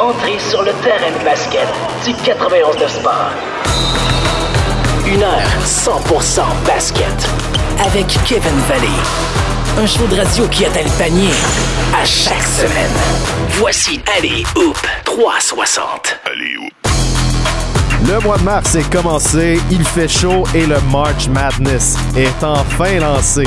Entrez 0.00 0.38
sur 0.38 0.62
le 0.62 0.72
terrain 0.82 1.10
de 1.10 1.22
basket 1.22 1.68
du 2.06 2.14
91 2.14 2.74
de 2.78 2.88
sport. 2.88 3.32
Une 5.06 5.22
heure 5.22 5.50
100% 5.62 6.40
basket. 6.66 7.28
Avec 7.84 8.06
Kevin 8.24 8.58
Valley. 8.66 8.88
Un 9.78 9.86
show 9.86 10.06
de 10.06 10.16
radio 10.16 10.48
qui 10.48 10.64
atteint 10.64 10.84
le 10.84 10.98
panier 10.98 11.28
à 11.94 12.02
chaque 12.06 12.42
semaine. 12.42 12.96
Voici 13.58 14.00
Allez 14.16 14.42
Hoop 14.56 14.78
360. 15.04 16.18
Allez, 16.24 16.56
Hoop. 16.56 16.72
Le 18.08 18.20
mois 18.20 18.38
de 18.38 18.44
mars 18.44 18.74
est 18.76 18.90
commencé, 18.90 19.60
il 19.70 19.84
fait 19.84 20.08
chaud 20.08 20.44
et 20.54 20.64
le 20.64 20.80
March 20.90 21.28
Madness 21.28 21.98
est 22.16 22.42
enfin 22.42 22.98
lancé. 23.00 23.44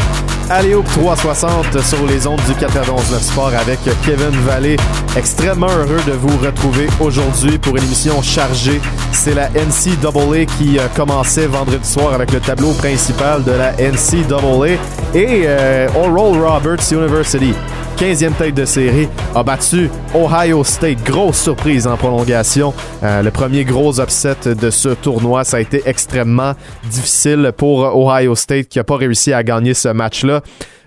Allez 0.49 0.75
Hoop 0.75 0.85
360 0.85 1.79
sur 1.81 2.05
les 2.05 2.27
ondes 2.27 2.41
du 2.47 2.53
91 2.53 3.17
Sport 3.21 3.53
avec 3.59 3.79
Kevin 4.05 4.29
Vallée. 4.45 4.75
Extrêmement 5.15 5.67
heureux 5.67 6.01
de 6.05 6.11
vous 6.11 6.37
retrouver 6.37 6.87
aujourd'hui 6.99 7.57
pour 7.57 7.77
une 7.77 7.83
émission 7.83 8.21
chargée. 8.21 8.81
C'est 9.11 9.33
la 9.33 9.49
NCAA 9.49 10.45
qui 10.57 10.77
euh, 10.77 10.87
commençait 10.95 11.47
vendredi 11.47 11.87
soir 11.87 12.13
avec 12.13 12.31
le 12.33 12.41
tableau 12.41 12.73
principal 12.73 13.43
de 13.43 13.51
la 13.51 13.71
NCAA 13.73 14.73
et 15.15 15.43
euh, 15.45 15.87
Oral 15.95 16.41
Roberts 16.41 16.91
University. 16.91 17.53
15e 17.97 18.33
tête 18.33 18.55
de 18.55 18.65
série, 18.65 19.07
a 19.35 19.43
battu 19.43 19.89
Ohio 20.15 20.63
State. 20.63 21.03
Grosse 21.03 21.39
surprise 21.39 21.85
en 21.87 21.95
prolongation. 21.95 22.73
Euh, 23.03 23.21
le 23.21 23.31
premier 23.31 23.63
gros 23.65 23.99
upset 24.01 24.55
de 24.55 24.69
ce 24.69 24.89
tournoi, 24.89 25.43
ça 25.43 25.57
a 25.57 25.59
été 25.59 25.83
extrêmement 25.85 26.53
difficile 26.89 27.51
pour 27.55 27.81
Ohio 27.95 28.35
State 28.35 28.67
qui 28.67 28.79
n'a 28.79 28.83
pas 28.83 28.97
réussi 28.97 29.31
à 29.31 29.43
gagner 29.43 29.73
ce 29.73 29.89
match-là. 29.89 30.41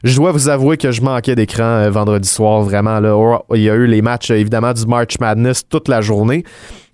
Je 0.05 0.17
dois 0.17 0.33
vous 0.33 0.49
avouer 0.49 0.77
que 0.77 0.91
je 0.91 1.01
manquais 1.01 1.35
d'écran 1.35 1.65
euh, 1.65 1.91
vendredi 1.91 2.29
soir, 2.29 2.63
vraiment. 2.63 3.01
Là, 3.01 3.41
il 3.55 3.63
y 3.63 3.71
a 3.71 3.75
eu 3.75 3.87
les 3.87 4.03
matchs, 4.03 4.31
euh, 4.31 4.37
évidemment, 4.37 4.73
du 4.73 4.87
March 4.87 5.19
Madness 5.21 5.69
toute 5.69 5.89
la 5.89 6.01
journée, 6.01 6.45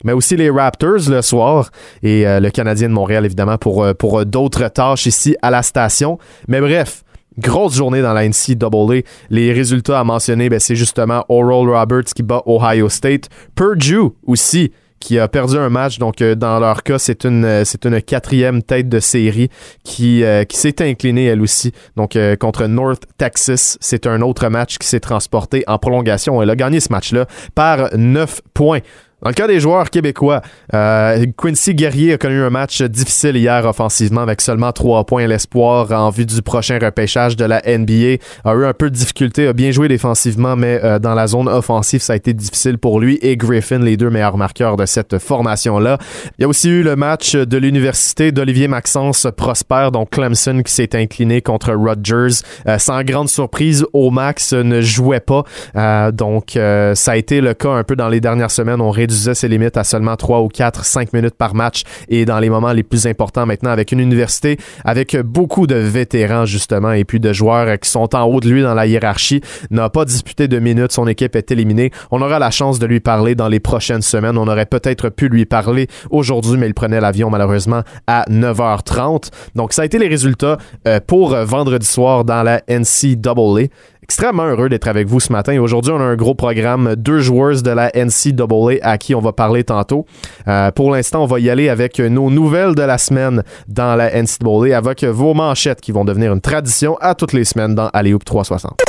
mais 0.04 0.12
aussi 0.12 0.36
les 0.36 0.50
Raptors 0.50 1.08
le 1.08 1.22
soir 1.22 1.70
et 2.02 2.24
le 2.24 2.50
Canadien 2.50 2.88
de 2.88 2.94
Montréal, 2.94 3.24
évidemment, 3.24 3.56
pour, 3.56 3.86
pour 3.98 4.26
d'autres 4.26 4.68
tâches 4.68 5.06
ici 5.06 5.36
à 5.42 5.50
la 5.50 5.62
station. 5.62 6.18
Mais 6.48 6.60
bref, 6.60 7.04
Grosse 7.38 7.76
journée 7.76 8.02
dans 8.02 8.12
la 8.12 8.28
NCAA. 8.28 9.02
Les 9.30 9.52
résultats 9.52 10.00
à 10.00 10.04
mentionner, 10.04 10.48
ben, 10.48 10.60
c'est 10.60 10.76
justement 10.76 11.24
Oral 11.28 11.68
Roberts 11.68 12.12
qui 12.14 12.22
bat 12.22 12.42
Ohio 12.46 12.88
State. 12.88 13.28
Purdue 13.54 14.10
aussi 14.26 14.70
qui 15.02 15.18
a 15.18 15.28
perdu 15.28 15.58
un 15.58 15.68
match. 15.68 15.98
Donc, 15.98 16.22
euh, 16.22 16.34
dans 16.34 16.60
leur 16.60 16.82
cas, 16.82 16.98
c'est 16.98 17.24
une, 17.24 17.44
euh, 17.44 17.64
une 17.84 18.00
quatrième 18.00 18.62
tête 18.62 18.88
de 18.88 19.00
série 19.00 19.48
qui, 19.84 20.22
euh, 20.22 20.44
qui 20.44 20.56
s'est 20.56 20.80
inclinée 20.80 21.24
elle 21.24 21.42
aussi. 21.42 21.72
Donc, 21.96 22.14
euh, 22.14 22.36
contre 22.36 22.66
North 22.66 23.02
Texas, 23.18 23.76
c'est 23.80 24.06
un 24.06 24.22
autre 24.22 24.48
match 24.48 24.78
qui 24.78 24.86
s'est 24.86 25.00
transporté 25.00 25.64
en 25.66 25.78
prolongation. 25.78 26.40
Elle 26.40 26.50
a 26.50 26.56
gagné 26.56 26.78
ce 26.80 26.92
match-là 26.92 27.26
par 27.54 27.90
9 27.96 28.40
points. 28.54 28.80
Dans 29.22 29.30
le 29.30 29.34
cas 29.34 29.46
des 29.46 29.60
joueurs 29.60 29.88
québécois, 29.88 30.42
euh, 30.74 31.24
Quincy 31.36 31.74
Guerrier 31.74 32.14
a 32.14 32.18
connu 32.18 32.42
un 32.42 32.50
match 32.50 32.82
difficile 32.82 33.36
hier 33.36 33.64
offensivement 33.64 34.20
avec 34.20 34.40
seulement 34.40 34.72
trois 34.72 35.04
points. 35.04 35.26
L'espoir 35.26 35.92
en 35.92 36.10
vue 36.10 36.26
du 36.26 36.42
prochain 36.42 36.78
repêchage 36.82 37.36
de 37.36 37.44
la 37.44 37.62
NBA 37.64 38.16
a 38.44 38.54
eu 38.54 38.64
un 38.64 38.72
peu 38.72 38.90
de 38.90 38.96
difficulté, 38.96 39.46
a 39.46 39.52
bien 39.52 39.70
joué 39.70 39.86
défensivement, 39.86 40.56
mais 40.56 40.80
euh, 40.82 40.98
dans 40.98 41.14
la 41.14 41.28
zone 41.28 41.48
offensive, 41.48 42.00
ça 42.02 42.14
a 42.14 42.16
été 42.16 42.34
difficile 42.34 42.78
pour 42.78 42.98
lui 42.98 43.18
et 43.22 43.36
Griffin, 43.36 43.78
les 43.78 43.96
deux 43.96 44.10
meilleurs 44.10 44.36
marqueurs 44.36 44.76
de 44.76 44.86
cette 44.86 45.18
formation-là. 45.18 45.98
Il 46.38 46.42
y 46.42 46.44
a 46.44 46.48
aussi 46.48 46.68
eu 46.68 46.82
le 46.82 46.96
match 46.96 47.36
de 47.36 47.56
l'université 47.58 48.32
d'Olivier 48.32 48.66
Maxence 48.66 49.26
Prosper, 49.36 49.90
donc 49.92 50.10
Clemson 50.10 50.62
qui 50.64 50.72
s'est 50.72 50.96
incliné 50.96 51.42
contre 51.42 51.72
Rutgers. 51.72 52.42
Euh, 52.66 52.78
sans 52.78 53.02
grande 53.02 53.28
surprise, 53.28 53.86
Omax 53.92 54.52
ne 54.52 54.80
jouait 54.80 55.20
pas. 55.20 55.44
Euh, 55.76 56.10
donc, 56.10 56.56
euh, 56.56 56.94
ça 56.94 57.12
a 57.12 57.16
été 57.16 57.40
le 57.40 57.54
cas 57.54 57.70
un 57.70 57.84
peu 57.84 57.96
dans 57.96 58.08
les 58.08 58.20
dernières 58.20 58.50
semaines. 58.50 58.80
On 58.80 58.90
réduisait 59.12 59.34
ses 59.34 59.48
limites 59.48 59.76
à 59.76 59.84
seulement 59.84 60.16
3 60.16 60.40
ou 60.40 60.48
4, 60.48 60.84
5 60.84 61.12
minutes 61.12 61.34
par 61.34 61.54
match 61.54 61.82
et 62.08 62.24
dans 62.24 62.38
les 62.38 62.48
moments 62.48 62.72
les 62.72 62.82
plus 62.82 63.06
importants 63.06 63.46
maintenant 63.46 63.70
avec 63.70 63.92
une 63.92 64.00
université 64.00 64.56
avec 64.84 65.16
beaucoup 65.20 65.66
de 65.66 65.74
vétérans 65.74 66.46
justement 66.46 66.92
et 66.92 67.04
puis 67.04 67.20
de 67.20 67.32
joueurs 67.32 67.78
qui 67.78 67.90
sont 67.90 68.14
en 68.14 68.24
haut 68.24 68.40
de 68.40 68.48
lui 68.48 68.62
dans 68.62 68.74
la 68.74 68.86
hiérarchie, 68.86 69.40
n'a 69.70 69.90
pas 69.90 70.04
disputé 70.04 70.48
de 70.48 70.58
minutes, 70.58 70.92
son 70.92 71.06
équipe 71.06 71.36
est 71.36 71.50
éliminée. 71.50 71.90
On 72.10 72.22
aura 72.22 72.38
la 72.38 72.50
chance 72.50 72.78
de 72.78 72.86
lui 72.86 73.00
parler 73.00 73.34
dans 73.34 73.48
les 73.48 73.60
prochaines 73.60 74.02
semaines. 74.02 74.38
On 74.38 74.48
aurait 74.48 74.66
peut-être 74.66 75.08
pu 75.10 75.28
lui 75.28 75.44
parler 75.44 75.88
aujourd'hui, 76.10 76.56
mais 76.56 76.66
il 76.66 76.74
prenait 76.74 77.00
l'avion 77.00 77.30
malheureusement 77.30 77.82
à 78.06 78.24
9h30. 78.30 79.30
Donc 79.54 79.72
ça 79.72 79.82
a 79.82 79.84
été 79.84 79.98
les 79.98 80.08
résultats 80.08 80.56
euh, 80.88 81.00
pour 81.06 81.34
vendredi 81.36 81.86
soir 81.86 82.24
dans 82.24 82.42
la 82.42 82.62
NCAA 82.68 83.68
extrêmement 84.02 84.46
heureux 84.46 84.68
d'être 84.68 84.88
avec 84.88 85.06
vous 85.06 85.20
ce 85.20 85.32
matin. 85.32 85.58
Aujourd'hui, 85.60 85.92
on 85.92 86.00
a 86.00 86.04
un 86.04 86.16
gros 86.16 86.34
programme, 86.34 86.96
deux 86.96 87.20
joueurs 87.20 87.62
de 87.62 87.70
la 87.70 87.90
NCAA 87.94 88.78
à 88.82 88.98
qui 88.98 89.14
on 89.14 89.20
va 89.20 89.32
parler 89.32 89.64
tantôt. 89.64 90.06
Euh, 90.48 90.70
pour 90.70 90.90
l'instant, 90.90 91.22
on 91.22 91.26
va 91.26 91.40
y 91.40 91.50
aller 91.50 91.68
avec 91.68 91.98
nos 91.98 92.30
nouvelles 92.30 92.74
de 92.74 92.82
la 92.82 92.98
semaine 92.98 93.42
dans 93.68 93.96
la 93.96 94.10
NCAA, 94.10 94.76
avec 94.76 95.04
vos 95.04 95.34
manchettes 95.34 95.80
qui 95.80 95.92
vont 95.92 96.04
devenir 96.04 96.32
une 96.32 96.40
tradition 96.40 96.96
à 97.00 97.14
toutes 97.14 97.32
les 97.32 97.44
semaines 97.44 97.74
dans 97.74 97.88
Alley-Hoop 97.88 98.24
360. 98.24 98.80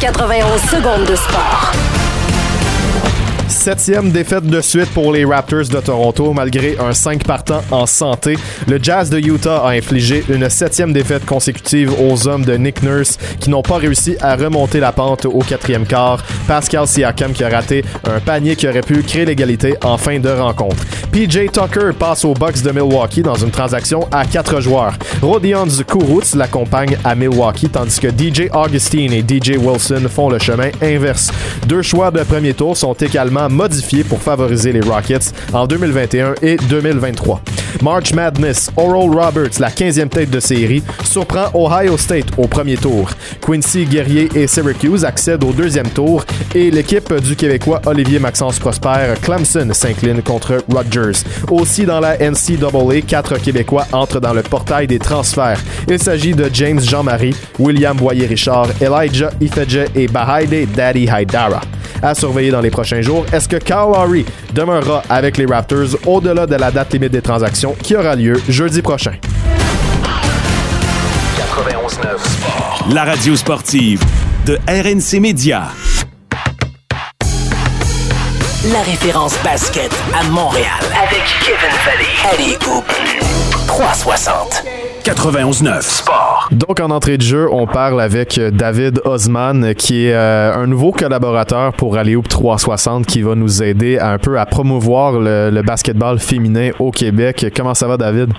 91 0.00 0.60
secondes 0.62 1.06
de 1.06 1.14
sport. 1.14 1.72
Septième 3.50 4.12
défaite 4.12 4.44
de 4.44 4.60
suite 4.60 4.90
pour 4.90 5.12
les 5.12 5.24
Raptors 5.24 5.68
de 5.68 5.80
Toronto, 5.80 6.32
malgré 6.32 6.78
un 6.78 6.94
5 6.94 7.24
partant 7.24 7.62
en 7.72 7.84
santé. 7.84 8.38
Le 8.68 8.78
Jazz 8.80 9.10
de 9.10 9.18
Utah 9.18 9.66
a 9.66 9.70
infligé 9.70 10.24
une 10.28 10.48
septième 10.48 10.92
défaite 10.92 11.26
consécutive 11.26 11.92
aux 12.00 12.28
hommes 12.28 12.44
de 12.44 12.54
Nick 12.54 12.82
Nurse 12.84 13.18
qui 13.40 13.50
n'ont 13.50 13.62
pas 13.62 13.78
réussi 13.78 14.16
à 14.20 14.36
remonter 14.36 14.78
la 14.78 14.92
pente 14.92 15.26
au 15.26 15.40
quatrième 15.40 15.84
quart. 15.84 16.22
Pascal 16.46 16.86
Siakam 16.86 17.32
qui 17.32 17.42
a 17.42 17.48
raté 17.48 17.84
un 18.04 18.20
panier 18.20 18.54
qui 18.54 18.68
aurait 18.68 18.82
pu 18.82 19.02
créer 19.02 19.24
l'égalité 19.24 19.74
en 19.82 19.98
fin 19.98 20.20
de 20.20 20.28
rencontre. 20.30 20.84
PJ 21.10 21.50
Tucker 21.52 21.90
passe 21.98 22.24
aux 22.24 22.34
Bucks 22.34 22.62
de 22.62 22.70
Milwaukee 22.70 23.22
dans 23.22 23.34
une 23.34 23.50
transaction 23.50 24.06
à 24.12 24.26
quatre 24.26 24.60
joueurs. 24.60 24.94
Rodion 25.20 25.66
Kurucs 25.86 26.34
l'accompagne 26.36 26.96
à 27.02 27.16
Milwaukee, 27.16 27.68
tandis 27.68 27.98
que 27.98 28.08
DJ 28.08 28.48
Augustine 28.54 29.12
et 29.12 29.22
DJ 29.26 29.56
Wilson 29.58 30.08
font 30.08 30.30
le 30.30 30.38
chemin 30.38 30.70
inverse. 30.80 31.32
Deux 31.66 31.82
choix 31.82 32.12
de 32.12 32.22
premier 32.22 32.54
tour 32.54 32.76
sont 32.76 32.92
également 32.94 33.39
modifiés 33.48 34.04
pour 34.04 34.20
favoriser 34.20 34.72
les 34.72 34.80
Rockets 34.80 35.32
en 35.52 35.66
2021 35.66 36.34
et 36.42 36.56
2023. 36.56 37.40
March 37.82 38.12
Madness, 38.12 38.70
Oral 38.76 39.08
Roberts, 39.10 39.58
la 39.58 39.70
15e 39.70 40.08
tête 40.08 40.30
de 40.30 40.40
série, 40.40 40.82
surprend 41.04 41.46
Ohio 41.54 41.96
State 41.96 42.26
au 42.36 42.46
premier 42.46 42.76
tour. 42.76 43.08
Quincy 43.40 43.84
Guerrier 43.86 44.28
et 44.34 44.46
Syracuse 44.46 45.04
accèdent 45.04 45.44
au 45.44 45.52
deuxième 45.52 45.88
tour 45.88 46.24
et 46.54 46.70
l'équipe 46.70 47.12
du 47.14 47.36
Québécois 47.36 47.80
Olivier 47.86 48.18
Maxence 48.18 48.58
Prosper, 48.58 49.14
Clemson, 49.22 49.68
s'incline 49.72 50.22
contre 50.22 50.58
Rutgers. 50.68 51.24
Aussi 51.50 51.84
dans 51.86 52.00
la 52.00 52.16
NCAA, 52.18 53.02
quatre 53.06 53.38
Québécois 53.38 53.86
entrent 53.92 54.20
dans 54.20 54.34
le 54.34 54.42
portail 54.42 54.86
des 54.86 54.98
transferts. 54.98 55.60
Il 55.88 55.98
s'agit 55.98 56.34
de 56.34 56.50
James 56.52 56.80
Jean-Marie, 56.80 57.34
William 57.58 57.96
Boyer-Richard, 57.96 58.68
Elijah 58.80 59.30
Ifedje 59.40 59.86
et 59.94 60.06
Bahaide 60.08 60.70
Daddy 60.74 61.08
Haidara. 61.08 61.60
À 62.02 62.14
surveiller 62.14 62.50
dans 62.50 62.62
les 62.62 62.70
prochains 62.70 63.02
jours, 63.02 63.26
est-ce 63.32 63.48
que 63.48 63.56
Kyle 63.56 63.76
Lowry 63.92 64.24
demeurera 64.52 65.02
avec 65.08 65.36
les 65.36 65.46
Raptors 65.46 65.96
au-delà 66.06 66.46
de 66.46 66.56
la 66.56 66.70
date 66.70 66.92
limite 66.92 67.12
des 67.12 67.22
transactions 67.22 67.74
qui 67.82 67.94
aura 67.96 68.14
lieu 68.16 68.40
jeudi 68.48 68.82
prochain? 68.82 69.12
91.9 71.36 72.18
Sport. 72.18 72.86
La 72.92 73.04
radio 73.04 73.36
sportive 73.36 74.02
de 74.46 74.58
RNC 74.66 75.20
Média. 75.20 75.68
La 78.72 78.82
référence 78.82 79.34
basket 79.42 79.90
à 80.14 80.22
Montréal. 80.24 80.66
Avec 81.02 81.22
Kevin 81.44 81.76
Valley. 81.84 82.06
Allez 82.32 82.58
Hoop 82.66 82.84
360. 83.66 84.79
91.9 85.02 85.80
Sport. 85.82 86.48
Donc, 86.52 86.78
en 86.80 86.90
entrée 86.90 87.16
de 87.16 87.22
jeu, 87.22 87.48
on 87.50 87.66
parle 87.66 88.00
avec 88.00 88.36
euh, 88.36 88.50
David 88.50 89.00
Osman, 89.04 89.74
qui 89.74 90.06
est 90.06 90.14
euh, 90.14 90.54
un 90.54 90.66
nouveau 90.66 90.92
collaborateur 90.92 91.72
pour 91.72 91.96
Alley-Hoop 91.96 92.28
360, 92.28 93.06
qui 93.06 93.22
va 93.22 93.34
nous 93.34 93.62
aider 93.62 93.98
un 93.98 94.18
peu 94.18 94.38
à 94.38 94.44
promouvoir 94.44 95.12
le, 95.12 95.50
le 95.50 95.62
basketball 95.62 96.18
féminin 96.18 96.70
au 96.78 96.90
Québec. 96.90 97.46
Comment 97.56 97.74
ça 97.74 97.88
va, 97.88 97.96
David? 97.96 98.32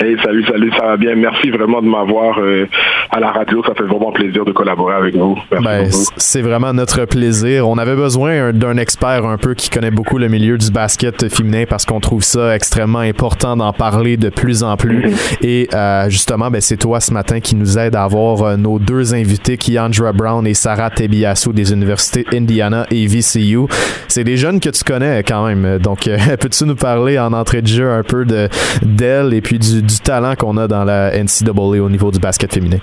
Hey, 0.00 0.16
salut, 0.24 0.44
salut, 0.46 0.70
ça 0.78 0.84
va 0.86 0.96
bien. 0.96 1.14
Merci 1.16 1.50
vraiment 1.50 1.82
de 1.82 1.86
m'avoir 1.88 2.38
euh, 2.38 2.66
à 3.10 3.18
la 3.20 3.32
radio. 3.32 3.62
Ça 3.66 3.74
fait 3.74 3.82
vraiment 3.84 4.12
plaisir 4.12 4.44
de 4.44 4.52
collaborer 4.52 4.94
avec 4.94 5.16
vous. 5.16 5.36
Ben, 5.62 5.88
c'est 6.16 6.40
vraiment 6.42 6.72
notre 6.72 7.04
plaisir. 7.04 7.68
On 7.68 7.78
avait 7.78 7.96
besoin 7.96 8.48
un- 8.48 8.52
d'un 8.52 8.76
expert 8.76 9.26
un 9.26 9.36
peu 9.38 9.54
qui 9.54 9.70
connaît 9.70 9.90
beaucoup 9.90 10.18
le 10.18 10.28
milieu 10.28 10.56
du 10.56 10.70
basket 10.70 11.28
féminin 11.34 11.64
parce 11.68 11.84
qu'on 11.84 11.98
trouve 12.00 12.22
ça 12.22 12.54
extrêmement 12.54 13.00
important 13.00 13.56
d'en 13.56 13.72
parler 13.72 14.16
de 14.16 14.28
plus 14.28 14.62
en 14.62 14.76
plus. 14.76 15.12
Et 15.42 15.68
euh, 15.74 16.08
justement, 16.08 16.50
ben, 16.50 16.60
c'est 16.60 16.76
toi 16.76 17.00
ce 17.00 17.12
matin 17.12 17.40
qui 17.40 17.56
nous 17.56 17.76
aide 17.78 17.96
à 17.96 18.04
avoir 18.04 18.42
euh, 18.42 18.56
nos 18.56 18.78
deux 18.78 19.14
invités, 19.14 19.56
Keandra 19.56 20.12
Brown 20.12 20.46
et 20.46 20.54
Sarah 20.54 20.90
Tebiassou 20.90 21.52
des 21.52 21.72
universités 21.72 22.24
Indiana 22.32 22.86
et 22.90 23.06
VCU. 23.06 23.66
C'est 24.06 24.24
des 24.24 24.36
jeunes 24.36 24.60
que 24.60 24.70
tu 24.70 24.84
connais 24.84 25.22
quand 25.24 25.46
même. 25.46 25.78
Donc, 25.78 26.06
euh, 26.06 26.16
peux-tu 26.40 26.64
nous 26.64 26.76
parler 26.76 27.18
en 27.18 27.32
entrée 27.32 27.62
de 27.62 27.66
jeu 27.66 27.90
un 27.90 28.02
peu 28.04 28.24
de 28.24 28.48
d'elles 28.82 29.34
et 29.34 29.40
puis 29.40 29.57
du, 29.58 29.82
du 29.82 29.98
talent 29.98 30.34
qu'on 30.36 30.56
a 30.56 30.68
dans 30.68 30.84
la 30.84 31.10
NCAA 31.12 31.82
au 31.82 31.90
niveau 31.90 32.10
du 32.10 32.18
basket 32.18 32.52
féminin? 32.52 32.78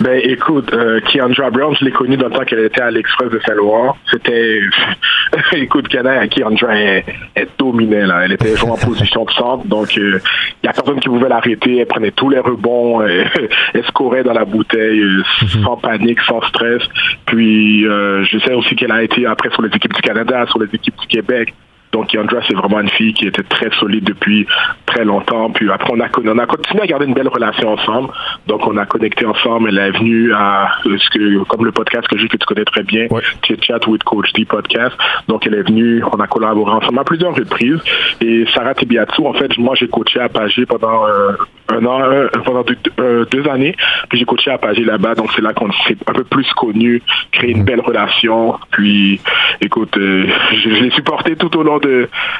Ben 0.00 0.20
écoute, 0.22 0.72
euh, 0.74 1.00
Keandra 1.00 1.50
Brown, 1.50 1.74
je 1.78 1.84
l'ai 1.84 1.90
connue 1.90 2.18
dans 2.18 2.28
le 2.28 2.34
temps 2.34 2.44
qu'elle 2.44 2.60
était 2.60 2.82
à 2.82 2.90
l'Express 2.90 3.30
de 3.30 3.40
Saint-Laurent. 3.46 3.96
C'était 4.10 4.60
écoute, 5.52 5.88
Canada, 5.88 6.26
qui 6.28 6.44
Andra, 6.44 6.76
elle, 6.76 7.04
elle 7.34 7.48
dominait, 7.58 8.04
là. 8.04 8.24
Elle 8.24 8.32
était 8.32 8.54
jouée 8.56 8.70
en 8.70 8.76
position 8.76 9.24
de 9.24 9.30
centre, 9.30 9.66
donc 9.66 9.96
il 9.96 10.02
euh, 10.02 10.20
y 10.62 10.68
a 10.68 10.72
personne 10.74 11.00
qui 11.00 11.08
pouvait 11.08 11.30
l'arrêter. 11.30 11.78
Elle 11.78 11.86
prenait 11.86 12.10
tous 12.10 12.28
les 12.28 12.40
rebonds, 12.40 13.00
elle, 13.06 13.26
elle 13.72 13.84
scorait 13.86 14.22
dans 14.22 14.34
la 14.34 14.44
bouteille, 14.44 15.00
mm-hmm. 15.00 15.64
sans 15.64 15.76
panique, 15.78 16.20
sans 16.28 16.42
stress. 16.42 16.82
Puis, 17.24 17.82
je 17.84 18.38
sais 18.44 18.52
aussi 18.52 18.76
qu'elle 18.76 18.92
a 18.92 19.02
été 19.02 19.24
après 19.24 19.50
sur 19.50 19.62
les 19.62 19.74
équipes 19.74 19.94
du 19.94 20.02
Canada, 20.02 20.44
sur 20.48 20.58
les 20.58 20.68
équipes 20.74 20.96
du 21.00 21.06
Québec. 21.06 21.54
Donc 21.92 22.12
Yandra, 22.12 22.40
c'est 22.48 22.54
vraiment 22.54 22.80
une 22.80 22.88
fille 22.90 23.14
qui 23.14 23.26
était 23.26 23.42
très 23.42 23.70
solide 23.78 24.04
depuis 24.04 24.46
très 24.86 25.04
longtemps. 25.04 25.50
Puis 25.50 25.70
après, 25.70 25.92
on 25.92 26.00
a, 26.00 26.08
on 26.24 26.38
a 26.38 26.46
continué 26.46 26.82
à 26.82 26.86
garder 26.86 27.06
une 27.06 27.14
belle 27.14 27.28
relation 27.28 27.72
ensemble. 27.72 28.10
Donc 28.46 28.66
on 28.66 28.76
a 28.76 28.86
connecté 28.86 29.26
ensemble. 29.26 29.68
Elle 29.70 29.78
est 29.78 29.98
venue 29.98 30.32
à 30.34 30.68
ce 30.84 31.10
que, 31.10 31.44
comme 31.44 31.64
le 31.64 31.72
podcast 31.72 32.06
que 32.08 32.18
j'ai 32.18 32.28
que 32.28 32.36
tu 32.36 32.46
connais 32.46 32.64
très 32.64 32.82
bien, 32.82 33.06
Chit 33.46 33.62
Chat 33.62 33.86
with 33.86 34.02
Coach 34.04 34.32
D 34.34 34.44
podcast. 34.44 34.96
Donc 35.28 35.46
elle 35.46 35.54
est 35.54 35.62
venue, 35.62 36.02
on 36.04 36.20
a 36.20 36.26
collaboré 36.26 36.72
ensemble 36.72 36.98
à 36.98 37.04
plusieurs 37.04 37.34
reprises. 37.34 37.80
Et 38.20 38.44
Sarah 38.54 38.74
Tibiatsu, 38.74 39.26
en 39.26 39.34
fait, 39.34 39.56
moi 39.58 39.74
j'ai 39.76 39.88
coaché 39.88 40.20
à 40.20 40.28
Pagé 40.28 40.66
pendant 40.66 41.06
euh, 41.06 41.32
un 41.68 41.84
an, 41.86 42.00
euh, 42.02 42.28
pendant 42.44 42.64
euh, 43.00 43.24
deux, 43.30 43.48
années. 43.48 43.74
Puis 44.08 44.18
j'ai 44.18 44.24
coaché 44.24 44.50
à 44.50 44.58
Pagé 44.58 44.84
là-bas. 44.84 45.14
Donc 45.14 45.30
c'est 45.34 45.42
là 45.42 45.52
qu'on 45.52 45.70
s'est 45.72 45.96
un 46.06 46.12
peu 46.12 46.24
plus 46.24 46.50
connu, 46.54 47.02
créé 47.32 47.52
une 47.52 47.62
mm. 47.62 47.64
belle 47.64 47.80
relation. 47.80 48.56
Puis 48.70 49.20
écoute, 49.60 49.94
je, 49.96 50.26
je 50.52 50.68
l'ai 50.68 50.90
supporté 50.90 51.36
tout 51.36 51.56
au 51.56 51.62
long 51.62 51.78
de, 51.78 51.85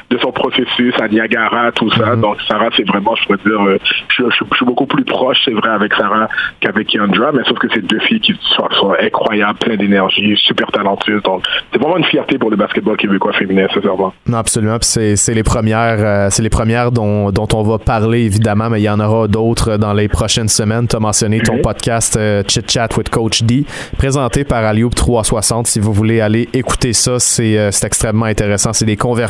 de 0.09 0.17
son 0.19 0.31
processus 0.31 0.93
à 1.01 1.07
Niagara, 1.07 1.71
tout 1.71 1.89
ça. 1.91 2.15
Mhm. 2.15 2.21
Donc, 2.21 2.37
Sarah, 2.47 2.69
c'est 2.75 2.87
vraiment, 2.87 3.15
je 3.15 3.23
pourrais 3.25 3.37
dire, 3.45 3.61
euh, 3.61 3.77
je, 4.09 4.23
suis 4.55 4.65
beaucoup 4.65 4.85
plus 4.85 5.03
proche, 5.03 5.37
c'est 5.45 5.51
vrai, 5.51 5.69
avec 5.69 5.93
Sarah 5.93 6.27
qu'avec 6.59 6.93
Yandra, 6.93 7.31
mais 7.33 7.43
sauf 7.45 7.57
que 7.59 7.67
c'est 7.73 7.85
deux 7.85 7.99
filles 7.99 8.19
qui 8.19 8.33
sont, 8.55 8.67
incroyables, 8.99 9.59
pleines 9.59 9.77
d'énergie, 9.77 10.35
super 10.37 10.67
talentueuses. 10.71 11.23
Donc, 11.23 11.43
c'est 11.71 11.79
vraiment 11.79 11.97
une 11.97 12.05
fierté 12.05 12.37
pour 12.37 12.49
le 12.49 12.55
basketball 12.55 12.97
québécois 12.97 13.33
féminin, 13.33 13.67
sincèrement. 13.73 14.13
Non, 14.27 14.37
absolument. 14.37 14.77
c'est 14.81 15.33
les 15.33 15.43
premières, 15.43 15.97
euh, 15.99 16.27
c'est 16.29 16.43
les 16.43 16.49
premières 16.49 16.91
dont, 16.91 17.31
dont 17.31 17.47
on 17.53 17.63
va 17.63 17.77
parler, 17.77 18.23
évidemment, 18.25 18.69
mais 18.69 18.79
il 18.81 18.83
y 18.85 18.89
en 18.89 18.99
aura 18.99 19.27
d'autres 19.27 19.77
dans 19.77 19.93
les 19.93 20.07
prochaines 20.07 20.49
semaines. 20.49 20.87
Tu 20.87 20.95
as 20.95 20.99
mentionné 20.99 21.39
ton 21.39 21.55
mhm. 21.55 21.61
podcast 21.61 22.17
euh, 22.17 22.43
Chit 22.47 22.69
Chat 22.69 22.89
with 22.97 23.09
Coach 23.09 23.43
D, 23.43 23.65
présenté 23.97 24.43
par 24.43 24.63
Alioub 24.63 24.93
360. 24.93 25.67
Si 25.67 25.79
vous 25.79 25.93
voulez 25.93 26.21
aller 26.21 26.49
écouter 26.53 26.93
ça, 26.93 27.19
c'est 27.19 27.69
extrêmement 27.83 28.25
intéressant. 28.25 28.73
C'est 28.73 28.85
des 28.85 28.95
conversations 28.95 29.26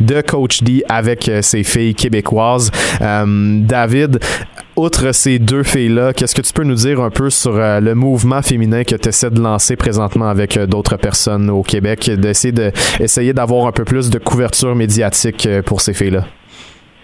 de 0.00 0.20
Coach 0.20 0.62
D 0.62 0.82
avec 0.88 1.28
euh, 1.28 1.42
ses 1.42 1.62
filles 1.62 1.94
québécoises. 1.94 2.70
Euh, 3.00 3.60
David, 3.60 4.20
outre 4.76 5.12
ces 5.12 5.38
deux 5.38 5.62
filles-là, 5.62 6.12
qu'est-ce 6.12 6.34
que 6.34 6.42
tu 6.42 6.52
peux 6.52 6.64
nous 6.64 6.74
dire 6.74 7.00
un 7.00 7.10
peu 7.10 7.30
sur 7.30 7.56
euh, 7.56 7.80
le 7.80 7.94
mouvement 7.94 8.42
féminin 8.42 8.84
que 8.84 8.96
tu 8.96 9.08
essaies 9.08 9.30
de 9.30 9.40
lancer 9.40 9.76
présentement 9.76 10.28
avec 10.28 10.58
d'autres 10.58 10.96
personnes 10.96 11.50
au 11.50 11.62
Québec, 11.62 12.10
d'essayer 12.10 12.52
de, 12.52 12.72
essayer 13.00 13.32
d'avoir 13.32 13.66
un 13.66 13.72
peu 13.72 13.84
plus 13.84 14.10
de 14.10 14.18
couverture 14.18 14.74
médiatique 14.74 15.48
pour 15.64 15.80
ces 15.80 15.94
filles-là? 15.94 16.24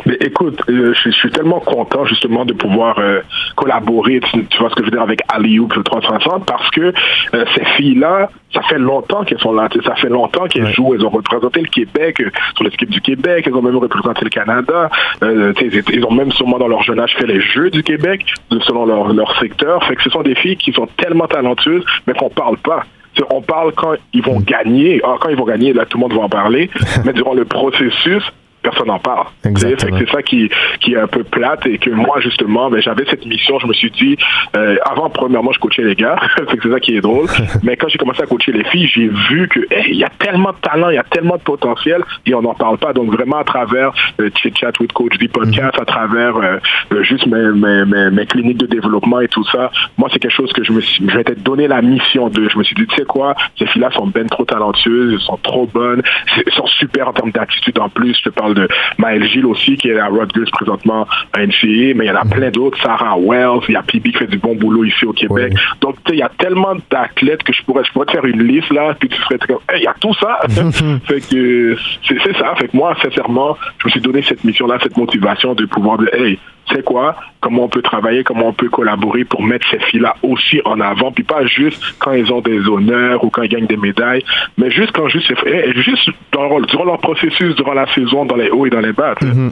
Mais 0.06 0.16
écoute, 0.20 0.60
euh, 0.68 0.92
je, 0.94 1.10
suis 1.10 1.30
tellement 1.30 1.60
content 1.60 2.04
justement 2.04 2.44
de 2.44 2.52
pouvoir 2.52 2.98
euh, 2.98 3.20
collaborer, 3.56 4.20
tu, 4.20 4.58
vois 4.58 4.70
ce 4.70 4.74
que 4.74 4.82
je 4.82 4.86
veux 4.86 4.90
dire, 4.90 5.02
avec 5.02 5.20
Aliou 5.28 5.68
le 5.74 5.82
360 5.82 6.44
parce 6.44 6.70
que 6.70 6.92
euh, 7.34 7.44
ces 7.54 7.64
filles-là, 7.76 8.30
ça 8.52 8.62
fait 8.62 8.78
longtemps 8.78 9.24
qu'elles 9.24 9.40
sont 9.40 9.52
là, 9.52 9.68
ça 9.84 9.94
fait 9.94 10.08
longtemps 10.08 10.46
qu'elles 10.46 10.72
jouent, 10.72 10.94
elles 10.94 11.06
ont 11.06 11.10
représenté 11.10 11.60
le 11.60 11.68
Québec 11.68 12.22
sur 12.54 12.64
l'équipe 12.64 12.90
du 12.90 13.00
Québec, 13.00 13.44
elles 13.46 13.54
ont 13.54 13.62
même 13.62 13.76
représenté 13.76 14.24
le 14.24 14.30
Canada, 14.30 14.90
ils, 15.22 16.04
ont 16.04 16.12
même 16.12 16.32
sûrement 16.32 16.58
dans 16.58 16.68
leur 16.68 16.82
jeune 16.82 17.00
âge 17.00 17.14
fait 17.16 17.26
les 17.26 17.40
Jeux 17.40 17.70
du 17.70 17.82
Québec 17.82 18.26
selon 18.66 18.84
leur, 18.86 19.12
leur 19.12 19.38
secteur. 19.38 19.82
Fait 19.84 19.96
que 19.96 20.02
ce 20.02 20.10
sont 20.10 20.22
des 20.22 20.34
filles 20.34 20.56
qui 20.56 20.72
sont 20.72 20.88
tellement 20.96 21.26
talentueuses, 21.26 21.84
mais 22.06 22.14
qu'on 22.14 22.28
parle 22.28 22.58
pas 22.58 22.84
on 23.30 23.42
parle 23.42 23.72
quand 23.72 23.94
ils 24.12 24.22
vont 24.22 24.40
gagner. 24.40 25.00
Ah, 25.04 25.16
quand 25.20 25.28
ils 25.28 25.36
vont 25.36 25.44
gagner, 25.44 25.72
là, 25.72 25.84
tout 25.86 25.98
le 25.98 26.02
monde 26.02 26.14
va 26.14 26.22
en 26.22 26.28
parler. 26.28 26.70
mais 27.04 27.12
durant 27.12 27.34
le 27.34 27.44
processus, 27.44 28.22
personne 28.62 28.88
n'en 28.88 28.98
parle. 28.98 29.26
C'est 29.56 30.10
ça 30.10 30.22
qui, 30.22 30.50
qui 30.80 30.94
est 30.94 30.98
un 30.98 31.06
peu 31.06 31.24
plate 31.24 31.66
et 31.66 31.78
que 31.78 31.90
moi, 31.90 32.20
justement, 32.20 32.70
ben, 32.70 32.80
j'avais 32.80 33.04
cette 33.08 33.26
mission, 33.26 33.58
je 33.58 33.66
me 33.66 33.72
suis 33.72 33.90
dit, 33.90 34.16
euh, 34.56 34.76
avant, 34.84 35.10
premièrement, 35.10 35.52
je 35.52 35.58
coachais 35.58 35.82
les 35.82 35.94
gars, 35.94 36.16
c'est 36.36 36.70
ça 36.70 36.80
qui 36.80 36.96
est 36.96 37.00
drôle, 37.00 37.26
mais 37.62 37.76
quand 37.76 37.88
j'ai 37.88 37.98
commencé 37.98 38.22
à 38.22 38.26
coacher 38.26 38.52
les 38.52 38.64
filles, 38.64 38.88
j'ai 38.88 39.08
vu 39.08 39.48
que 39.48 39.60
il 39.88 39.96
y 39.96 40.04
a 40.04 40.10
tellement 40.18 40.52
de 40.52 40.56
talent, 40.56 40.90
il 40.90 40.94
y 40.94 40.98
a 40.98 41.04
tellement 41.04 41.36
de 41.36 41.42
potentiel 41.42 42.02
et 42.26 42.34
on 42.34 42.42
n'en 42.42 42.54
parle 42.54 42.78
pas. 42.78 42.92
Donc 42.92 43.12
vraiment 43.12 43.38
à 43.38 43.44
travers 43.44 43.92
euh, 44.20 44.30
Chit 44.36 44.56
Chat 44.56 44.72
with 44.80 44.92
Coach 44.92 45.18
D 45.18 45.28
podcast, 45.28 45.78
à 45.80 45.84
travers 45.84 46.36
euh, 46.36 46.58
euh, 46.92 47.02
juste 47.02 47.26
mes, 47.26 47.52
mes, 47.52 48.10
mes, 48.10 48.26
cliniques 48.26 48.58
de 48.58 48.66
développement 48.66 49.20
et 49.20 49.28
tout 49.28 49.44
ça, 49.44 49.70
moi, 49.98 50.08
c'est 50.12 50.18
quelque 50.18 50.34
chose 50.34 50.52
que 50.52 50.64
je 50.64 50.72
me 50.72 50.80
suis, 50.80 51.08
je 51.08 51.16
m'étais 51.16 51.34
donné 51.34 51.68
la 51.68 51.82
mission 51.82 52.28
de. 52.28 52.48
Je 52.48 52.58
me 52.58 52.62
suis 52.62 52.74
dit, 52.74 52.86
tu 52.86 52.96
sais 52.96 53.04
quoi, 53.04 53.34
ces 53.58 53.66
filles-là 53.66 53.90
sont 53.92 54.06
ben 54.06 54.26
trop 54.26 54.44
talentueuses, 54.44 55.14
elles 55.14 55.20
sont 55.20 55.38
trop 55.42 55.66
bonnes, 55.66 56.02
elles 56.36 56.52
sont 56.52 56.66
super 56.66 57.08
en 57.08 57.12
termes 57.12 57.30
d'attitude 57.30 57.78
en 57.78 57.88
plus. 57.88 58.16
Je 58.18 58.24
te 58.24 58.28
parle 58.30 58.51
de 58.54 58.68
Maël 58.98 59.24
Gilles 59.28 59.46
aussi, 59.46 59.76
qui 59.76 59.88
est 59.88 59.98
à 59.98 60.06
Rutgers 60.06 60.50
présentement 60.52 61.06
à 61.32 61.46
NCA, 61.46 61.94
mais 61.94 62.04
il 62.04 62.06
y 62.06 62.10
en 62.10 62.16
a 62.16 62.24
plein 62.24 62.50
d'autres, 62.50 62.80
Sarah 62.82 63.16
Wells, 63.18 63.60
il 63.68 63.74
y 63.74 63.76
a 63.76 63.82
PB 63.82 64.10
qui 64.10 64.18
fait 64.18 64.26
du 64.26 64.38
bon 64.38 64.54
boulot 64.54 64.84
ici 64.84 65.04
au 65.04 65.12
Québec. 65.12 65.54
Donc, 65.80 65.96
il 66.08 66.16
y 66.16 66.22
a 66.22 66.30
tellement 66.38 66.74
d'athlètes 66.90 67.42
que 67.42 67.52
je 67.52 67.62
pourrais, 67.62 67.84
je 67.84 67.92
pourrais 67.92 68.06
te 68.06 68.12
faire 68.12 68.24
une 68.24 68.42
liste 68.42 68.70
là, 68.70 68.94
puis 68.98 69.08
tu 69.08 69.20
serais 69.22 69.38
comme, 69.38 69.58
il 69.76 69.82
y 69.82 69.86
a 69.86 69.94
tout 70.00 70.14
ça. 70.14 70.40
fait 71.04 71.20
que 71.20 71.76
c'est 72.06 72.36
ça. 72.38 72.54
Fait 72.56 72.68
que 72.68 72.76
moi, 72.76 72.96
sincèrement, 73.02 73.56
je 73.78 73.86
me 73.86 73.90
suis 73.90 74.00
donné 74.00 74.22
cette 74.22 74.44
mission-là, 74.44 74.78
cette 74.82 74.96
motivation 74.96 75.54
de 75.54 75.66
pouvoir 75.66 75.98
dire, 75.98 76.14
hey, 76.14 76.38
c'est 76.70 76.84
quoi, 76.84 77.16
comment 77.40 77.64
on 77.64 77.68
peut 77.68 77.82
travailler, 77.82 78.24
comment 78.24 78.48
on 78.48 78.52
peut 78.52 78.68
collaborer 78.68 79.24
pour 79.24 79.42
mettre 79.42 79.68
ces 79.70 79.78
filles-là 79.78 80.16
aussi 80.22 80.60
en 80.64 80.80
avant, 80.80 81.12
puis 81.12 81.24
pas 81.24 81.44
juste 81.46 81.82
quand 81.98 82.12
ils 82.12 82.32
ont 82.32 82.40
des 82.40 82.60
honneurs 82.68 83.24
ou 83.24 83.30
quand 83.30 83.42
ils 83.42 83.48
gagnent 83.48 83.66
des 83.66 83.76
médailles, 83.76 84.24
mais 84.56 84.70
juste 84.70 84.92
quand 84.92 85.08
juste, 85.08 85.32
juste 85.76 86.10
durant 86.32 86.84
leur 86.84 86.98
processus, 86.98 87.54
durant 87.56 87.74
la 87.74 87.86
saison, 87.94 88.24
dans 88.24 88.36
les 88.36 88.50
hauts 88.50 88.66
et 88.66 88.70
dans 88.70 88.80
les 88.80 88.92
bas. 88.92 89.14
Mm-hmm. 89.14 89.50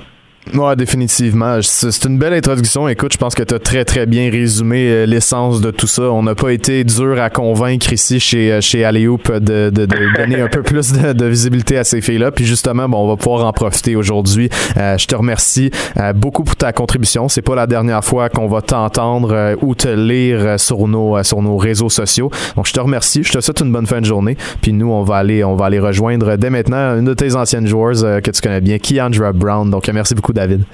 Ouais, 0.55 0.75
définitivement. 0.75 1.59
C'est 1.63 2.05
une 2.07 2.19
belle 2.19 2.33
introduction. 2.33 2.89
Écoute, 2.89 3.13
je 3.13 3.19
pense 3.19 3.35
que 3.35 3.43
tu 3.43 3.55
as 3.55 3.59
très 3.59 3.85
très 3.85 4.07
bien 4.07 4.31
résumé 4.31 4.89
euh, 4.89 5.07
l'essence 5.07 5.61
de 5.61 5.71
tout 5.71 5.87
ça. 5.87 6.05
On 6.05 6.23
n'a 6.23 6.35
pas 6.35 6.51
été 6.51 6.83
dur 6.83 7.21
à 7.21 7.29
convaincre 7.29 7.93
ici 7.93 8.19
chez 8.19 8.51
euh, 8.51 8.61
chez 8.61 8.85
Aléoup 8.85 9.19
de, 9.29 9.39
de, 9.39 9.71
de 9.71 9.87
donner 10.17 10.41
un 10.41 10.49
peu 10.49 10.63
plus 10.63 10.93
de, 10.93 11.27
visibilité 11.27 11.77
à 11.77 11.85
ces 11.85 12.01
filles-là. 12.01 12.33
Puis 12.33 12.47
justement, 12.47 12.89
bon, 12.89 13.05
on 13.05 13.09
va 13.09 13.17
pouvoir 13.17 13.47
en 13.47 13.53
profiter 13.53 13.97
aujourd'hui. 13.97 14.49
Euh, 14.79 14.97
je 14.97 15.07
te 15.07 15.15
remercie 15.15 15.71
beaucoup 16.15 16.43
pour 16.43 16.57
ta 16.57 16.73
contribution. 16.73 17.29
C'est 17.29 17.43
pas 17.43 17.55
la 17.55 17.67
dernière 17.67 18.03
fois 18.03 18.31
qu'on 18.31 18.49
va 18.49 18.63
t'entendre 18.63 19.57
ou 19.61 19.75
te 19.75 19.89
lire 19.89 20.59
sur 20.59 20.89
nos 20.89 21.23
sur 21.23 21.43
nos 21.43 21.59
réseaux 21.59 21.91
sociaux. 21.91 22.31
Donc 22.57 22.67
je 22.67 22.73
te 22.73 22.81
remercie. 22.81 23.23
Je 23.23 23.31
te 23.33 23.41
souhaite 23.41 23.61
une 23.61 23.73
bonne 23.73 23.87
fin 23.87 24.01
de 24.01 24.07
journée. 24.07 24.37
Puis 24.63 24.73
nous, 24.73 24.91
on 24.91 25.03
va 25.03 25.17
aller 25.17 25.45
on 25.45 25.55
va 25.55 25.67
aller 25.67 25.81
rejoindre 25.81 26.37
dès 26.37 26.51
maintenant 26.51 26.99
une 26.99 27.05
de 27.05 27.15
tes 27.15 27.37
anciennes 27.37 27.67
joueuses 27.67 28.07
que 28.25 28.31
tu 28.31 28.41
connais 28.41 28.63
bien, 28.63 28.79
Keandra 28.79 29.33
Brown. 29.33 29.71
Donc 29.71 29.87
merci 29.89 30.15
beaucoup 30.15 30.30
David. 30.33 30.65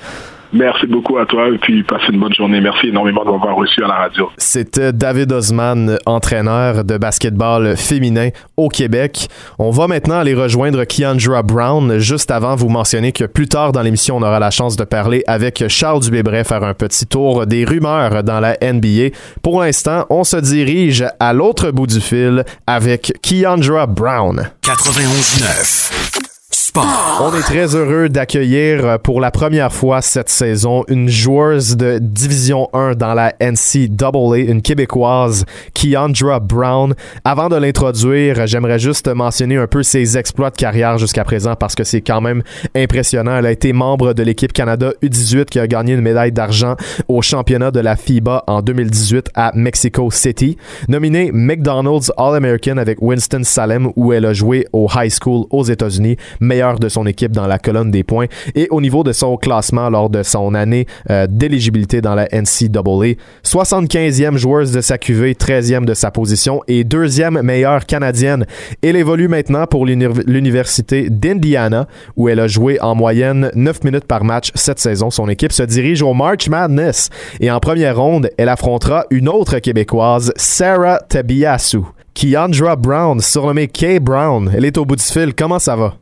Merci 0.53 0.87
beaucoup 0.87 1.19
à 1.19 1.27
toi 1.27 1.49
et 1.49 1.59
puis 1.59 1.83
passe 1.83 2.09
une 2.09 2.21
bonne 2.21 2.33
journée. 2.33 2.61
Merci 2.61 2.89
énormément 2.89 3.25
de 3.25 3.31
m'avoir 3.31 3.57
reçu 3.57 3.83
à 3.83 3.89
la 3.89 3.95
radio. 3.95 4.31
C'était 4.39 4.93
David 4.93 5.33
Osman, 5.33 5.99
entraîneur 6.07 6.85
de 6.85 6.97
basketball 6.99 7.77
féminin 7.77 8.29
au 8.57 8.69
Québec. 8.69 9.29
On 9.59 9.71
va 9.71 9.89
maintenant 9.89 10.19
aller 10.19 10.35
rejoindre 10.35 10.85
Keandra 10.85 11.43
Brown. 11.43 11.99
Juste 11.99 12.31
avant, 12.31 12.55
vous 12.55 12.69
mentionner 12.69 13.13
que 13.13 13.25
plus 13.25 13.49
tard 13.49 13.73
dans 13.73 13.83
l'émission, 13.83 14.17
on 14.17 14.23
aura 14.23 14.39
la 14.39 14.51
chance 14.51 14.77
de 14.77 14.85
parler 14.85 15.23
avec 15.27 15.65
Charles 15.69 16.01
Dubébret, 16.01 16.45
faire 16.45 16.63
un 16.63 16.75
petit 16.75 17.07
tour 17.07 17.47
des 17.47 17.65
rumeurs 17.65 18.23
dans 18.23 18.41
la 18.41 18.57
NBA. 18.63 19.17
Pour 19.43 19.61
l'instant, 19.61 20.07
on 20.11 20.25
se 20.25 20.37
dirige 20.37 21.05
à 21.19 21.33
l'autre 21.33 21.71
bout 21.71 21.87
du 21.87 22.01
fil 22.01 22.45
avec 22.67 23.13
Keandra 23.23 23.87
Brown. 23.87 24.49
91.9 24.63 26.26
on 26.75 27.35
est 27.35 27.43
très 27.43 27.75
heureux 27.75 28.09
d'accueillir 28.09 28.85
euh, 28.87 28.99
pour 28.99 29.21
la 29.21 29.31
première 29.31 29.73
fois 29.73 30.03
cette 30.03 30.29
saison 30.29 30.85
une 30.89 31.09
joueuse 31.09 31.77
de 31.77 31.99
Division 32.01 32.69
1 32.73 32.95
dans 32.95 33.15
la 33.15 33.35
NCAA, 33.41 34.39
une 34.39 34.63
Québécoise, 34.63 35.45
Keandra 35.75 36.41
Brown. 36.41 36.95
Avant 37.25 37.49
de 37.49 37.57
l'introduire, 37.57 38.47
j'aimerais 38.47 38.79
juste 38.79 39.09
mentionner 39.09 39.57
un 39.57 39.67
peu 39.67 39.83
ses 39.83 40.17
exploits 40.17 40.51
de 40.51 40.57
carrière 40.57 40.99
jusqu'à 40.99 41.25
présent 41.25 41.55
parce 41.57 41.75
que 41.75 41.85
c'est 41.85 42.01
quand 42.01 42.21
même 42.21 42.43
impressionnant. 42.75 43.37
Elle 43.37 43.47
a 43.47 43.53
été 43.53 43.73
membre 43.73 44.13
de 44.13 44.23
l'équipe 44.23 44.53
Canada 44.53 44.93
U18 45.03 45.47
qui 45.47 45.59
a 45.59 45.67
gagné 45.67 45.95
une 45.95 46.01
médaille 46.01 46.33
d'argent 46.33 46.77
au 47.09 47.23
championnat 47.23 47.71
de 47.71 47.81
la 47.81 47.97
FIBA 47.97 48.45
en 48.47 48.63
2018 48.63 49.31
à 49.35 49.53
Mexico 49.55 50.11
City. 50.11 50.57
Nominée 50.89 51.31
McDonald's 51.33 52.13
All-American 52.17 52.79
avec 52.79 53.01
Winston 53.03 53.43
Salem 53.45 53.91
où 53.97 54.13
elle 54.13 54.25
a 54.25 54.33
joué 54.33 54.67
au 54.73 54.89
high 54.95 55.13
school 55.13 55.47
aux 55.51 55.65
États-Unis, 55.65 56.17
meilleure 56.57 56.79
de 56.79 56.89
son 56.89 57.07
équipe 57.07 57.33
dans 57.33 57.47
la 57.47 57.59
colonne 57.59 57.91
des 57.91 58.03
points. 58.03 58.27
Et 58.55 58.67
au 58.71 58.81
niveau 58.81 59.05
de 59.05 59.13
son 59.13 59.37
classement 59.37 59.91
lors 59.91 60.09
de 60.09 60.23
son 60.23 60.55
année 60.55 60.87
euh, 61.11 61.27
d'éligibilité 61.29 62.01
dans 62.01 62.15
la 62.15 62.27
NCAA, 62.33 63.17
75e 63.45 64.37
joueuse 64.37 64.73
de 64.73 64.81
sa 64.81 64.97
QV, 64.97 65.33
13e 65.33 65.85
de 65.85 65.93
sa 65.93 66.11
position 66.11 66.63
et 66.67 66.85
deuxième 66.85 67.43
meilleure 67.43 67.85
canadienne. 67.85 68.47
Elle 68.83 68.97
évolue 68.97 69.29
maintenant 69.29 69.67
pour 69.67 69.85
l'université 69.85 71.11
d'Indiana 71.11 71.87
où 72.17 72.29
elle 72.31 72.41
a 72.41 72.49
joué 72.49 72.81
en 72.81 72.95
moyenne 72.95 73.51
9 73.55 73.85
minutes 73.85 74.07
par 74.07 74.25
match 74.25 74.51
cette 74.55 74.79
saison. 74.79 75.11
Son 75.11 75.29
équipe 75.29 75.53
se 75.53 75.63
dirige 75.63 76.01
au 76.01 76.15
March 76.15 76.49
Madness 76.49 77.11
et 77.41 77.51
en 77.51 77.61
première 77.61 77.99
ronde, 77.99 78.31
elle 78.39 78.49
affrontera 78.49 79.05
une 79.11 79.29
autre 79.29 79.59
québécoise, 79.59 80.33
Sarah 80.37 81.01
Tabiasu. 81.09 81.81
Keandra 82.17 82.77
Brown, 82.77 83.21
surnommée 83.21 83.69
Kay 83.69 84.01
Brown. 84.01 84.51
Elle 84.57 84.65
est 84.65 84.79
au 84.79 84.87
bout 84.87 84.97
du 84.97 85.05
fil. 85.05 85.35
Comment 85.35 85.59
ça 85.59 85.77
va? 85.77 85.97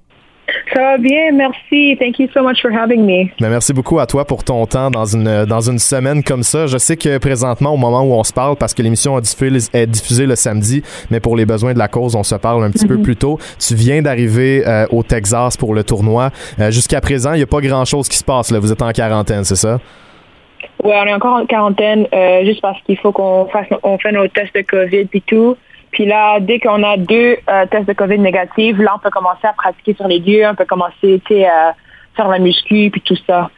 Ça 0.72 0.80
va 0.80 0.98
bien, 0.98 1.32
merci. 1.32 1.96
Thank 1.98 2.18
you 2.18 2.28
so 2.32 2.42
much 2.42 2.62
for 2.62 2.70
having 2.72 3.04
me. 3.04 3.30
Ben, 3.40 3.50
merci 3.50 3.72
beaucoup 3.72 3.98
à 3.98 4.06
toi 4.06 4.24
pour 4.24 4.44
ton 4.44 4.64
temps 4.66 4.90
dans 4.90 5.04
une, 5.04 5.44
dans 5.44 5.60
une 5.60 5.78
semaine 5.78 6.22
comme 6.22 6.42
ça. 6.42 6.66
Je 6.66 6.78
sais 6.78 6.96
que 6.96 7.18
présentement, 7.18 7.74
au 7.74 7.76
moment 7.76 8.02
où 8.02 8.12
on 8.12 8.24
se 8.24 8.32
parle, 8.32 8.56
parce 8.56 8.72
que 8.72 8.82
l'émission 8.82 9.18
est 9.18 9.86
diffusée 9.86 10.26
le 10.26 10.36
samedi, 10.36 10.82
mais 11.10 11.20
pour 11.20 11.36
les 11.36 11.44
besoins 11.44 11.74
de 11.74 11.78
la 11.78 11.88
cause, 11.88 12.16
on 12.16 12.22
se 12.22 12.34
parle 12.34 12.64
un 12.64 12.70
petit 12.70 12.86
peu 12.86 12.96
mhm. 12.96 13.02
plus 13.02 13.16
tôt. 13.16 13.38
Tu 13.58 13.74
viens 13.74 14.00
d'arriver 14.02 14.62
euh, 14.66 14.86
au 14.90 15.02
Texas 15.02 15.56
pour 15.56 15.74
le 15.74 15.84
tournoi. 15.84 16.30
Euh, 16.58 16.70
jusqu'à 16.70 17.00
présent, 17.00 17.32
il 17.32 17.38
n'y 17.38 17.42
a 17.42 17.46
pas 17.46 17.60
grand-chose 17.60 18.08
qui 18.08 18.16
se 18.16 18.24
passe. 18.24 18.50
Là. 18.50 18.58
Vous 18.58 18.72
êtes 18.72 18.82
en 18.82 18.92
quarantaine, 18.92 19.44
c'est 19.44 19.56
ça? 19.56 19.78
Oui, 20.82 20.92
on 20.94 21.06
est 21.06 21.14
encore 21.14 21.36
en 21.36 21.46
quarantaine 21.46 22.06
euh, 22.12 22.44
juste 22.44 22.60
parce 22.60 22.80
qu'il 22.82 22.98
faut 22.98 23.12
qu'on 23.12 23.46
fasse 23.46 23.66
on 23.82 23.98
fait 23.98 24.12
nos 24.12 24.26
tests 24.28 24.54
de 24.54 24.62
COVID 24.62 25.08
et 25.12 25.20
tout. 25.20 25.56
Puis 25.94 26.06
là, 26.06 26.40
dès 26.40 26.58
qu'on 26.58 26.82
a 26.82 26.96
deux 26.96 27.36
euh, 27.48 27.66
tests 27.70 27.86
de 27.86 27.92
COVID 27.92 28.18
négatifs, 28.18 28.76
là, 28.78 28.96
on 28.96 28.98
peut 28.98 29.10
commencer 29.10 29.46
à 29.46 29.52
pratiquer 29.52 29.94
sur 29.94 30.08
les 30.08 30.18
lieux, 30.18 30.44
on 30.44 30.56
peut 30.56 30.64
commencer 30.64 31.22
à 31.46 31.74
faire 32.16 32.28
la 32.28 32.40
muscu, 32.40 32.90
puis 32.90 33.00
tout 33.00 33.16
ça. 33.28 33.48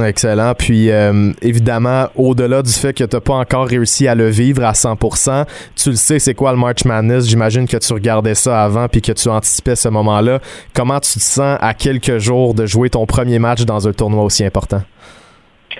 Excellent. 0.00 0.52
Puis 0.56 0.88
euh, 0.92 1.32
évidemment, 1.42 2.06
au-delà 2.14 2.62
du 2.62 2.72
fait 2.72 2.92
que 2.92 3.02
tu 3.02 3.16
n'as 3.16 3.20
pas 3.20 3.34
encore 3.34 3.66
réussi 3.66 4.06
à 4.06 4.14
le 4.14 4.28
vivre 4.28 4.62
à 4.62 4.70
100%, 4.70 5.46
tu 5.74 5.90
le 5.90 5.96
sais, 5.96 6.20
c'est 6.20 6.34
quoi 6.34 6.52
le 6.52 6.58
March 6.58 6.84
Madness? 6.84 7.28
J'imagine 7.28 7.66
que 7.66 7.76
tu 7.76 7.92
regardais 7.92 8.36
ça 8.36 8.62
avant 8.62 8.86
puis 8.86 9.02
que 9.02 9.10
tu 9.10 9.28
anticipais 9.28 9.74
ce 9.74 9.88
moment-là. 9.88 10.38
Comment 10.72 11.00
tu 11.00 11.14
te 11.14 11.24
sens 11.24 11.58
à 11.60 11.74
quelques 11.74 12.18
jours 12.18 12.54
de 12.54 12.66
jouer 12.66 12.88
ton 12.88 13.04
premier 13.04 13.40
match 13.40 13.64
dans 13.64 13.88
un 13.88 13.92
tournoi 13.92 14.22
aussi 14.22 14.44
important? 14.44 14.82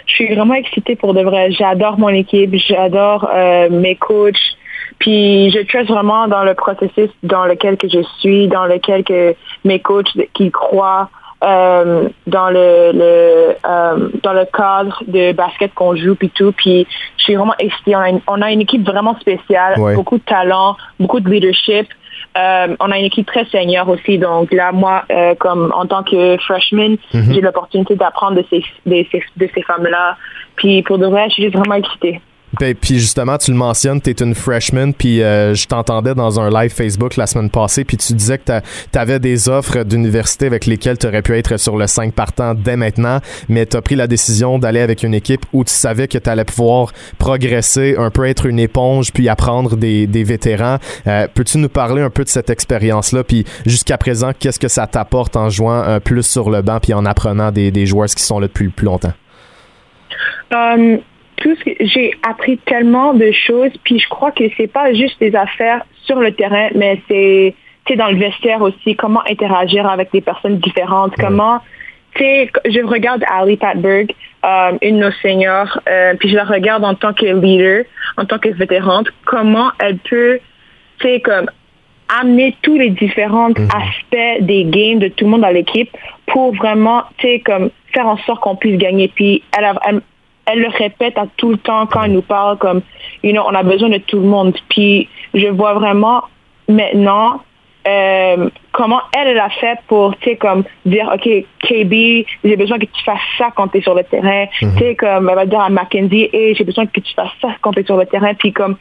Je 0.07 0.13
suis 0.13 0.35
vraiment 0.35 0.55
excitée 0.55 0.97
pour 0.97 1.15
de 1.15 1.23
vrai. 1.23 1.53
J'adore 1.53 2.01
mon 2.01 2.09
équipe, 2.09 2.53
j'adore 2.57 3.31
euh, 3.33 3.69
mes 3.71 3.95
coachs. 3.95 4.58
Puis 4.99 5.51
je 5.51 5.61
trust 5.67 5.89
vraiment 5.91 6.29
dans 6.29 6.45
le 6.45 6.55
processus 6.55 7.11
dans 7.23 7.45
lequel 7.45 7.77
que 7.77 7.89
je 7.89 8.03
suis, 8.19 8.49
dans 8.49 8.67
lequel 8.67 9.05
que 9.05 9.35
mes 9.65 9.81
coachs 9.81 10.11
qui 10.35 10.51
croient 10.51 11.11
euh, 11.45 12.09
dans 12.27 12.51
le, 12.51 12.91
le 12.93 13.55
euh, 13.65 14.09
dans 14.23 14.33
le 14.33 14.45
cadre 14.53 15.03
de 15.07 15.33
basket 15.33 15.73
qu'on 15.75 15.95
joue 15.95 16.17
puis 16.17 16.31
tout. 16.31 16.53
Puis 16.53 16.87
je 17.17 17.23
suis 17.23 17.35
vraiment 17.37 17.55
excitée. 17.59 17.95
On 17.95 18.01
a 18.01 18.09
une, 18.09 18.21
on 18.27 18.43
a 18.43 18.51
une 18.51 18.61
équipe 18.61 18.85
vraiment 18.85 19.17
spéciale, 19.21 19.75
beaucoup 19.95 20.19
de 20.19 20.25
talent, 20.25 20.77
beaucoup 20.99 21.21
de 21.21 21.31
leadership. 21.31 21.87
Euh, 22.37 22.77
on 22.81 22.91
a 22.91 22.99
une 22.99 23.07
équipe 23.07 23.27
très 23.27 23.45
senior 23.47 23.89
aussi. 23.89 24.19
Donc 24.19 24.53
là, 24.53 24.73
moi, 24.73 25.05
euh, 25.11 25.35
comme 25.37 25.73
en 25.75 25.87
tant 25.87 26.03
que 26.03 26.37
freshman, 26.39 26.97
mhm. 27.15 27.33
j'ai 27.33 27.41
l'opportunité 27.41 27.97
d'apprendre 27.97 28.37
de 28.37 28.45
ces, 28.51 28.65
de 28.87 29.05
ces, 29.11 29.23
de 29.37 29.49
ces 29.55 29.63
femmes-là. 29.63 30.17
Puis 30.57 30.83
pour 30.83 30.99
de 30.99 31.07
vrai, 31.07 31.27
je 31.29 31.35
suis 31.35 31.43
juste 31.45 31.57
vraiment 31.57 31.77
excitée. 31.77 32.21
Ben, 32.59 32.75
puis 32.75 32.99
justement, 32.99 33.37
tu 33.37 33.51
le 33.51 33.57
mentionnes, 33.57 34.01
tu 34.01 34.11
es 34.11 34.15
une 34.15 34.35
freshman, 34.35 34.93
puis 34.93 35.23
euh, 35.23 35.55
je 35.55 35.67
t'entendais 35.67 36.15
dans 36.15 36.41
un 36.41 36.51
live 36.51 36.71
Facebook 36.71 37.17
la 37.17 37.27
semaine 37.27 37.51
passée, 37.51 37.85
puis 37.85 37.97
tu 37.97 38.15
disais 38.15 38.39
que 38.39 38.61
tu 38.91 38.99
avais 38.99 39.19
des 39.19 39.49
offres 39.49 39.85
d'université 39.85 40.47
avec 40.47 40.65
lesquelles 40.67 40.99
tu 40.99 41.07
aurais 41.07 41.23
pu 41.23 41.37
être 41.37 41.59
sur 41.59 41.77
le 41.77 41.87
5 41.87 42.13
partant 42.15 42.55
dès 42.55 42.77
maintenant, 42.77 43.21
mais 43.49 43.67
tu 43.67 43.77
as 43.77 43.83
pris 43.83 43.97
la 43.97 44.07
décision 44.07 44.59
d'aller 44.59 44.81
avec 44.81 45.03
une 45.03 45.15
équipe 45.15 45.45
où 45.53 45.63
tu 45.63 45.73
savais 45.73 46.09
que 46.09 46.17
tu 46.17 46.31
allais 46.31 46.45
pouvoir 46.45 46.93
progresser, 47.19 47.97
un 47.99 48.11
peu 48.11 48.27
être 48.27 48.47
une 48.47 48.59
éponge, 48.59 49.13
puis 49.13 49.29
apprendre 49.29 49.77
des, 49.77 50.07
des 50.07 50.25
vétérans. 50.25 50.79
Euh, 51.07 51.29
peux-tu 51.33 51.59
nous 51.59 51.69
parler 51.69 52.01
un 52.01 52.11
peu 52.11 52.25
de 52.25 52.31
cette 52.31 52.49
expérience-là, 52.49 53.25
puis 53.25 53.45
jusqu'à 53.67 53.99
présent, 53.99 54.31
qu'est-ce 54.39 54.59
que 54.59 54.69
ça 54.69 54.87
t'apporte 54.87 55.37
en 55.37 55.51
jouant 55.51 55.83
un 55.83 56.01
plus 56.01 56.23
sur 56.23 56.49
le 56.49 56.63
banc, 56.63 56.79
puis 56.81 56.95
en 56.95 57.05
apprenant 57.05 57.53
des, 57.53 57.71
des 57.71 57.85
joueurs 57.85 58.09
qui 58.09 58.23
sont 58.23 58.41
là 58.41 58.47
depuis 58.47 58.69
plus 58.69 58.87
longtemps? 58.87 59.13
Um 60.51 61.01
tout 61.41 61.55
ce 61.57 61.65
que 61.65 61.71
j'ai 61.81 62.15
appris 62.29 62.59
tellement 62.59 63.15
de 63.15 63.31
choses, 63.33 63.73
puis 63.85 63.99
je 63.99 64.09
crois 64.09 64.33
que 64.33 64.45
c'est 64.57 64.67
pas 64.67 64.93
juste 64.93 65.19
des 65.21 65.35
affaires 65.35 65.85
sur 66.05 66.19
le 66.19 66.33
terrain, 66.33 66.69
mais 66.75 67.01
c'est 67.09 67.55
dans 67.97 68.09
le 68.09 68.17
vestiaire 68.17 68.61
aussi, 68.61 68.97
comment 68.97 69.23
interagir 69.31 69.87
avec 69.87 70.13
des 70.13 70.21
personnes 70.21 70.59
différentes, 70.59 71.15
comment, 71.19 71.61
je 72.19 72.87
regarde 72.87 73.25
Ali 73.31 73.57
Patberg, 73.57 74.15
euh, 74.45 74.73
une 74.83 74.99
de 74.99 75.05
nos 75.05 75.11
seniors, 75.23 75.81
euh, 75.89 76.15
puis 76.19 76.29
je 76.29 76.35
la 76.35 76.45
regarde 76.45 76.85
en 76.85 76.95
tant 76.95 77.13
que 77.13 77.27
leader, 77.27 77.85
en 78.17 78.25
tant 78.25 78.39
que 78.39 78.51
vétérante, 78.51 79.09
comment 79.25 79.71
elle 79.81 79.99
peut, 79.99 80.39
comme 81.25 81.47
amener 82.21 82.57
tous 82.63 82.77
les 82.77 82.91
différents 82.91 83.51
mhm. 83.51 83.69
aspects 83.75 84.43
des 84.43 84.65
games 84.65 84.99
de 84.99 85.09
tout 85.09 85.25
le 85.25 85.31
monde 85.31 85.43
dans 85.43 85.49
l'équipe 85.49 85.91
pour 86.27 86.55
vraiment, 86.55 87.05
comme 87.45 87.71
faire 87.93 88.07
en 88.07 88.17
sorte 88.19 88.41
qu'on 88.41 88.57
puisse 88.57 88.79
gagner. 88.79 89.09
Puis 89.09 89.43
elle, 89.57 89.67
elle, 89.87 90.01
elle 90.49 90.61
le 90.61 90.69
répète 90.69 91.19
à 91.19 91.27
tout 91.37 91.51
le 91.51 91.59
temps 91.59 91.87
quand 91.87 92.05
elle 92.05 92.13
nous 92.13 92.23
parle 92.23 92.59
comme, 92.59 92.83
you 93.23 93.33
know, 93.33 93.43
on 93.47 93.55
a 93.55 93.63
besoin 93.63 93.91
de 93.91 93.99
tout 93.99 94.17
le 94.17 94.27
monde. 94.27 94.57
Puis 94.69 95.09
je 95.35 95.47
vois 95.49 95.75
vraiment 95.75 96.25
maintenant 96.69 97.41
euh, 97.87 98.51
comment 98.73 99.01
elle, 99.17 99.35
l'a 99.35 99.51
fait 99.51 99.79
pour, 99.87 100.17
tu 100.19 100.31
sais, 100.31 100.37
comme 100.37 100.65
dire, 100.85 101.11
OK, 101.15 101.29
KB, 101.61 102.27
j'ai 102.45 102.57
besoin 102.57 102.79
que 102.79 102.87
tu 102.87 103.05
fasses 103.05 103.19
ça 103.39 103.51
quand 103.55 103.69
tu 103.69 103.79
es 103.79 103.81
sur 103.83 103.95
le 103.95 104.05
terrain. 104.05 104.47
Mhm. 104.61 104.73
Tu 104.77 104.79
sais, 104.79 104.95
comme 104.97 105.29
elle 105.29 105.35
va 105.35 105.47
dire 105.47 105.61
à 105.61 105.71
Mackenzie, 105.71 106.29
hey, 106.33 106.55
j'ai 106.55 106.65
besoin 106.65 106.87
que 106.87 107.01
tu 107.01 107.15
fasses 107.15 107.33
ça 107.41 107.49
quand 107.61 107.73
tu 107.73 107.81
es 107.81 107.85
sur 107.85 107.97
le 107.97 108.07
terrain. 108.07 108.35
Puis 108.35 108.53
comme 108.53 108.77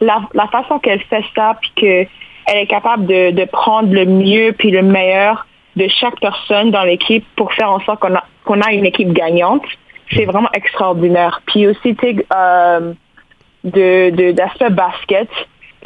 la, 0.00 0.46
façon 0.50 0.78
qu'elle 0.78 1.02
fait 1.02 1.24
ça, 1.34 1.56
puis 1.60 1.70
qu'elle 1.76 2.56
est 2.56 2.66
capable 2.66 3.06
de, 3.06 3.30
de 3.30 3.44
prendre 3.44 3.92
le 3.92 4.06
mieux 4.06 4.52
puis 4.56 4.70
le 4.70 4.82
meilleur 4.82 5.46
de 5.76 5.88
chaque 5.88 6.20
personne 6.20 6.70
dans 6.70 6.82
l'équipe 6.82 7.24
pour 7.36 7.52
faire 7.54 7.70
en 7.70 7.80
sorte 7.80 8.00
qu'on 8.00 8.14
a, 8.14 8.24
qu'on 8.44 8.60
a 8.60 8.72
une 8.72 8.84
équipe 8.84 9.12
gagnante 9.12 9.64
c'est 10.14 10.24
vraiment 10.24 10.50
extraordinaire. 10.54 11.40
Puis 11.46 11.66
aussi, 11.66 11.94
tu 11.96 12.16
sais, 12.16 12.26
euh, 12.34 12.92
de, 13.64 14.32
d'aspect 14.32 14.70
basket, 14.70 15.28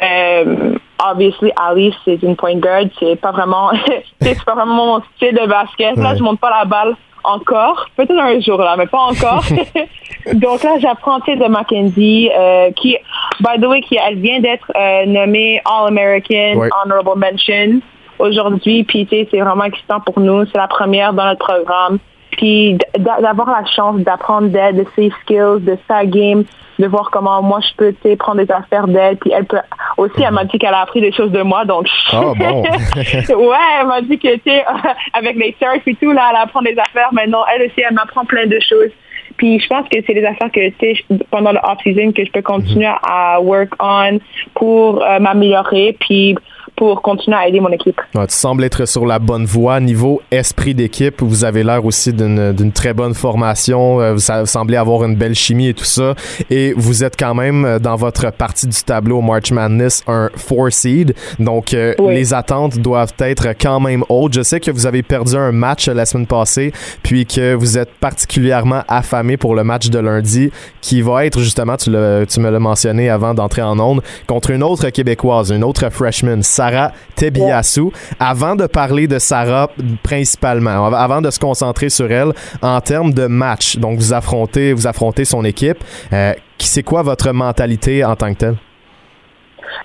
euh, 0.01 0.75
obviously, 1.03 1.51
Alice, 1.55 1.95
c'est 2.05 2.21
une 2.21 2.35
point 2.35 2.55
guard. 2.55 2.85
C'est 2.99 3.15
pas 3.19 3.31
vraiment, 3.31 3.71
c'est 4.21 4.43
pas 4.43 4.55
vraiment 4.55 4.75
mon 4.75 5.01
style 5.15 5.35
de 5.35 5.47
basket. 5.47 5.97
Là, 5.97 6.15
je 6.15 6.23
monte 6.23 6.39
pas 6.39 6.49
la 6.49 6.65
balle 6.65 6.95
encore. 7.23 7.87
Peut-être 7.95 8.17
un 8.17 8.39
jour, 8.39 8.57
là, 8.57 8.75
mais 8.77 8.87
pas 8.87 8.99
encore. 8.99 9.43
Donc 10.33 10.63
là, 10.63 10.77
j'apprends, 10.79 11.19
tu 11.21 11.31
sais, 11.31 11.37
de 11.37 11.45
Mackenzie, 11.45 12.29
euh, 12.35 12.71
qui, 12.71 12.97
by 13.39 13.59
the 13.61 13.65
way, 13.65 13.81
qui, 13.81 13.97
elle 13.97 14.19
vient 14.19 14.39
d'être 14.39 14.71
euh, 14.75 15.05
nommée 15.05 15.61
All-American 15.65 16.69
Honorable 16.83 17.19
Mention 17.19 17.81
aujourd'hui. 18.19 18.83
Puis, 18.83 19.05
tu 19.05 19.15
sais, 19.15 19.27
c'est 19.31 19.39
vraiment 19.39 19.65
excitant 19.65 19.99
pour 19.99 20.19
nous. 20.19 20.45
C'est 20.45 20.57
la 20.57 20.67
première 20.67 21.13
dans 21.13 21.25
notre 21.25 21.45
programme. 21.45 21.99
Puis 22.37 22.77
d'avoir 22.97 23.49
la 23.49 23.65
chance 23.65 23.99
d'apprendre 24.01 24.47
d'elle, 24.49 24.75
de 24.75 24.85
ses 24.95 25.11
skills, 25.21 25.61
de 25.61 25.77
sa 25.87 26.05
game, 26.05 26.43
de 26.79 26.87
voir 26.87 27.09
comment 27.11 27.41
moi 27.41 27.59
je 27.61 27.75
peux 27.75 28.15
prendre 28.15 28.43
des 28.43 28.51
affaires 28.51 28.87
d'elle. 28.87 29.17
Puis 29.17 29.31
elle 29.31 29.45
peut 29.45 29.59
aussi, 29.97 30.21
elle 30.21 30.31
m'a 30.33 30.45
dit 30.45 30.57
qu'elle 30.59 30.73
a 30.73 30.81
appris 30.81 31.01
des 31.01 31.11
choses 31.11 31.31
de 31.31 31.41
moi. 31.41 31.65
Donc, 31.65 31.87
oh, 32.13 32.33
bon. 32.37 32.61
ouais, 32.61 33.65
elle 33.81 33.87
m'a 33.87 34.01
dit 34.01 34.19
que 34.19 34.35
tu 34.35 34.41
sais, 34.45 34.63
avec 35.13 35.35
les 35.35 35.55
surf 35.59 35.81
et 35.85 35.95
tout, 35.95 36.11
là, 36.11 36.29
elle 36.31 36.41
apprend 36.43 36.61
des 36.61 36.77
affaires. 36.77 37.09
Mais 37.11 37.27
non, 37.27 37.39
elle 37.53 37.63
aussi, 37.63 37.81
elle 37.81 37.95
m'apprend 37.95 38.25
plein 38.25 38.45
de 38.45 38.59
choses. 38.59 38.91
Puis 39.37 39.59
je 39.59 39.67
pense 39.67 39.87
que 39.89 39.97
c'est 40.05 40.13
des 40.13 40.25
affaires 40.25 40.51
que 40.51 40.69
tu 40.69 40.95
sais 40.95 41.03
pendant 41.29 41.51
le 41.51 41.59
off 41.59 41.77
season 41.83 42.11
que 42.11 42.25
je 42.25 42.31
peux 42.31 42.41
continuer 42.41 42.89
à 43.03 43.39
work 43.41 43.69
on 43.79 44.19
pour 44.55 45.03
euh, 45.03 45.19
m'améliorer. 45.19 45.95
Puis 45.99 46.35
pour 46.77 47.01
continuer 47.01 47.35
à 47.35 47.47
aider 47.47 47.59
mon 47.59 47.71
équipe. 47.71 47.99
tu 48.13 48.19
sembles 48.29 48.63
être 48.63 48.85
sur 48.85 49.05
la 49.05 49.19
bonne 49.19 49.45
voie. 49.45 49.79
Niveau 49.79 50.21
esprit 50.31 50.75
d'équipe, 50.75 51.21
vous 51.21 51.43
avez 51.43 51.63
l'air 51.63 51.83
aussi 51.83 52.13
d'une 52.13 52.71
très 52.71 52.93
bonne 52.93 53.15
formation. 53.15 53.99
Euh, 53.99 54.13
vous 54.13 54.45
semblez 54.45 54.77
avoir 54.77 55.03
une 55.03 55.15
belle 55.15 55.33
chimie 55.33 55.69
et 55.69 55.73
tout 55.73 55.83
ça. 55.83 56.13
Et 56.49 56.73
vous 56.77 57.03
êtes 57.03 57.17
quand 57.17 57.33
même 57.33 57.65
euh, 57.65 57.79
dans 57.79 57.95
votre 57.95 58.31
partie 58.31 58.67
du 58.67 58.83
tableau 58.83 59.21
March 59.21 59.51
Madness 59.51 60.03
un 60.07 60.29
four 60.35 60.71
seed. 60.71 61.15
Donc 61.39 61.73
euh, 61.73 61.95
les 62.09 62.33
attentes 62.35 62.77
doivent 62.77 63.13
être 63.19 63.47
quand 63.59 63.79
même 63.79 64.03
hautes. 64.07 64.33
Je 64.33 64.43
sais 64.43 64.59
que 64.59 64.69
vous 64.69 64.85
avez 64.85 65.01
perdu 65.01 65.35
un 65.35 65.51
match 65.51 65.87
la 65.87 66.05
semaine 66.05 66.27
passée, 66.27 66.71
puis 67.01 67.25
que 67.25 67.55
vous 67.55 67.79
êtes 67.79 67.91
particulièrement 67.99 68.83
affamé 68.87 69.35
pour 69.35 69.55
le 69.55 69.63
match 69.63 69.89
de 69.89 69.97
lundi, 69.97 70.51
qui 70.81 71.01
va 71.01 71.25
être 71.25 71.39
justement, 71.39 71.75
tu, 71.75 71.85
tu 71.85 72.39
me 72.39 72.49
l'as 72.51 72.59
mentionné 72.59 73.09
avant 73.09 73.33
d'entrer 73.33 73.63
en 73.63 73.79
onde, 73.79 74.03
contre 74.27 74.51
une 74.51 74.61
autre 74.61 74.89
québécoise, 74.91 75.49
une 75.49 75.63
autre 75.63 75.89
freshman, 75.89 76.43
Sarah 76.43 76.66
Tebiasu. 77.15 77.91
Avant 78.19 78.55
de 78.55 78.67
parler 78.67 79.07
de 79.07 79.19
Sarah 79.19 79.69
principalement, 80.03 80.87
avant 80.93 81.21
de 81.21 81.29
se 81.29 81.39
concentrer 81.39 81.89
sur 81.89 82.11
elle 82.11 82.33
en 82.61 82.79
termes 82.81 83.13
de 83.13 83.27
match, 83.27 83.77
donc 83.77 83.99
vous 83.99 84.13
affrontez, 84.13 84.73
vous 84.73 84.87
affrontez 84.87 85.25
son 85.25 85.43
équipe. 85.43 85.77
Euh, 86.13 86.33
c'est 86.59 86.83
quoi 86.83 87.01
votre 87.01 87.31
mentalité 87.31 88.03
en 88.03 88.15
tant 88.15 88.33
que 88.33 88.39
telle? 88.39 88.55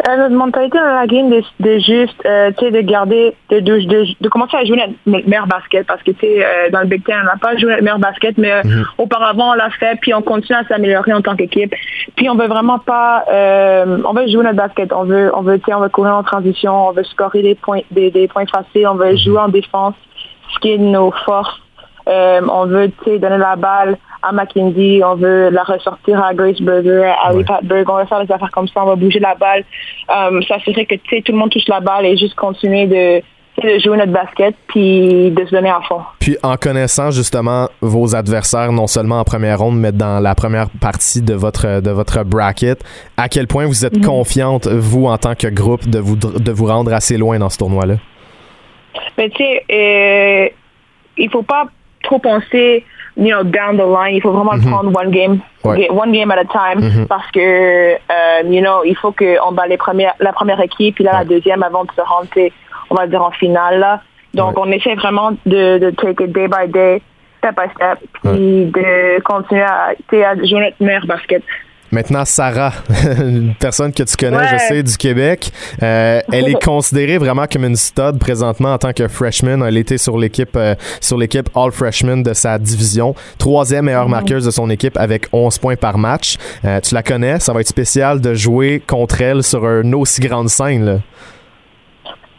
Euh, 0.09 0.17
notre 0.17 0.35
mentalité 0.35 0.79
dans 0.79 0.85
la 0.85 1.07
game 1.07 1.31
de, 1.31 1.43
de 1.61 1.79
juste, 1.79 2.21
euh, 2.25 2.51
tu 2.59 2.65
sais, 2.65 2.71
de 2.71 2.81
garder, 2.81 3.35
de, 3.51 3.61
de, 3.61 4.21
de, 4.21 4.29
commencer 4.29 4.57
à 4.57 4.65
jouer 4.65 4.77
notre 5.07 5.29
meilleur 5.29 5.47
basket 5.47 5.87
parce 5.87 6.03
que, 6.03 6.11
tu 6.13 6.21
sais, 6.21 6.45
euh, 6.45 6.71
dans 6.71 6.81
le 6.81 6.87
Big 6.87 7.05
Ten, 7.05 7.17
on 7.23 7.25
n'a 7.25 7.37
pas 7.37 7.57
joué 7.57 7.71
notre 7.71 7.83
meilleur 7.83 7.99
basket, 7.99 8.39
mais 8.39 8.53
euh, 8.53 8.63
mhm. 8.65 8.85
auparavant, 8.99 9.51
on 9.51 9.55
l'a 9.55 9.71
fait, 9.71 9.99
puis 10.01 10.15
on 10.15 10.23
continue 10.23 10.59
à 10.59 10.65
s'améliorer 10.65 11.13
en 11.13 11.21
tant 11.21 11.37
qu'équipe. 11.37 11.75
Puis 12.17 12.29
on 12.29 12.35
veut 12.35 12.47
vraiment 12.47 12.79
pas, 12.79 13.25
on 13.29 14.13
veut 14.13 14.29
jouer 14.29 14.45
notre 14.45 14.57
basket, 14.57 14.93
on 14.93 15.05
veut, 15.05 15.31
on 15.35 15.43
veut, 15.43 15.59
tu 15.59 15.67
sais, 15.67 15.75
on 15.75 15.81
veut 15.81 15.89
courir 15.89 16.15
en 16.15 16.23
transition, 16.23 16.89
on 16.89 16.93
veut 16.93 17.05
scorer 17.05 17.43
des 17.43 17.55
points, 17.55 17.81
des, 17.91 18.11
des 18.11 18.29
points 18.29 18.47
faciles, 18.47 18.87
on 18.87 18.95
veut 18.95 19.13
mhm. 19.13 19.19
jouer 19.19 19.39
en 19.39 19.49
défense, 19.49 19.95
ce 20.55 20.59
qui 20.61 20.73
est 20.73 20.79
nos 20.79 21.11
forces. 21.25 21.61
on 22.07 22.67
veut, 22.67 22.91
tu 23.05 23.11
sais, 23.11 23.19
donner 23.19 23.39
la 23.39 23.57
balle 23.57 23.97
à 24.23 24.33
McKinsey, 24.33 25.03
on 25.05 25.17
veut 25.17 25.51
la 25.51 25.63
ressortir 25.63 26.23
à 26.23 26.35
Grace 26.35 26.61
Burger, 26.61 27.05
à 27.05 27.29
Ali 27.29 27.45
Patberg, 27.45 27.89
on 27.91 27.97
va 27.97 28.07
faire 28.07 28.25
des 28.25 28.33
affaires 28.33 28.51
comme 28.51 28.69
ça, 28.69 28.83
on 28.83 28.87
va 28.87 28.97
bouger 28.97 29.19
la 29.19 29.35
balle, 29.35 29.65
euh, 30.11 30.41
s'assurer 30.43 30.87
que 30.87 30.95
tout 30.95 31.33
le 31.33 31.39
monde 31.39 31.51
touche 31.51 31.69
la 31.69 31.81
balle 31.81 32.07
et 32.07 32.17
juste 32.17 32.35
continuer 32.35 32.87
de 32.87 33.23
de 33.63 33.79
jouer 33.79 33.99
notre 33.99 34.13
basket 34.13 34.55
puis 34.69 35.31
de 35.31 35.45
se 35.45 35.51
donner 35.51 35.69
à 35.69 35.81
fond. 35.87 36.01
Puis 36.21 36.37
en 36.43 36.57
connaissant 36.57 37.11
justement 37.11 37.69
vos 37.81 38.15
adversaires, 38.15 38.73
non 38.73 38.87
seulement 38.87 39.21
en 39.21 39.25
première 39.25 39.59
ronde, 39.59 39.79
mais 39.79 39.93
dans 39.93 40.21
la 40.21 40.35
première 40.35 40.69
partie 40.81 41.23
de 41.23 41.35
votre 41.35 41.81
de 41.81 41.91
votre 41.91 42.25
bracket, 42.25 42.83
à 43.17 43.29
quel 43.29 43.47
point 43.47 43.67
vous 43.67 43.85
êtes 43.85 43.97
mhm. 43.97 44.07
confiante, 44.07 44.67
vous, 44.67 45.07
en 45.07 45.19
tant 45.19 45.35
que 45.35 45.49
groupe, 45.49 45.89
de 45.89 45.99
vous, 45.99 46.17
de 46.17 46.53
vous 46.53 46.67
rendre 46.67 46.93
assez 46.93 47.19
loin 47.19 47.39
dans 47.39 47.51
ce 47.51 47.59
tournoi-là? 47.59 47.97
Mais 49.19 49.29
tu 49.31 49.45
sais, 49.45 49.65
euh, 49.71 50.49
il 51.19 51.31
faut 51.31 51.43
pas 51.43 51.67
trop 52.03 52.19
penser 52.19 52.85
you 53.17 53.31
know, 53.31 53.43
down 53.43 53.77
the 53.77 53.87
line. 53.87 54.15
Il 54.17 54.23
faut 54.23 54.33
vraiment 54.33 54.57
mhm. 54.57 54.71
prendre 54.71 54.93
one 54.95 55.11
game, 55.11 55.41
one 55.65 56.13
game 56.13 56.31
at 56.31 56.39
a 56.39 56.45
time, 56.45 56.81
mhm. 56.81 57.07
parce 57.07 57.31
que, 57.31 57.95
euh, 57.95 58.43
you 58.45 58.61
know, 58.61 58.83
il 58.85 58.97
faut 58.97 59.13
qu'on 59.13 59.53
bat 59.53 59.67
les 59.67 59.77
premières, 59.77 60.15
la 60.21 60.33
première 60.33 60.61
équipe, 60.61 60.97
puis 60.97 61.05
là, 61.05 61.13
la 61.13 61.25
deuxième 61.25 61.63
avant 61.63 61.85
de 61.85 61.91
se 61.93 62.01
rendre, 62.01 62.29
on 62.91 62.95
va 62.95 63.07
dire, 63.07 63.23
en 63.23 63.31
finale. 63.33 64.01
Donc, 64.35 64.59
on 64.59 64.71
essaie 64.71 64.95
vraiment 64.95 65.33
de, 65.45 65.79
de 65.79 65.91
take 65.91 66.25
it 66.25 66.33
day 66.33 66.49
by 66.49 66.67
day, 66.67 67.03
step 67.39 67.55
by 67.55 67.69
step, 67.75 67.99
puis 68.23 68.67
de 68.67 69.21
continuer 69.23 69.63
à, 69.63 69.91
à 69.91 70.37
jouer 70.37 70.61
notre 70.61 70.77
meilleur 70.81 71.07
basket. 71.07 71.43
Maintenant, 71.93 72.25
Sarah, 72.25 72.73
une 73.19 73.55
personne 73.55 73.93
que 73.93 74.03
tu 74.03 74.17
connais, 74.17 74.49
je 74.49 74.57
sais, 74.67 74.83
du 74.83 74.97
Québec, 74.97 75.53
euh, 75.83 76.23
elle 76.33 76.49
est 76.49 76.65
considérée 76.65 77.19
vraiment 77.19 77.45
comme 77.47 77.67
une 77.67 77.77
stud 77.77 78.19
présentement 78.19 78.73
en 78.73 78.79
tant 78.79 78.95
que 78.95 79.09
freshman. 79.09 79.63
Elle 79.63 79.77
était 79.77 79.99
sur 79.99 80.17
l'équipe 80.17 80.57
euh, 80.57 80.75
sur 81.03 81.19
l'équipe 81.19 81.51
All 81.55 81.71
Freshman 81.71 82.23
de 82.23 82.33
sa 82.33 82.59
division, 82.59 83.15
troisième 83.37 83.85
meilleure 83.85 84.07
mm-hmm. 84.07 84.11
marqueuse 84.11 84.47
de 84.47 84.51
son 84.51 84.71
équipe 84.71 84.97
avec 84.97 85.27
11 85.35 85.59
points 85.59 85.77
par 85.77 85.99
match. 85.99 86.39
Euh, 86.65 86.81
tu 86.81 86.95
la 86.95 87.03
connais, 87.03 87.39
ça 87.41 87.53
va 87.53 87.61
être 87.61 87.69
spécial 87.69 88.23
de 88.23 88.33
jouer 88.33 88.83
contre 88.87 89.21
elle 89.21 89.43
sur 89.43 89.69
une 89.69 89.95
aussi 89.95 90.23
grande 90.23 90.49
scène. 90.49 90.87
Là. 90.87 90.99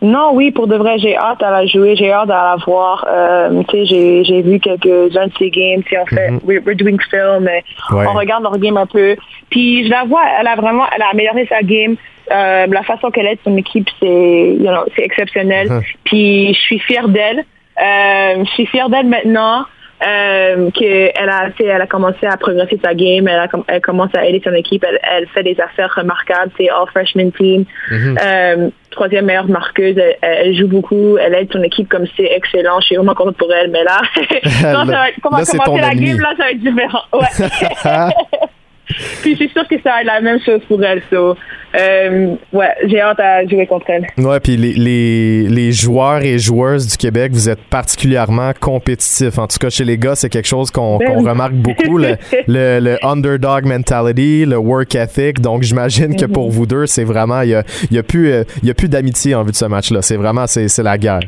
Non, 0.04 0.32
oui, 0.34 0.52
pour 0.52 0.68
de 0.68 0.76
vrai, 0.76 1.00
j'ai 1.00 1.16
hâte 1.16 1.42
à 1.42 1.50
la 1.50 1.66
jouer, 1.66 1.96
j'ai 1.96 2.12
hâte 2.12 2.30
à 2.30 2.56
la 2.56 2.58
voir. 2.66 3.06
Euh, 3.10 3.64
tu 3.70 3.86
sais, 3.86 4.24
j'ai 4.26 4.42
vu 4.42 4.60
quelques-uns 4.60 5.28
de 5.28 5.34
ses 5.40 5.50
games, 5.50 5.82
si 5.88 5.98
on 5.98 6.06
fait, 6.06 6.30
mm 6.30 6.38
-hmm. 6.40 6.62
we're, 6.66 6.76
doing 6.76 6.98
film, 7.10 7.50
on 7.92 8.14
regarde 8.14 8.44
leur 8.44 8.58
game 8.60 8.76
un 8.76 8.86
peu. 8.86 9.16
Puis 9.50 9.86
je 9.86 9.90
la 9.90 10.04
vois, 10.04 10.24
elle 10.38 10.48
a 10.48 10.56
vraiment, 10.56 10.86
elle 10.94 11.04
a 11.04 11.10
amélioré 11.14 11.46
sa 11.48 11.62
game. 11.62 11.96
Euh, 12.32 12.68
la 12.80 12.84
façon 12.84 13.12
qu'elle 13.12 13.28
est 13.28 13.40
son 13.46 13.56
équipe, 13.58 13.90
c'est, 14.00 14.56
you 14.64 14.70
know, 14.74 14.86
c'est 14.94 15.06
exceptionnel. 15.10 15.68
Uh-huh. 15.70 15.96
Puis 16.04 16.54
je 16.54 16.62
suis 16.68 16.80
fière 16.80 17.08
d'elle. 17.08 17.40
Euh, 17.88 18.44
je 18.46 18.52
suis 18.56 18.68
fière 18.74 18.90
d'elle 18.90 19.08
maintenant 19.08 19.66
euh, 20.06 20.70
qu'elle 20.72 21.30
a, 21.30 21.50
elle 21.60 21.82
a 21.82 21.88
commencé 21.88 22.26
à 22.26 22.38
progresser 22.38 22.80
sa 22.84 22.94
game, 22.94 23.28
elle, 23.28 23.40
a, 23.40 23.48
elle 23.68 23.82
commence 23.82 24.14
à 24.16 24.26
aider 24.26 24.42
son 24.44 24.54
équipe, 24.54 24.86
elle, 25.04 25.28
fait 25.28 25.44
des 25.44 25.58
affaires 25.60 25.94
remarquables, 25.96 26.52
c'est 26.58 26.70
all 26.70 26.88
freshman 26.92 27.32
team, 27.32 27.66
mm-hmm. 27.90 28.18
euh, 28.24 28.70
troisième 28.92 29.26
meilleure 29.26 29.48
marqueuse, 29.48 29.96
elle, 30.22 30.56
joue 30.56 30.68
beaucoup, 30.68 31.18
elle 31.18 31.36
aide 31.36 31.52
son 31.52 31.64
équipe 31.64 31.90
comme 31.90 32.06
c'est 32.18 32.32
excellent, 32.36 32.80
je 32.82 32.88
suis 32.88 32.96
vraiment 32.96 33.16
contente 33.16 33.38
pour 33.38 33.54
elle, 33.54 33.72
mais 33.72 33.84
là, 33.84 34.02
quand 34.62 34.86
ça 34.86 34.92
va, 34.92 35.06
commencer 35.22 35.58
la 35.58 35.96
game, 35.96 36.20
là, 36.20 36.34
ça 36.38 36.44
va 36.44 36.52
être 36.52 36.60
différent. 36.60 37.04
Ouais. 37.14 38.48
Puis 38.86 39.32
je 39.32 39.36
suis 39.36 39.50
sûre 39.50 39.68
que 39.68 39.76
ça 39.82 39.92
va 39.92 40.02
être 40.02 40.08
la 40.08 40.22
même 40.22 40.40
chose 40.42 40.62
pour 40.68 40.84
elle. 40.84 41.02
So, 41.10 41.38
euh, 41.76 42.36
ouais, 42.52 42.70
j'ai 42.86 43.00
hâte 43.02 43.20
à 43.20 43.46
jouer 43.48 43.66
contre 43.66 43.90
elle. 43.90 44.08
Ouais, 44.18 44.40
puis 44.40 44.58
les, 44.58 44.74
les, 44.74 45.48
les, 45.48 45.72
joueurs 45.72 46.22
et 46.22 46.38
joueuses 46.38 46.88
du 46.88 46.98
Québec, 46.98 47.32
vous 47.32 47.50
êtes 47.50 47.64
particulièrement 47.64 48.52
compétitifs. 48.60 49.38
En 49.40 49.48
tout 49.48 49.58
cas, 49.58 49.70
chez 49.70 49.86
les 49.86 49.98
gars, 49.98 50.16
c'est 50.16 50.30
quelque 50.30 50.48
chose 50.48 50.70
qu'on 50.70 50.98
ben 50.98 51.26
remarque 51.26 51.54
beaucoup. 51.54 51.98
le, 51.98 52.18
le, 52.48 52.98
underdog 53.06 53.66
mentality, 53.66 54.46
le 54.46 54.58
work 54.58 54.94
ethic. 54.96 55.40
Donc, 55.40 55.64
j'imagine 55.64 56.16
que 56.16 56.26
pour 56.26 56.48
mhm. 56.48 56.52
vous 56.52 56.66
deux, 56.66 56.86
c'est 56.86 57.06
vraiment, 57.06 57.42
il 57.42 57.50
n'y 57.50 57.56
a, 57.56 57.64
y 57.90 57.98
a 57.98 58.04
plus, 58.04 58.32
euh, 58.32 58.44
y 58.62 58.70
a 58.70 58.74
plus 58.74 58.90
d'amitié 58.90 59.34
en 59.34 59.44
vue 59.44 59.52
de 59.52 59.56
ce 59.56 59.66
match-là. 59.66 60.02
C'est 60.02 60.18
vraiment, 60.18 60.46
c'est 60.46 60.84
la 60.84 60.98
guerre. 60.98 61.22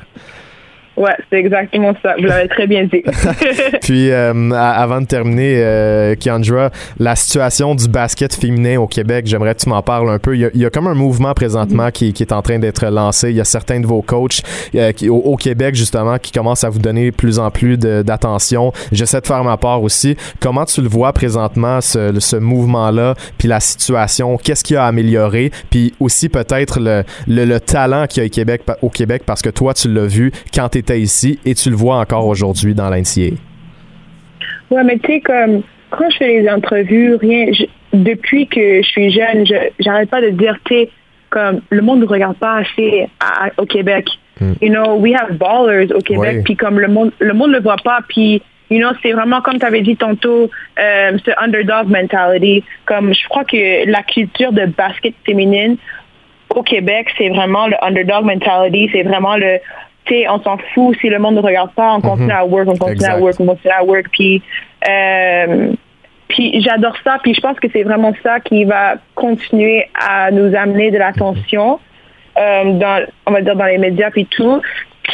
Ouais, 0.97 1.11
c'est 1.29 1.39
exactement 1.39 1.93
ça. 2.01 2.15
Vous 2.17 2.23
l'avez 2.23 2.47
très 2.47 2.67
bien 2.67 2.85
dit. 2.85 3.03
Puis, 3.81 4.11
euh, 4.11 4.51
avant 4.51 5.01
de 5.01 5.05
terminer, 5.05 5.55
euh, 5.57 6.15
Kiandra, 6.15 6.69
la 6.99 7.15
situation 7.15 7.75
du 7.75 7.89
basket 7.89 8.33
féminin 8.33 8.79
au 8.79 8.87
Québec, 8.87 9.27
j'aimerais 9.27 9.55
que 9.55 9.59
tu 9.59 9.69
m'en 9.69 9.81
parles 9.81 10.09
un 10.09 10.19
peu. 10.19 10.37
Il 10.37 10.49
y, 10.53 10.65
a, 10.65 10.69
comme 10.69 10.87
un 10.87 10.93
mouvement 10.93 11.33
présentement 11.33 11.91
qui, 11.91 12.13
qui, 12.13 12.23
est 12.23 12.31
en 12.31 12.41
train 12.41 12.59
d'être 12.59 12.85
lancé. 12.85 13.29
Il 13.31 13.35
y 13.35 13.41
a 13.41 13.45
certains 13.45 13.81
de 13.81 13.85
vos 13.85 14.01
coachs 14.01 14.41
euh, 14.73 14.93
qui, 14.93 15.09
au, 15.09 15.35
Québec, 15.35 15.75
justement, 15.75 16.17
qui 16.17 16.31
commencent 16.31 16.63
à 16.63 16.69
vous 16.69 16.79
donner 16.79 17.11
plus 17.11 17.39
en 17.39 17.51
plus 17.51 17.77
d'attention. 17.77 18.71
J'essaie 18.93 19.19
de 19.19 19.27
faire 19.27 19.43
ma 19.43 19.57
part 19.57 19.83
aussi. 19.83 20.15
Comment 20.39 20.63
tu 20.63 20.81
le 20.81 20.87
vois 20.87 21.11
présentement, 21.11 21.81
ce, 21.81 22.17
ce 22.19 22.37
mouvement-là, 22.37 23.15
puis 23.37 23.49
la 23.49 23.59
situation? 23.59 24.37
Qu'est-ce 24.37 24.63
qui 24.63 24.77
a 24.77 24.85
amélioré? 24.85 25.51
Puis 25.69 25.93
aussi, 25.99 26.29
peut-être, 26.29 26.79
le, 26.79 27.03
le, 27.27 27.43
le 27.43 27.59
talent 27.59 28.07
qu'il 28.07 28.23
y 28.23 28.25
a 28.25 28.27
au 28.27 28.29
Québec, 28.29 28.61
au 28.81 28.89
Québec, 28.89 29.23
parce 29.25 29.41
que 29.41 29.49
toi, 29.49 29.73
tu 29.73 29.91
l'as 29.91 30.05
vu 30.05 30.31
quand 30.53 30.69
tu 30.69 30.84
ici 30.93 31.39
et 31.45 31.55
tu 31.55 31.69
le 31.69 31.75
vois 31.75 31.97
encore 31.97 32.27
aujourd'hui 32.27 32.73
dans 32.73 32.89
l'NCA. 32.89 33.35
Ouais, 34.71 34.83
mais 34.83 34.97
tu 34.99 35.13
sais, 35.13 35.21
comme 35.21 35.61
quand 35.91 36.09
je 36.09 36.17
fais 36.17 36.41
les 36.41 36.49
entrevues, 36.49 37.15
rien, 37.15 37.47
depuis 37.93 38.47
que 38.47 38.81
je 38.81 38.87
suis 38.87 39.11
jeune, 39.11 39.45
je 39.45 39.55
j'arrête 39.79 40.09
pas 40.09 40.21
de 40.21 40.29
dire, 40.29 40.57
tu 40.65 40.87
comme 41.29 41.61
le 41.69 41.81
monde 41.81 41.99
ne 41.99 42.05
regarde 42.05 42.37
pas 42.37 42.59
assez 42.59 43.07
au 43.57 43.65
Québec. 43.65 44.07
Hmm. 44.39 44.53
You 44.61 44.69
know, 44.69 44.95
we 44.95 45.13
have 45.13 45.37
ballers 45.37 45.91
au 45.93 45.99
Québec, 45.99 46.43
puis 46.45 46.55
comme 46.55 46.79
le 46.79 46.87
monde 46.87 47.11
le 47.19 47.33
monde 47.33 47.51
le 47.51 47.61
voit 47.61 47.77
pas, 47.83 47.99
puis 48.07 48.41
you 48.69 48.79
know, 48.79 48.91
c'est 49.01 49.11
vraiment 49.11 49.41
comme 49.41 49.59
tu 49.59 49.65
avais 49.65 49.81
dit 49.81 49.95
tantôt, 49.95 50.49
euh, 50.79 51.17
ce 51.25 51.31
underdog 51.43 51.87
mentality. 51.89 52.63
Comme 52.85 53.13
je 53.13 53.27
crois 53.27 53.43
que 53.43 53.89
la 53.89 54.03
culture 54.03 54.51
de 54.51 54.65
basket 54.65 55.13
féminine 55.25 55.77
au 56.49 56.63
Québec, 56.63 57.07
c'est 57.17 57.29
vraiment 57.29 57.67
le 57.67 57.75
underdog 57.83 58.25
mentality, 58.25 58.89
c'est 58.93 59.03
vraiment 59.03 59.35
le 59.35 59.59
on 60.29 60.39
s'en 60.41 60.57
fout 60.73 60.97
si 60.99 61.09
le 61.09 61.19
monde 61.19 61.35
ne 61.35 61.41
regarde 61.41 61.71
pas, 61.71 61.93
on 61.93 62.01
continue 62.01 62.27
mhm. 62.27 62.31
à 62.31 62.45
work, 62.45 62.67
on 62.67 62.77
continue 62.77 63.09
à 63.09 63.19
work, 63.19 63.35
on 63.39 63.45
continue 63.45 63.73
à 63.73 63.83
work. 63.83 64.05
Puis, 64.11 64.41
euh, 64.87 65.73
puis 66.27 66.61
j'adore 66.61 66.95
ça. 67.03 67.17
Puis 67.21 67.33
je 67.33 67.41
pense 67.41 67.59
que 67.59 67.67
c'est 67.71 67.83
vraiment 67.83 68.13
ça 68.23 68.39
qui 68.39 68.65
va 68.65 68.95
continuer 69.15 69.87
à 69.95 70.31
nous 70.31 70.55
amener 70.55 70.91
de 70.91 70.97
l'attention 70.97 71.79
euh, 72.37 72.73
dans, 72.73 73.05
on 73.25 73.31
va 73.31 73.41
dire 73.41 73.55
dans 73.55 73.65
les 73.65 73.77
médias 73.77 74.11
puis 74.11 74.25
tout. 74.25 74.61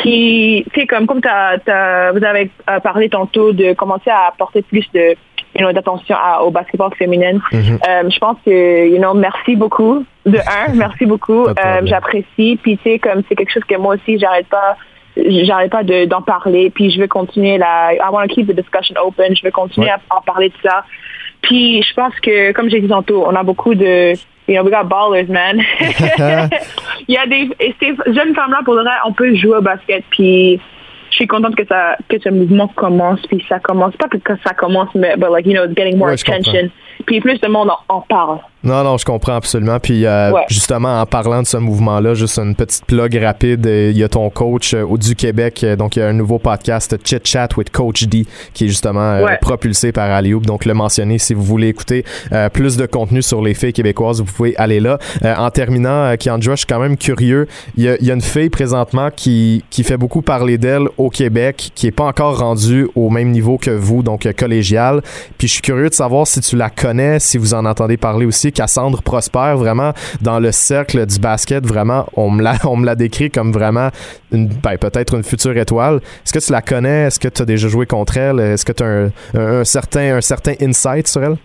Qui, 0.01 0.63
tu 0.73 0.79
sais, 0.79 0.87
comme 0.87 1.05
comme 1.05 1.19
vous 1.19 2.23
avez 2.23 2.49
euh, 2.69 2.79
parlé 2.79 3.09
tantôt 3.09 3.51
de 3.51 3.73
commencer 3.73 4.09
à 4.09 4.27
apporter 4.27 4.61
plus 4.61 4.89
de 4.93 5.17
d'attention 5.55 6.15
au 6.43 6.51
basketball 6.51 6.93
féminin. 6.95 7.39
Mhm. 7.51 7.79
euh, 7.87 8.09
je 8.09 8.19
pense 8.19 8.37
que, 8.45 8.87
you 8.87 8.97
know, 8.97 9.13
merci 9.13 9.55
beaucoup. 9.55 10.05
De 10.25 10.37
un, 10.69 10.73
merci 10.73 11.05
beaucoup. 11.05 11.47
Euh, 11.47 11.81
J'apprécie. 11.83 12.59
Puis, 12.61 12.77
tu 12.77 12.83
sais, 12.83 12.99
comme 12.99 13.23
c'est 13.27 13.35
quelque 13.35 13.51
chose 13.51 13.63
que 13.67 13.75
moi 13.75 13.95
aussi, 13.95 14.17
j'arrête 14.17 14.47
pas 14.47 14.77
j'arrête 15.17 15.71
pas 15.71 15.83
d'en 15.83 16.21
parler. 16.21 16.69
Puis, 16.69 16.89
je 16.89 17.01
veux 17.01 17.07
continuer 17.07 17.57
la... 17.57 17.93
I 17.93 18.09
want 18.11 18.27
to 18.27 18.33
keep 18.33 18.47
the 18.47 18.55
discussion 18.55 18.95
open. 19.03 19.35
Je 19.35 19.43
veux 19.43 19.51
continuer 19.51 19.89
à 19.89 19.99
en 20.09 20.21
parler 20.21 20.49
de 20.49 20.55
ça. 20.63 20.85
Puis, 21.41 21.83
je 21.83 21.93
pense 21.93 22.17
que, 22.21 22.53
comme 22.53 22.69
j'ai 22.69 22.79
dit 22.79 22.87
tantôt, 22.87 23.25
on 23.27 23.35
a 23.35 23.43
beaucoup 23.43 23.75
de... 23.75 24.13
You 24.47 24.55
know, 24.55 24.63
we 24.63 24.71
got 24.71 24.85
ballers, 24.85 25.27
man. 25.27 25.61
Il 27.07 27.13
y 27.13 27.17
a 27.17 27.25
des... 27.25 27.49
Et 27.59 27.75
ces 27.79 27.93
jeunes 28.13 28.33
femmes-là, 28.33 28.61
pour 28.63 28.75
le 28.75 28.81
reste, 28.81 29.01
on 29.05 29.11
peut 29.11 29.35
jouer 29.35 29.57
au 29.57 29.61
basket. 29.61 30.05
Puis 30.11 30.61
je 31.11 31.15
suis 31.15 31.27
contente 31.27 31.55
que 31.55 31.65
ça 31.67 31.97
que 32.09 32.17
ce 32.19 32.29
mouvement 32.29 32.67
commence 32.69 33.21
puis 33.27 33.43
ça 33.47 33.59
commence. 33.59 33.95
Pas 33.97 34.07
que 34.07 34.17
ça 34.45 34.53
commence 34.53 34.89
mais 34.95 35.15
but 35.17 35.29
like 35.29 35.45
you 35.45 35.53
know 35.53 35.67
getting 35.67 35.97
more 35.97 36.11
attention 36.11 36.71
puis 37.01 37.21
plus 37.21 37.39
de 37.39 37.47
monde 37.47 37.69
en 37.89 38.01
parle 38.01 38.39
non, 38.63 38.83
non, 38.83 38.97
je 38.97 39.05
comprends 39.05 39.35
absolument. 39.35 39.79
Puis 39.79 40.05
euh, 40.05 40.31
justement, 40.47 41.01
en 41.01 41.05
parlant 41.07 41.41
de 41.41 41.47
ce 41.47 41.57
mouvement-là, 41.57 42.13
juste 42.13 42.37
une 42.37 42.55
petite 42.55 42.85
plug 42.85 43.15
rapide. 43.15 43.65
Euh, 43.65 43.89
il 43.91 43.97
y 43.97 44.03
a 44.03 44.09
ton 44.09 44.29
coach 44.29 44.75
euh, 44.75 44.85
du 44.97 45.15
Québec, 45.15 45.65
donc 45.77 45.95
il 45.95 45.99
y 45.99 46.01
a 46.03 46.07
un 46.07 46.13
nouveau 46.13 46.37
podcast 46.37 46.95
Chit 47.03 47.21
Chat 47.23 47.49
with 47.57 47.71
Coach 47.71 48.03
D 48.03 48.25
qui 48.53 48.65
est 48.65 48.67
justement 48.67 49.25
propulsé 49.41 49.91
par 49.91 50.11
Alioup. 50.11 50.41
Donc 50.41 50.65
le 50.65 50.75
mentionner 50.75 51.17
si 51.17 51.33
vous 51.33 51.41
voulez 51.41 51.69
écouter 51.69 52.05
plus 52.53 52.77
de 52.77 52.85
contenu 52.85 53.21
sur 53.21 53.41
les 53.41 53.53
filles 53.53 53.73
québécoises, 53.73 54.19
vous 54.19 54.31
pouvez 54.31 54.55
aller 54.57 54.79
là. 54.79 54.99
en 55.23 55.49
terminant, 55.49 56.15
Kiandra, 56.17 56.51
je 56.51 56.57
suis 56.57 56.65
quand 56.67 56.79
même 56.79 56.97
curieux. 56.97 57.47
Il 57.77 57.83
y, 57.83 57.89
a, 57.89 57.95
il 57.99 58.05
y 58.05 58.11
a 58.11 58.13
une 58.13 58.21
fille 58.21 58.49
présentement 58.49 59.09
qui, 59.15 59.63
qui 59.69 59.83
fait 59.83 59.97
beaucoup 59.97 60.21
parler 60.21 60.57
d'elle 60.57 60.87
au 60.97 61.09
Québec, 61.09 61.71
qui 61.73 61.87
est 61.87 61.91
pas 61.91 62.05
encore 62.05 62.39
rendue 62.39 62.87
au 62.95 63.09
même 63.09 63.31
niveau 63.31 63.57
que 63.57 63.71
vous, 63.71 64.03
donc 64.03 64.27
collégial. 64.37 65.01
Puis 65.37 65.47
je 65.47 65.53
suis 65.53 65.61
curieux 65.61 65.89
de 65.89 65.93
savoir 65.93 66.27
si 66.27 66.41
tu 66.41 66.55
la 66.55 66.69
connais, 66.69 66.90
si 67.19 67.37
vous 67.37 67.53
en 67.53 67.65
entendez 67.65 67.97
parler 67.97 68.25
aussi 68.25 68.51
Cassandre 68.51 69.01
Prosper, 69.01 69.53
vraiment 69.55 69.93
dans 70.21 70.39
le 70.39 70.51
cercle 70.51 71.05
du 71.05 71.19
basket, 71.19 71.65
vraiment, 71.65 72.07
on 72.15 72.29
me 72.29 72.41
l'a, 72.43 72.95
décrit 72.95 73.31
comme 73.31 73.51
vraiment 73.51 73.89
ben, 74.31 74.77
peut-être 74.79 75.15
une 75.15 75.23
future 75.23 75.57
étoile. 75.57 76.01
Est-ce 76.25 76.33
que 76.33 76.39
tu 76.39 76.51
la 76.51 76.61
connais? 76.61 77.07
Est-ce 77.07 77.19
que 77.19 77.27
tu 77.27 77.41
as 77.41 77.45
déjà 77.45 77.67
joué 77.67 77.85
contre 77.85 78.17
elle? 78.17 78.39
Est-ce 78.39 78.65
que 78.65 78.73
tu 78.73 78.83
as 78.83 79.09
un 79.39 79.63
certain 79.63 80.53
insight 80.61 81.07
sur 81.07 81.23
elle? 81.23 81.37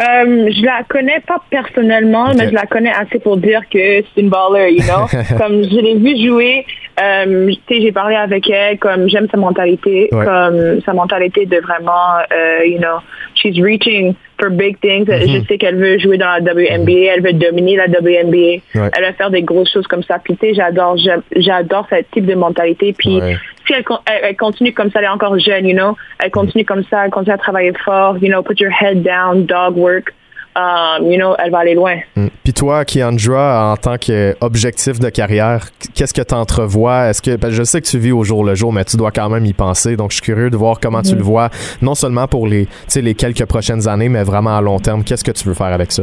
Euh, 0.00 0.50
je 0.50 0.64
la 0.64 0.82
connais 0.88 1.20
pas 1.20 1.42
personnellement, 1.50 2.32
mais 2.36 2.48
je 2.48 2.54
la 2.54 2.66
connais 2.66 2.92
assez 2.92 3.18
pour 3.18 3.36
dire 3.36 3.60
que 3.70 4.02
c'est 4.02 4.20
une 4.20 4.30
baller, 4.30 4.72
you 4.72 4.82
know. 4.84 5.06
comme 5.38 5.62
je 5.62 5.80
l'ai 5.80 5.96
vu 5.96 6.26
jouer, 6.26 6.66
euh, 7.00 7.52
j'ai 7.68 7.92
parlé 7.92 8.16
avec 8.16 8.48
elle, 8.48 8.78
comme 8.78 9.08
j'aime 9.08 9.28
sa 9.30 9.36
mentalité, 9.36 10.08
comme 10.10 10.80
sa 10.84 10.92
mentalité 10.92 11.46
de 11.46 11.58
vraiment, 11.58 12.18
euh, 12.32 12.64
you 12.64 12.78
know, 12.78 12.98
she's 13.34 13.60
reaching 13.60 14.14
for 14.40 14.50
big 14.50 14.80
things. 14.80 15.04
Je 15.06 15.12
mm-hmm. 15.12 15.46
sais 15.46 15.58
qu'elle 15.58 15.76
veut 15.76 15.98
jouer 15.98 16.18
dans 16.18 16.28
la 16.28 16.40
WNBA, 16.40 17.12
elle 17.14 17.22
veut 17.22 17.34
dominer 17.34 17.76
la 17.76 17.86
WNBA, 17.86 18.62
elle 18.74 19.04
veut 19.04 19.12
faire 19.16 19.30
des 19.30 19.42
grosses 19.42 19.72
choses 19.72 19.86
comme 19.86 20.02
ça. 20.02 20.18
Puis 20.22 20.36
tu 20.36 20.48
sais, 20.48 20.54
j'adore, 20.54 20.96
j'adore 21.36 21.86
ce 21.90 21.96
type 22.12 22.26
de 22.26 22.34
mentalité. 22.34 22.94
Puis 22.96 23.20
si 23.66 23.72
elle, 23.72 23.84
elle, 24.06 24.36
continue 24.36 24.72
comme 24.72 24.90
ça, 24.90 24.98
elle 25.00 25.06
est 25.06 25.08
encore 25.08 25.38
jeune, 25.38 25.66
you 25.66 25.76
know, 25.76 25.96
elle 26.18 26.30
continue 26.30 26.64
comme 26.64 26.84
ça, 26.90 27.04
elle 27.04 27.10
continue 27.10 27.34
à 27.34 27.38
travailler 27.38 27.72
fort, 27.84 28.16
you 28.20 28.28
know, 28.28 28.42
put 28.42 28.60
your 28.60 28.72
head 28.72 29.02
down, 29.02 29.46
dog 29.46 29.76
work. 29.76 30.12
Um, 30.56 31.08
you 31.08 31.16
know, 31.16 31.36
elle 31.38 31.52
va 31.52 31.58
aller 31.58 31.74
loin. 31.74 31.98
Mm. 32.16 32.26
Puis 32.42 32.52
toi, 32.52 32.84
Kiandra, 32.84 33.70
en 33.72 33.76
tant 33.76 33.96
qu'objectif 33.98 34.98
de 34.98 35.08
carrière, 35.08 35.68
qu'est-ce 35.94 36.12
que 36.12 36.22
tu 36.22 36.34
entrevois? 36.34 37.06
Est-ce 37.06 37.22
que 37.22 37.50
je 37.50 37.62
sais 37.62 37.80
que 37.80 37.86
tu 37.86 37.98
vis 38.00 38.10
au 38.10 38.24
jour 38.24 38.44
le 38.44 38.56
jour, 38.56 38.72
mais 38.72 38.84
tu 38.84 38.96
dois 38.96 39.12
quand 39.12 39.30
même 39.30 39.46
y 39.46 39.52
penser. 39.52 39.96
Donc, 39.96 40.10
je 40.10 40.16
suis 40.16 40.24
curieux 40.24 40.50
de 40.50 40.56
voir 40.56 40.80
comment 40.80 41.02
tu 41.02 41.14
le 41.14 41.20
mm-hmm. 41.20 41.24
vois, 41.24 41.50
non 41.82 41.94
seulement 41.94 42.26
pour 42.26 42.48
les, 42.48 42.66
les 42.96 43.14
quelques 43.14 43.46
prochaines 43.46 43.86
années, 43.86 44.08
mais 44.08 44.24
vraiment 44.24 44.56
à 44.56 44.60
long 44.60 44.80
terme. 44.80 45.04
Qu'est-ce 45.04 45.22
que 45.22 45.30
tu 45.30 45.46
veux 45.46 45.54
faire 45.54 45.72
avec 45.72 45.92
ça? 45.92 46.02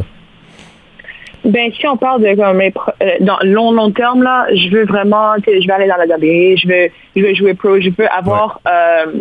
Ben, 1.48 1.72
si 1.72 1.88
on 1.88 1.96
parle 1.96 2.22
de 2.22 2.36
comme, 2.36 2.62
euh, 2.62 3.12
dans 3.22 3.38
long, 3.44 3.72
long 3.72 3.92
terme, 3.92 4.22
là, 4.22 4.48
je 4.54 4.70
veux 4.70 4.86
vraiment, 4.86 5.36
je 5.46 5.66
vais 5.66 5.74
aller 5.74 5.88
dans 5.88 5.96
la 5.96 6.06
WWE, 6.06 6.58
je 6.58 6.68
veux, 6.68 6.90
je 7.16 7.22
veux 7.22 7.34
jouer 7.34 7.54
pro, 7.54 7.80
je 7.80 7.90
veux 7.98 8.08
avoir, 8.12 8.60
euh, 8.68 9.14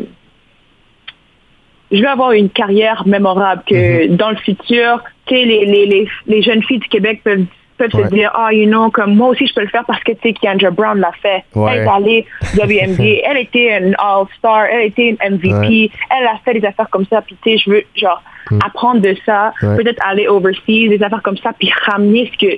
je 1.93 2.01
veux 2.01 2.09
avoir 2.09 2.33
une 2.33 2.51
carrière 2.51 3.07
mémorable 3.07 3.63
que 3.65 3.75
mm-hmm. 3.75 4.17
dans 4.17 4.31
le 4.31 4.37
futur, 4.37 5.05
les, 5.31 5.45
les, 5.45 5.87
les, 5.87 6.09
les, 6.27 6.43
jeunes 6.43 6.65
filles 6.65 6.81
du 6.81 6.89
Québec 6.89 7.21
peuvent 7.23 7.47
peuvent 7.77 7.91
se 7.91 8.15
dire, 8.15 8.31
ah, 8.35 8.53
you 8.53 8.67
know, 8.67 8.91
comme 8.91 9.15
moi 9.15 9.29
aussi 9.29 9.47
je 9.47 9.55
peux 9.55 9.63
le 9.63 9.69
faire 9.69 9.85
parce 9.87 10.03
que 10.03 10.13
tu 10.13 10.19
sais 10.23 10.33
Kiandra 10.33 10.71
Brown 10.71 10.99
l'a 10.99 11.13
fait. 11.23 11.45
Elle 11.55 11.83
est 11.83 11.89
allée 11.89 12.27
WNBA, 12.57 13.29
elle 13.29 13.39
était 13.39 13.79
une 13.79 13.95
All-Star, 13.99 14.67
elle 14.73 14.87
était 14.87 15.09
une 15.09 15.37
MVP, 15.37 15.91
elle 16.11 16.27
a 16.27 16.39
fait 16.45 16.59
des 16.59 16.67
affaires 16.67 16.89
comme 16.91 17.07
ça, 17.07 17.23
puis 17.23 17.37
tu 17.43 17.51
sais, 17.51 17.59
je 17.59 17.71
veux, 17.71 17.83
genre, 17.95 18.23
mm. 18.51 18.59
apprendre 18.65 19.01
de 19.01 19.17
ça, 19.25 19.53
peut-être 19.61 20.03
aller 20.07 20.29
overseas, 20.29 20.89
des 20.89 21.03
affaires 21.03 21.23
comme 21.23 21.39
ça, 21.39 21.53
puis 21.59 21.71
ramener 21.87 22.31
ce 22.33 22.47
que, 22.47 22.53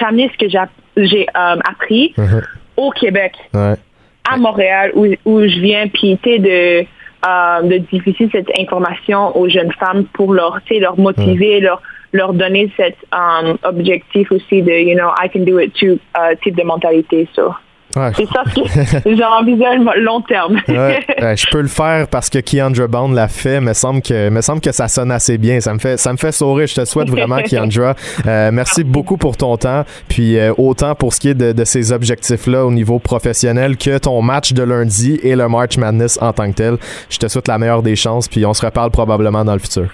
ramener 0.00 0.30
ce 0.32 0.44
que 0.44 0.50
j'ai 0.96 1.22
euh, 1.22 1.56
appris 1.68 2.14
uh-huh. 2.16 2.42
au 2.76 2.90
Québec, 2.90 3.32
à 3.54 4.36
Montréal, 4.36 4.92
où, 4.94 5.06
où 5.24 5.40
je 5.40 5.60
viens, 5.60 5.88
puis 5.88 6.18
tu 6.22 6.30
sais, 6.30 6.38
de, 6.38 6.86
euh, 7.26 7.62
de 7.62 7.78
diffuser 7.78 8.28
cette 8.32 8.50
information 8.58 9.36
aux 9.36 9.48
jeunes 9.48 9.72
femmes 9.72 10.04
pour 10.12 10.34
leur, 10.34 10.60
leur 10.70 10.98
motiver, 10.98 11.60
leur 11.60 11.80
leur 12.12 12.34
donner 12.34 12.70
cet 12.76 12.96
um, 13.12 13.56
objectif 13.62 14.30
aussi 14.32 14.62
de, 14.62 14.72
you 14.72 14.94
know, 14.94 15.10
I 15.22 15.28
can 15.28 15.44
do 15.44 15.58
it 15.58 15.74
too, 15.74 15.98
uh, 16.14 16.36
type 16.42 16.56
de 16.56 16.62
mentalité. 16.62 17.28
So. 17.34 17.54
C'est 17.92 18.26
ça 18.26 18.42
que 18.44 19.16
j'envisage 19.16 19.80
long 19.98 20.22
terme. 20.22 20.60
je 20.66 21.50
peux 21.50 21.60
le 21.60 21.68
faire 21.68 22.08
parce 22.08 22.30
que 22.30 22.38
Keandra 22.38 22.86
Bond 22.86 23.12
l'a 23.12 23.28
fait. 23.28 23.60
Me 23.60 23.74
semble 23.74 24.00
que 24.00 24.30
me 24.30 24.40
semble 24.40 24.60
que 24.60 24.72
ça 24.72 24.88
sonne 24.88 25.10
assez 25.10 25.36
bien. 25.36 25.60
Ça 25.60 25.74
me 25.74 25.78
fait 25.78 25.98
ça 25.98 26.12
me 26.12 26.16
fait 26.16 26.32
sourire. 26.32 26.66
Je 26.66 26.76
te 26.76 26.84
souhaite 26.84 27.10
vraiment 27.10 27.42
Keandra. 27.42 27.94
Euh, 28.26 28.50
merci 28.50 28.82
beaucoup 28.82 29.18
pour 29.18 29.36
ton 29.36 29.56
temps. 29.56 29.84
Puis 30.08 30.38
euh, 30.38 30.54
autant 30.56 30.94
pour 30.94 31.12
ce 31.12 31.20
qui 31.20 31.28
est 31.28 31.34
de, 31.34 31.52
de 31.52 31.64
ces 31.64 31.92
objectifs 31.92 32.46
là 32.46 32.64
au 32.64 32.70
niveau 32.70 32.98
professionnel 32.98 33.76
que 33.76 33.98
ton 33.98 34.22
match 34.22 34.52
de 34.52 34.62
lundi 34.62 35.20
et 35.22 35.36
le 35.36 35.48
March 35.48 35.76
Madness 35.76 36.18
en 36.22 36.32
tant 36.32 36.50
que 36.50 36.56
tel. 36.56 36.76
Je 37.10 37.18
te 37.18 37.28
souhaite 37.28 37.48
la 37.48 37.58
meilleure 37.58 37.82
des 37.82 37.96
chances. 37.96 38.26
Puis 38.28 38.46
on 38.46 38.54
se 38.54 38.64
reparle 38.64 38.90
probablement 38.90 39.44
dans 39.44 39.54
le 39.54 39.60
futur. 39.60 39.88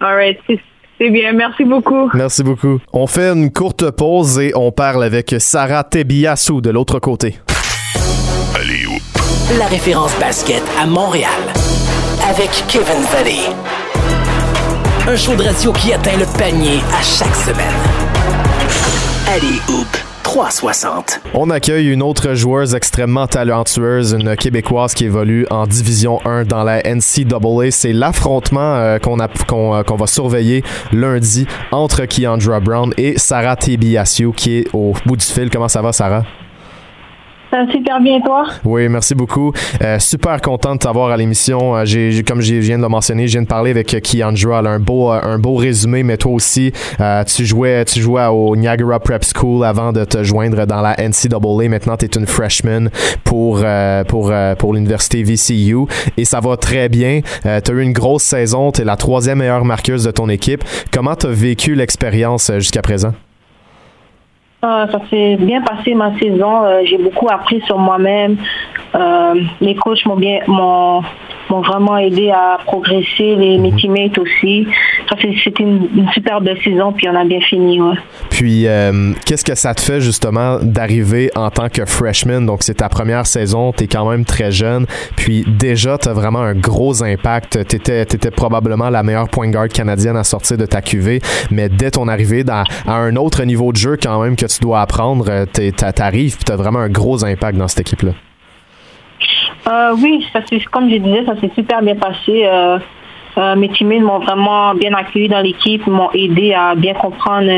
All 0.00 0.16
right. 0.16 0.38
C'est 0.98 1.10
bien, 1.10 1.32
merci 1.32 1.64
beaucoup. 1.64 2.10
Merci 2.14 2.42
beaucoup. 2.42 2.78
On 2.92 3.06
fait 3.06 3.28
une 3.30 3.52
courte 3.52 3.90
pause 3.90 4.38
et 4.38 4.52
on 4.54 4.70
parle 4.70 5.02
avec 5.04 5.34
Sarah 5.38 5.84
Tebiassou 5.84 6.60
de 6.60 6.70
l'autre 6.70 6.98
côté. 7.00 7.38
Allez, 8.54 8.86
La 9.58 9.66
référence 9.66 10.16
basket 10.20 10.62
à 10.80 10.86
Montréal. 10.86 11.30
Avec 12.28 12.50
Kevin 12.68 13.02
Valley. 13.12 13.40
Un 15.08 15.16
show 15.16 15.34
de 15.34 15.42
radio 15.42 15.72
qui 15.72 15.92
atteint 15.92 16.16
le 16.16 16.26
panier 16.38 16.78
à 16.96 17.02
chaque 17.02 17.34
semaine. 17.34 17.74
Allez, 19.26 19.58
Hoop. 19.68 20.11
360. 20.32 21.20
On 21.34 21.50
accueille 21.50 21.90
une 21.90 22.02
autre 22.02 22.32
joueuse 22.32 22.74
extrêmement 22.74 23.26
talentueuse, 23.26 24.16
une 24.18 24.34
Québécoise 24.34 24.94
qui 24.94 25.04
évolue 25.04 25.46
en 25.50 25.66
Division 25.66 26.20
1 26.24 26.44
dans 26.44 26.64
la 26.64 26.80
NCAA. 26.82 27.70
C'est 27.70 27.92
l'affrontement 27.92 28.76
euh, 28.76 28.98
qu'on 28.98 29.18
euh, 29.20 29.82
qu'on 29.82 29.96
va 29.96 30.06
surveiller 30.06 30.64
lundi 30.90 31.46
entre 31.70 32.06
Keandra 32.06 32.60
Brown 32.60 32.94
et 32.96 33.18
Sarah 33.18 33.56
Tebiasio 33.56 34.32
qui 34.32 34.60
est 34.60 34.68
au 34.72 34.94
bout 35.04 35.18
du 35.18 35.26
fil. 35.26 35.50
Comment 35.50 35.68
ça 35.68 35.82
va, 35.82 35.92
Sarah? 35.92 36.24
Super 37.70 38.00
bien, 38.00 38.20
toi? 38.20 38.46
Oui, 38.64 38.88
merci 38.88 39.14
beaucoup. 39.14 39.52
Euh, 39.82 39.98
super 39.98 40.40
content 40.40 40.74
de 40.74 40.80
t'avoir 40.80 41.10
à 41.10 41.16
l'émission. 41.16 41.76
Euh, 41.76 41.84
j'ai, 41.84 42.22
comme 42.22 42.40
je 42.40 42.54
viens 42.54 42.78
de 42.78 42.82
le 42.82 42.88
mentionner, 42.88 43.26
je 43.26 43.32
viens 43.32 43.42
de 43.42 43.46
parler 43.46 43.70
avec 43.70 43.88
Kiandra. 44.02 44.60
Elle 44.60 44.66
a 44.66 44.70
un 44.70 44.80
beau, 44.80 45.12
euh, 45.12 45.20
un 45.22 45.38
beau 45.38 45.56
résumé, 45.56 46.02
mais 46.02 46.16
toi 46.16 46.32
aussi, 46.32 46.72
tu 47.26 47.44
jouais, 47.44 47.84
tu 47.84 48.00
jouais 48.00 48.26
au 48.26 48.56
Niagara 48.56 49.00
Prep 49.00 49.24
School 49.24 49.64
avant 49.64 49.92
de 49.92 50.04
te 50.04 50.22
joindre 50.22 50.66
dans 50.66 50.80
la 50.80 50.96
NCAA. 50.96 51.68
Maintenant, 51.68 51.96
tu 51.96 52.06
es 52.06 52.08
une 52.16 52.26
freshman 52.26 52.88
pour, 53.24 53.64
pour, 54.08 54.32
pour 54.58 54.74
l'université 54.74 55.22
VCU 55.22 55.86
et 56.16 56.24
ça 56.24 56.40
va 56.40 56.56
très 56.56 56.88
bien. 56.88 57.20
tu 57.42 57.48
as 57.48 57.74
eu 57.74 57.82
une 57.82 57.92
grosse 57.92 58.22
saison. 58.22 58.72
Tu 58.72 58.82
es 58.82 58.84
la 58.84 58.96
troisième 58.96 59.38
meilleure 59.38 59.64
marqueuse 59.64 60.04
de 60.04 60.10
ton 60.10 60.28
équipe. 60.28 60.64
Comment 60.92 61.16
tu 61.16 61.26
as 61.26 61.30
vécu 61.30 61.74
l'expérience 61.74 62.50
jusqu'à 62.58 62.82
présent? 62.82 63.12
Ah, 64.64 64.86
ça 64.92 65.00
s'est 65.10 65.34
bien 65.40 65.60
passé 65.60 65.92
ma 65.92 66.16
saison. 66.20 66.64
Euh, 66.64 66.82
j'ai 66.84 66.96
beaucoup 66.96 67.28
appris 67.28 67.60
sur 67.66 67.78
moi-même. 67.78 68.36
Euh, 68.94 69.34
les 69.60 69.74
coachs 69.74 70.06
m'ont 70.06 70.14
bien 70.14 70.38
m'ont 70.46 71.02
vraiment 71.60 71.98
aidé 71.98 72.30
à 72.30 72.58
progresser, 72.64 73.34
les, 73.36 73.58
mes 73.58 73.72
mhm. 73.72 73.76
teammates 73.76 74.18
aussi. 74.18 74.66
C'était 75.10 75.62
une, 75.62 75.88
une, 75.96 76.08
super 76.12 76.40
belle 76.40 76.60
saison, 76.62 76.92
puis 76.92 77.08
on 77.08 77.14
a 77.14 77.24
bien 77.24 77.40
fini. 77.40 77.78
Puis, 78.30 78.66
euh, 78.66 79.12
qu'est-ce 79.26 79.44
que 79.44 79.54
ça 79.54 79.74
te 79.74 79.80
fait 79.80 80.00
justement 80.00 80.58
d'arriver 80.62 81.30
en 81.34 81.50
tant 81.50 81.68
que 81.68 81.84
freshman? 81.84 82.42
Donc, 82.42 82.62
c'est 82.62 82.74
ta 82.74 82.88
première 82.88 83.26
saison, 83.26 83.72
tu 83.72 83.84
es 83.84 83.86
quand 83.86 84.08
même 84.08 84.24
très 84.24 84.50
jeune, 84.50 84.86
puis 85.16 85.44
déjà, 85.46 85.98
tu 85.98 86.08
as 86.08 86.12
vraiment 86.12 86.40
un 86.40 86.54
gros 86.54 87.02
impact. 87.02 87.66
Tu 87.66 87.76
étais, 87.76 88.02
étais, 88.02 88.30
probablement 88.30 88.88
la 88.88 89.02
meilleure 89.02 89.28
point 89.28 89.50
guard 89.50 89.68
canadienne 89.68 90.16
à 90.16 90.24
sortir 90.24 90.56
de 90.56 90.66
ta 90.66 90.80
QV, 90.80 91.20
mais 91.50 91.68
dès 91.68 91.90
ton 91.90 92.08
arrivée 92.08 92.44
dans, 92.44 92.64
à 92.86 92.94
un 92.94 93.16
autre 93.16 93.44
niveau 93.44 93.72
de 93.72 93.76
jeu 93.76 93.98
quand 94.02 94.22
même 94.22 94.36
que 94.36 94.46
tu 94.54 94.60
dois 94.60 94.80
apprendre, 94.80 95.26
euh, 95.28 95.44
tu 95.52 96.02
arrives, 96.02 96.36
puis 96.36 96.44
tu 96.44 96.52
as 96.52 96.56
vraiment 96.56 96.80
un 96.80 96.88
gros 96.88 97.24
impact 97.24 97.58
dans 97.58 97.68
cette 97.68 97.80
équipe-là. 97.80 98.12
Euh, 99.68 99.94
oui, 100.02 100.26
ça, 100.32 100.40
comme 100.70 100.90
je 100.90 100.96
disais, 100.96 101.24
ça 101.24 101.40
s'est 101.40 101.50
super 101.54 101.82
bien 101.82 101.96
passé. 101.96 102.44
Euh, 102.46 102.78
euh, 103.38 103.56
mes 103.56 103.68
teammates 103.70 104.00
m'ont 104.00 104.18
vraiment 104.18 104.74
bien 104.74 104.92
accueilli 104.92 105.28
dans 105.28 105.40
l'équipe, 105.40 105.86
m'ont 105.86 106.10
aidé 106.12 106.52
à 106.52 106.74
bien 106.74 106.94
comprendre 106.94 107.48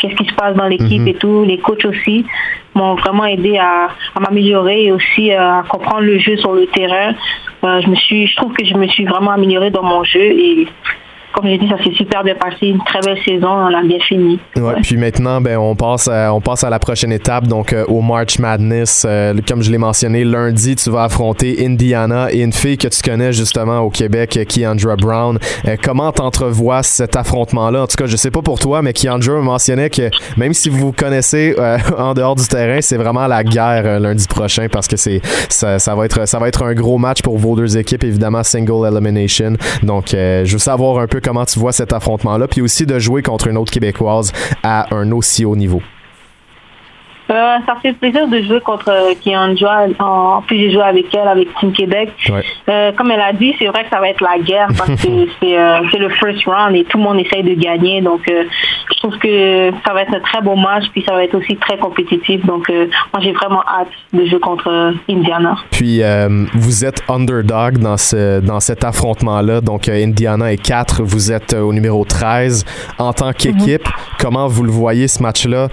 qu'est-ce 0.00 0.14
qui 0.16 0.24
se 0.24 0.34
passe 0.34 0.56
dans 0.56 0.66
l'équipe 0.66 1.02
mhm. 1.02 1.08
et 1.08 1.14
tout. 1.14 1.44
Les 1.44 1.58
coachs 1.58 1.84
aussi 1.84 2.24
m'ont 2.74 2.94
vraiment 2.94 3.26
aidé 3.26 3.58
à, 3.58 3.88
m'améliorer 4.18 4.86
et 4.86 4.92
aussi 4.92 5.30
à 5.32 5.62
comprendre 5.68 6.02
le 6.02 6.18
jeu 6.18 6.36
sur 6.38 6.54
le 6.54 6.66
terrain. 6.66 7.14
je 7.62 7.88
me 7.88 7.94
suis, 7.94 8.26
je 8.26 8.36
trouve 8.36 8.52
que 8.54 8.64
je 8.64 8.74
me 8.74 8.88
suis 8.88 9.04
vraiment 9.04 9.30
améliorée 9.32 9.70
dans 9.70 9.84
mon 9.84 10.02
jeu 10.02 10.20
et 10.20 10.66
comme 11.32 11.46
j'ai 11.46 11.58
dit, 11.58 11.68
ça 11.68 11.82
s'est 11.82 11.94
super 11.94 12.22
bien 12.22 12.34
passé. 12.34 12.66
Une 12.66 12.82
très 12.84 13.00
belle 13.00 13.18
saison. 13.24 13.48
On 13.48 13.74
a 13.74 13.82
bien 13.82 13.98
fini. 14.00 14.38
Ouais, 14.56 14.74
Puis 14.82 14.96
maintenant, 14.96 15.40
ben, 15.40 15.56
on, 15.56 15.74
passe 15.74 16.08
à, 16.08 16.32
on 16.34 16.40
passe 16.40 16.64
à 16.64 16.70
la 16.70 16.78
prochaine 16.78 17.12
étape, 17.12 17.46
donc 17.46 17.72
euh, 17.72 17.84
au 17.86 18.00
March 18.02 18.38
Madness. 18.38 19.06
Euh, 19.08 19.34
comme 19.46 19.62
je 19.62 19.70
l'ai 19.70 19.78
mentionné, 19.78 20.24
lundi, 20.24 20.76
tu 20.76 20.90
vas 20.90 21.04
affronter 21.04 21.64
Indiana 21.64 22.28
et 22.30 22.40
une 22.40 22.52
fille 22.52 22.76
que 22.76 22.88
tu 22.88 23.02
connais 23.02 23.32
justement 23.32 23.80
au 23.80 23.90
Québec, 23.90 24.38
Keandra 24.48 24.96
Brown. 24.96 25.38
Euh, 25.66 25.76
comment 25.82 26.12
t'entrevois 26.12 26.82
cet 26.82 27.16
affrontement-là? 27.16 27.82
En 27.82 27.86
tout 27.86 27.96
cas, 27.96 28.06
je 28.06 28.16
sais 28.16 28.30
pas 28.30 28.42
pour 28.42 28.58
toi, 28.58 28.82
mais 28.82 28.92
Keandra 28.92 29.40
mentionnait 29.40 29.90
que 29.90 30.10
même 30.36 30.52
si 30.52 30.68
vous 30.68 30.78
vous 30.78 30.92
connaissez 30.92 31.56
en 31.98 32.14
dehors 32.14 32.36
du 32.36 32.46
terrain, 32.46 32.80
c'est 32.80 32.96
vraiment 32.96 33.26
la 33.26 33.42
guerre 33.42 34.00
lundi 34.00 34.26
prochain 34.26 34.66
parce 34.70 34.86
que 34.86 34.96
c'est 34.96 35.20
ça, 35.48 35.78
ça, 35.78 35.94
va 35.94 36.04
être, 36.04 36.28
ça 36.28 36.38
va 36.38 36.48
être 36.48 36.62
un 36.62 36.74
gros 36.74 36.98
match 36.98 37.22
pour 37.22 37.38
vos 37.38 37.56
deux 37.56 37.78
équipes, 37.78 38.04
évidemment, 38.04 38.42
single 38.42 38.86
elimination. 38.86 39.54
Donc, 39.82 40.08
je 40.10 40.52
veux 40.52 40.58
savoir 40.58 40.98
un 40.98 41.06
peu 41.06 41.20
comment 41.22 41.44
tu 41.44 41.58
vois 41.58 41.72
cet 41.72 41.92
affrontement-là, 41.92 42.48
puis 42.48 42.60
aussi 42.60 42.86
de 42.86 42.98
jouer 42.98 43.22
contre 43.22 43.48
une 43.48 43.56
autre 43.56 43.72
Québécoise 43.72 44.32
à 44.62 44.94
un 44.94 45.10
aussi 45.12 45.44
haut 45.44 45.56
niveau. 45.56 45.80
Euh, 47.32 47.58
ça 47.66 47.76
fait 47.80 47.94
plaisir 47.94 48.28
de 48.28 48.42
jouer 48.42 48.60
contre 48.60 48.90
euh, 48.90 49.14
Kiandra. 49.22 49.86
En 49.98 50.42
plus, 50.42 50.58
j'ai 50.58 50.70
joué 50.70 50.82
avec 50.82 51.06
elle, 51.14 51.28
avec 51.28 51.48
Team 51.58 51.72
Québec. 51.72 52.10
Euh, 52.68 52.92
comme 52.92 53.10
elle 53.10 53.20
a 53.20 53.32
dit, 53.32 53.54
c'est 53.58 53.66
vrai 53.66 53.84
que 53.84 53.90
ça 53.90 54.00
va 54.00 54.10
être 54.10 54.20
la 54.20 54.38
guerre 54.38 54.68
parce 54.76 55.02
que 55.02 55.28
c'est 55.40 55.98
le 55.98 56.08
first 56.10 56.44
round 56.44 56.76
et 56.76 56.84
tout 56.84 56.98
le 56.98 57.04
monde 57.04 57.18
essaye 57.20 57.42
de 57.42 57.54
gagner. 57.54 58.02
Donc, 58.02 58.20
je 58.26 58.96
trouve 58.98 59.16
que 59.18 59.70
ça 59.86 59.94
va 59.94 60.02
être 60.02 60.14
un 60.14 60.20
très 60.20 60.42
beau 60.42 60.56
match, 60.56 60.84
puis 60.92 61.02
ça 61.08 61.14
va 61.14 61.24
être 61.24 61.34
aussi 61.34 61.56
très 61.56 61.78
compétitif. 61.78 62.44
Donc, 62.44 62.68
moi, 62.68 63.22
j'ai 63.22 63.32
vraiment 63.32 63.62
hâte 63.66 63.88
de 64.12 64.26
jouer 64.26 64.40
contre 64.40 64.94
Indiana. 65.08 65.56
Puis, 65.70 66.02
vous 66.54 66.84
êtes 66.84 67.02
underdog 67.08 67.78
dans, 67.78 67.96
ce, 67.96 68.40
dans 68.40 68.60
cet 68.60 68.84
affrontement-là. 68.84 69.60
Donc, 69.60 69.88
Indiana 69.88 70.52
est 70.52 70.62
4, 70.62 71.02
vous 71.02 71.32
êtes 71.32 71.54
au 71.54 71.72
numéro 71.72 72.04
13. 72.04 72.64
En 72.98 73.12
tant 73.12 73.32
qu'équipe, 73.32 73.86
mhm. 73.86 73.92
comment 74.18 74.48
vous 74.48 74.64
le 74.64 74.70
voyez 74.70 75.08
ce 75.08 75.22
match-là? 75.22 75.68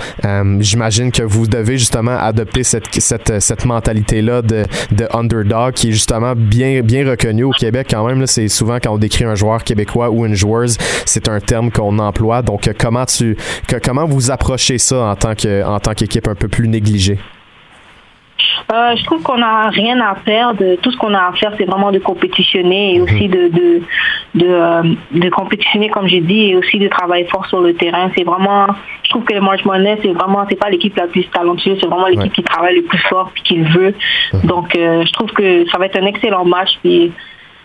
J'imagine 0.59 1.11
que 1.11 1.23
vous 1.23 1.48
devez 1.49 1.77
justement 1.77 2.17
adopter 2.17 2.63
cette, 2.63 2.87
cette, 2.93 3.39
cette 3.39 3.65
mentalité-là 3.65 4.41
de, 4.41 4.63
de, 4.91 5.07
underdog 5.13 5.73
qui 5.73 5.89
est 5.89 5.91
justement 5.91 6.33
bien, 6.35 6.81
bien 6.81 7.09
reconnue 7.09 7.43
au 7.43 7.51
Québec 7.51 7.87
quand 7.89 8.05
même. 8.07 8.25
C'est 8.27 8.47
souvent 8.47 8.77
quand 8.81 8.93
on 8.93 8.97
décrit 8.97 9.25
un 9.25 9.35
joueur 9.35 9.63
québécois 9.63 10.09
ou 10.09 10.25
une 10.25 10.35
joueuse, 10.35 10.77
c'est 11.05 11.27
un 11.27 11.39
terme 11.39 11.71
qu'on 11.71 11.99
emploie. 11.99 12.41
Donc, 12.41 12.69
comment 12.77 13.05
tu, 13.05 13.37
comment 13.83 14.05
vous 14.05 14.31
approchez 14.31 14.77
ça 14.77 15.03
en 15.03 15.15
tant 15.15 15.35
que, 15.35 15.63
en 15.63 15.79
tant 15.79 15.93
qu'équipe 15.93 16.27
un 16.27 16.35
peu 16.35 16.47
plus 16.47 16.67
négligée? 16.67 17.19
Euh, 18.71 18.95
je 18.95 19.03
trouve 19.05 19.21
qu'on 19.23 19.37
n'a 19.37 19.69
rien 19.69 19.99
à 19.99 20.15
perdre. 20.15 20.75
Tout 20.81 20.91
ce 20.91 20.97
qu'on 20.97 21.13
a 21.13 21.27
à 21.29 21.33
faire, 21.33 21.51
c'est 21.57 21.65
vraiment 21.65 21.91
de 21.91 21.99
compétitionner 21.99 22.95
et 22.95 22.99
mhm. 22.99 23.03
aussi 23.03 23.27
de 23.27 23.47
de, 23.49 23.81
de, 24.35 24.47
euh, 24.47 24.83
de 25.11 25.29
compétitionner, 25.29 25.89
comme 25.89 26.07
j'ai 26.07 26.21
dit, 26.21 26.51
et 26.51 26.55
aussi 26.55 26.77
de 26.77 26.87
travailler 26.87 27.25
fort 27.25 27.45
sur 27.47 27.61
le 27.61 27.73
terrain. 27.73 28.11
C'est 28.15 28.23
vraiment, 28.23 28.67
je 29.03 29.09
trouve 29.09 29.23
que 29.23 29.33
le 29.33 29.41
March 29.41 29.65
Money, 29.65 29.97
c'est 30.01 30.13
vraiment, 30.13 30.45
c'est 30.49 30.55
pas 30.55 30.69
l'équipe 30.69 30.95
la 30.95 31.07
plus 31.07 31.23
talentueuse, 31.29 31.77
c'est 31.81 31.87
vraiment 31.87 32.07
l'équipe 32.07 32.33
qui 32.33 32.43
travaille 32.43 32.75
le 32.75 32.83
plus 32.83 32.99
fort 33.09 33.31
et 33.35 33.41
qui 33.41 33.55
le 33.55 33.69
veut. 33.69 33.95
Mhm. 34.33 34.41
Donc, 34.43 34.75
euh, 34.75 35.03
je 35.05 35.11
trouve 35.13 35.31
que 35.31 35.67
ça 35.69 35.77
va 35.77 35.85
être 35.85 35.97
un 35.97 36.05
excellent 36.05 36.45
match. 36.45 36.77
Puis, 36.83 37.11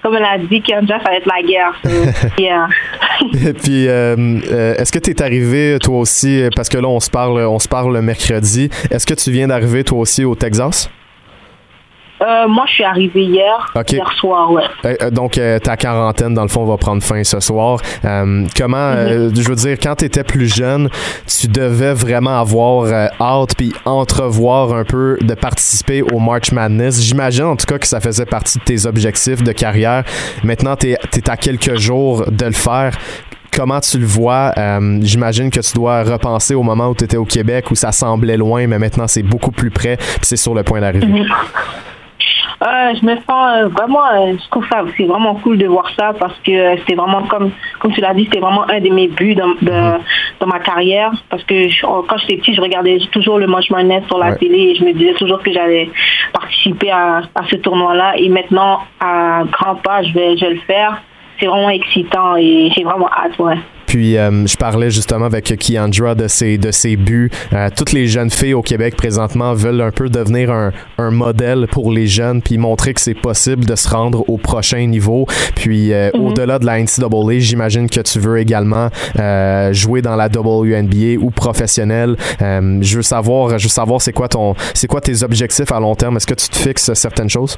comme 0.04 0.16
elle 0.16 0.24
a 0.24 0.36
dit, 0.36 0.60
Kendra, 0.60 0.98
ça 0.98 1.10
va 1.10 1.16
être 1.16 1.26
la 1.26 1.42
guerre. 1.42 1.80
Et 3.48 3.52
puis, 3.54 3.88
euh, 3.88 4.14
euh, 4.50 4.74
est-ce 4.74 4.92
que 4.92 4.98
tu 4.98 5.10
es 5.10 5.22
arrivé 5.22 5.78
toi 5.82 5.98
aussi, 5.98 6.42
parce 6.54 6.68
que 6.68 6.76
là, 6.76 6.88
on 6.88 7.00
se 7.00 7.08
parle, 7.08 7.40
on 7.40 7.58
se 7.58 7.68
parle 7.68 7.94
le 7.94 8.02
mercredi, 8.02 8.68
est-ce 8.90 9.06
que 9.06 9.14
tu 9.14 9.30
viens 9.30 9.48
d'arriver 9.48 9.82
toi 9.82 10.00
aussi 10.00 10.24
au 10.24 10.34
Texas? 10.34 10.90
Euh, 12.24 12.48
moi, 12.48 12.64
je 12.66 12.74
suis 12.74 12.84
arrivé 12.84 13.22
hier, 13.24 13.72
hier 13.90 14.12
soir, 14.12 14.50
ouais. 14.50 14.62
Euh, 14.84 14.94
euh, 15.02 15.10
donc, 15.10 15.40
ta 15.62 15.76
quarantaine, 15.76 16.34
dans 16.34 16.42
le 16.42 16.48
fond, 16.48 16.64
va 16.64 16.76
prendre 16.76 17.02
fin 17.02 17.22
ce 17.24 17.40
soir. 17.40 17.80
comment, 18.02 18.92
mhm. 18.92 19.34
je 19.34 19.48
veux 19.48 19.54
dire, 19.54 19.76
quand 19.82 19.96
tu 19.96 20.06
étais 20.06 20.24
plus 20.24 20.54
jeune, 20.54 20.88
tu 21.26 21.48
devais 21.48 21.92
vraiment 21.92 22.38
avoir 22.38 23.10
hâte 23.20 23.54
puis 23.56 23.72
entrevoir 23.84 24.72
un 24.72 24.84
peu 24.84 25.18
de 25.20 25.34
participer 25.34 26.02
au 26.02 26.18
March 26.18 26.52
Madness. 26.52 27.02
J'imagine, 27.02 27.44
en 27.44 27.56
tout 27.56 27.66
cas, 27.66 27.78
que 27.78 27.86
ça 27.86 28.00
faisait 28.00 28.26
partie 28.26 28.58
de 28.58 28.64
tes 28.64 28.86
objectifs 28.86 29.42
de 29.42 29.52
carrière. 29.52 30.04
Maintenant, 30.42 30.76
tu 30.76 30.92
es, 30.92 30.98
à 31.28 31.36
quelques 31.36 31.76
jours 31.76 32.24
de 32.30 32.46
le 32.46 32.52
faire 32.52 32.92
comment 33.56 33.78
tu 33.78 34.00
le 34.00 34.06
vois? 34.06 34.52
J'imagine 35.00 35.48
que 35.48 35.60
tu 35.60 35.74
dois 35.74 36.02
repenser 36.02 36.54
au 36.54 36.64
moment 36.64 36.88
où 36.88 36.94
tu 36.94 37.04
étais 37.04 37.16
au 37.16 37.24
Québec, 37.24 37.70
où 37.70 37.76
ça 37.76 37.92
semblait 37.92 38.36
loin, 38.36 38.66
mais 38.66 38.80
maintenant 38.80 39.06
c'est 39.06 39.22
beaucoup 39.22 39.52
plus 39.52 39.70
près, 39.70 39.96
puis 39.96 40.18
c'est 40.22 40.36
sur 40.36 40.54
le 40.54 40.64
point 40.64 40.80
d'arriver. 40.80 41.06
Mhm. 41.06 41.26
Euh, 42.62 42.94
je 42.94 43.04
me 43.04 43.16
sens 43.16 43.28
euh, 43.28 43.68
vraiment, 43.68 44.04
euh, 44.06 44.32
je 44.32 44.48
trouve 44.50 44.66
ça, 44.70 44.84
c'est 44.96 45.04
vraiment 45.04 45.34
cool 45.36 45.58
de 45.58 45.66
voir 45.66 45.90
ça 45.96 46.12
parce 46.18 46.38
que 46.40 46.76
c'est 46.86 46.94
vraiment 46.94 47.22
comme, 47.24 47.50
comme 47.80 47.92
tu 47.92 48.00
l'as 48.00 48.14
dit, 48.14 48.24
c'était 48.24 48.40
vraiment 48.40 48.68
un 48.70 48.80
de 48.80 48.90
mes 48.90 49.08
buts 49.08 49.34
dans, 49.34 49.48
mhm. 49.48 49.98
dans 50.40 50.46
ma 50.46 50.60
carrière 50.60 51.10
parce 51.28 51.42
que 51.44 51.68
quand 52.06 52.16
j'étais 52.18 52.36
petit, 52.36 52.54
je 52.54 52.60
regardais 52.60 52.98
toujours 53.12 53.38
le 53.38 53.46
Manche 53.46 53.70
Net 53.70 54.06
sur 54.06 54.18
la 54.18 54.36
télé 54.36 54.58
et 54.58 54.74
je 54.76 54.84
me 54.84 54.92
disais 54.92 55.14
toujours 55.14 55.42
que 55.42 55.52
j'allais 55.52 55.90
participer 56.32 56.90
à, 56.90 57.22
à 57.34 57.44
ce 57.50 57.56
tournoi-là 57.56 58.14
et 58.16 58.28
maintenant 58.28 58.80
à 59.00 59.42
grand 59.50 59.74
pas, 59.76 60.02
je 60.02 60.12
vais, 60.12 60.36
je 60.36 60.46
vais 60.46 60.54
le 60.54 60.60
faire. 60.60 61.02
C'est 61.40 61.46
vraiment 61.46 61.70
excitant 61.70 62.36
et 62.36 62.70
j'ai 62.74 62.84
vraiment 62.84 63.08
hâte, 63.08 63.36
ouais. 63.40 63.58
Puis 63.94 64.16
euh, 64.16 64.44
je 64.44 64.56
parlais 64.56 64.90
justement 64.90 65.26
avec 65.26 65.56
Kiandra 65.56 66.16
de 66.16 66.26
ses, 66.26 66.58
de 66.58 66.72
ses 66.72 66.96
buts. 66.96 67.30
Euh, 67.52 67.68
toutes 67.76 67.92
les 67.92 68.08
jeunes 68.08 68.28
filles 68.28 68.54
au 68.54 68.60
Québec 68.60 68.96
présentement 68.96 69.54
veulent 69.54 69.82
un 69.82 69.92
peu 69.92 70.08
devenir 70.08 70.50
un, 70.50 70.72
un 70.98 71.12
modèle 71.12 71.68
pour 71.70 71.92
les 71.92 72.08
jeunes, 72.08 72.42
puis 72.42 72.58
montrer 72.58 72.92
que 72.92 73.00
c'est 73.00 73.14
possible 73.14 73.66
de 73.66 73.76
se 73.76 73.88
rendre 73.88 74.28
au 74.28 74.36
prochain 74.36 74.84
niveau. 74.84 75.26
Puis 75.54 75.92
euh, 75.92 76.10
mhm. 76.12 76.26
au-delà 76.26 76.58
de 76.58 76.66
la 76.66 76.80
NCAA, 76.80 77.38
j'imagine 77.38 77.88
que 77.88 78.00
tu 78.00 78.18
veux 78.18 78.38
également 78.38 78.88
jouer 79.70 80.02
dans 80.02 80.16
la 80.16 80.26
WNBA 80.26 81.20
ou 81.20 81.30
professionnel. 81.30 82.16
je 82.40 82.96
veux 82.96 83.02
savoir, 83.02 83.60
je 83.60 83.66
veux 83.66 83.68
savoir 83.68 84.02
c'est 84.02 84.12
quoi 84.12 84.26
ton, 84.26 84.56
c'est 84.74 84.88
quoi 84.88 85.02
tes 85.02 85.22
objectifs 85.22 85.70
à 85.70 85.78
long 85.78 85.94
terme? 85.94 86.16
Est-ce 86.16 86.26
que 86.26 86.34
tu 86.34 86.48
te 86.48 86.56
fixes 86.56 86.92
certaines 86.94 87.30
choses? 87.30 87.56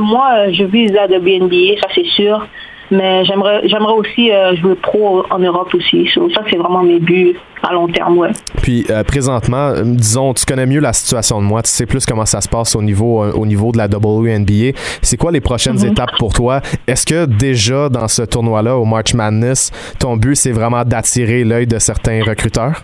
moi, 0.00 0.50
je 0.50 0.64
vise 0.64 0.90
la 0.92 1.06
WNBA, 1.06 1.80
ça 1.80 1.86
c'est 1.94 2.06
sûr. 2.16 2.44
Mais 2.90 3.24
j'aimerais 3.24 3.62
j'aimerais 3.68 3.94
aussi 3.94 4.30
euh, 4.30 4.54
jouer 4.56 4.76
pro 4.76 5.24
en 5.30 5.38
Europe 5.38 5.74
aussi. 5.74 6.08
ça, 6.14 6.42
c'est 6.48 6.56
vraiment 6.56 6.82
mes 6.82 7.00
buts 7.00 7.34
à 7.62 7.72
long 7.72 7.88
terme, 7.88 8.18
ouais. 8.18 8.30
Puis 8.62 8.86
euh, 8.90 9.02
présentement, 9.02 9.70
euh, 9.70 9.82
disons, 9.84 10.34
tu 10.34 10.44
connais 10.44 10.66
mieux 10.66 10.80
la 10.80 10.92
situation 10.92 11.40
de 11.40 11.46
moi, 11.46 11.62
tu 11.62 11.70
sais 11.70 11.86
plus 11.86 12.06
comment 12.06 12.26
ça 12.26 12.40
se 12.40 12.48
passe 12.48 12.76
au 12.76 12.82
niveau, 12.82 13.24
au 13.24 13.44
niveau 13.44 13.72
de 13.72 13.78
la 13.78 13.86
WNBA. 13.86 14.78
C'est 15.02 15.16
quoi 15.16 15.32
les 15.32 15.40
prochaines 15.40 15.78
mhm. 15.78 15.92
étapes 15.92 16.16
pour 16.18 16.32
toi? 16.32 16.60
Est-ce 16.86 17.04
que 17.04 17.26
déjà 17.26 17.88
dans 17.88 18.06
ce 18.06 18.22
tournoi-là, 18.22 18.76
au 18.76 18.84
March 18.84 19.14
Madness, 19.14 19.72
ton 19.98 20.16
but, 20.16 20.36
c'est 20.36 20.52
vraiment 20.52 20.84
d'attirer 20.84 21.42
l'œil 21.42 21.66
de 21.66 21.78
certains 21.80 22.22
recruteurs? 22.22 22.82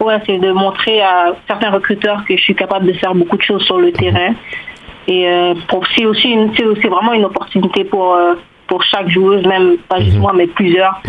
Ouais, 0.00 0.18
c'est 0.26 0.38
de 0.38 0.50
montrer 0.50 1.00
à 1.02 1.34
certains 1.46 1.70
recruteurs 1.70 2.24
que 2.26 2.36
je 2.36 2.42
suis 2.42 2.54
capable 2.54 2.86
de 2.86 2.92
faire 2.94 3.14
beaucoup 3.14 3.36
de 3.36 3.42
choses 3.42 3.62
sur 3.62 3.78
le 3.78 3.92
terrain. 3.92 4.34
Et 5.06 5.26
c'est 5.96 6.06
aussi, 6.06 6.36
c'est 6.56 6.88
vraiment 6.88 7.12
une 7.12 7.24
opportunité 7.24 7.84
pour 7.84 8.16
pour 8.72 8.82
chaque 8.84 9.10
joueuse, 9.10 9.46
même 9.46 9.76
pas 9.86 10.00
juste 10.00 10.14
mhm. 10.14 10.22
moi, 10.22 10.32
mais 10.34 10.46
plusieurs. 10.46 11.02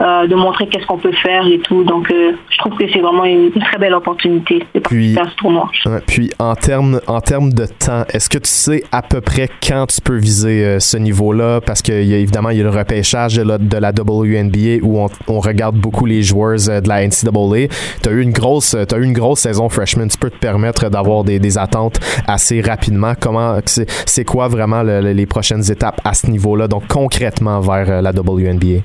Euh, 0.00 0.26
de 0.26 0.34
montrer 0.34 0.66
qu'est-ce 0.66 0.86
qu'on 0.86 0.98
peut 0.98 1.12
faire 1.22 1.46
et 1.46 1.60
tout. 1.60 1.84
Donc, 1.84 2.10
euh, 2.10 2.32
je 2.50 2.58
trouve 2.58 2.76
que 2.76 2.84
c'est 2.92 2.98
vraiment 2.98 3.24
une, 3.24 3.52
très 3.52 3.78
belle 3.78 3.94
opportunité 3.94 4.64
de 4.74 4.80
puis, 4.80 5.14
ce 5.14 5.36
tournoi. 5.36 5.70
puis, 6.04 6.30
en 6.40 6.56
termes 6.56 7.00
en 7.06 7.20
termes 7.20 7.52
de 7.52 7.66
temps, 7.66 8.02
est-ce 8.12 8.28
que 8.28 8.38
tu 8.38 8.50
sais 8.50 8.82
à 8.90 9.02
peu 9.02 9.20
près 9.20 9.48
quand 9.64 9.86
tu 9.86 10.00
peux 10.00 10.16
viser 10.16 10.64
euh, 10.64 10.80
ce 10.80 10.96
niveau-là? 10.96 11.60
Parce 11.60 11.80
que 11.80 11.92
y 11.92 12.12
a, 12.12 12.18
évidemment, 12.18 12.50
il 12.50 12.58
y 12.58 12.60
a 12.60 12.64
le 12.64 12.70
repêchage 12.70 13.36
de 13.36 13.42
la, 13.42 13.56
de 13.56 13.76
la 13.76 13.90
WNBA 13.90 14.82
où 14.82 14.98
on, 14.98 15.08
on, 15.28 15.38
regarde 15.38 15.76
beaucoup 15.76 16.06
les 16.06 16.22
joueurs 16.22 16.56
de 16.56 16.88
la 16.88 17.06
NCAA. 17.06 17.68
Tu 18.02 18.08
as 18.08 18.12
eu 18.12 18.20
une 18.20 18.32
grosse 18.32 18.74
as 18.74 18.96
eu 18.96 19.04
une 19.04 19.12
grosse 19.12 19.40
saison 19.40 19.68
freshman. 19.68 20.08
Tu 20.08 20.18
peux 20.18 20.30
te 20.30 20.38
permettre 20.38 20.90
d'avoir 20.90 21.22
des, 21.22 21.38
des, 21.38 21.56
attentes 21.56 22.00
assez 22.26 22.60
rapidement. 22.60 23.12
Comment 23.18 23.58
c'est 23.64 24.24
quoi 24.24 24.48
vraiment 24.48 24.82
les 24.82 25.26
prochaines 25.26 25.70
étapes 25.70 26.00
à 26.04 26.14
ce 26.14 26.26
niveau-là? 26.28 26.66
Donc, 26.66 26.88
concrètement 26.88 27.60
vers 27.60 28.02
la 28.02 28.10
WNBA? 28.10 28.82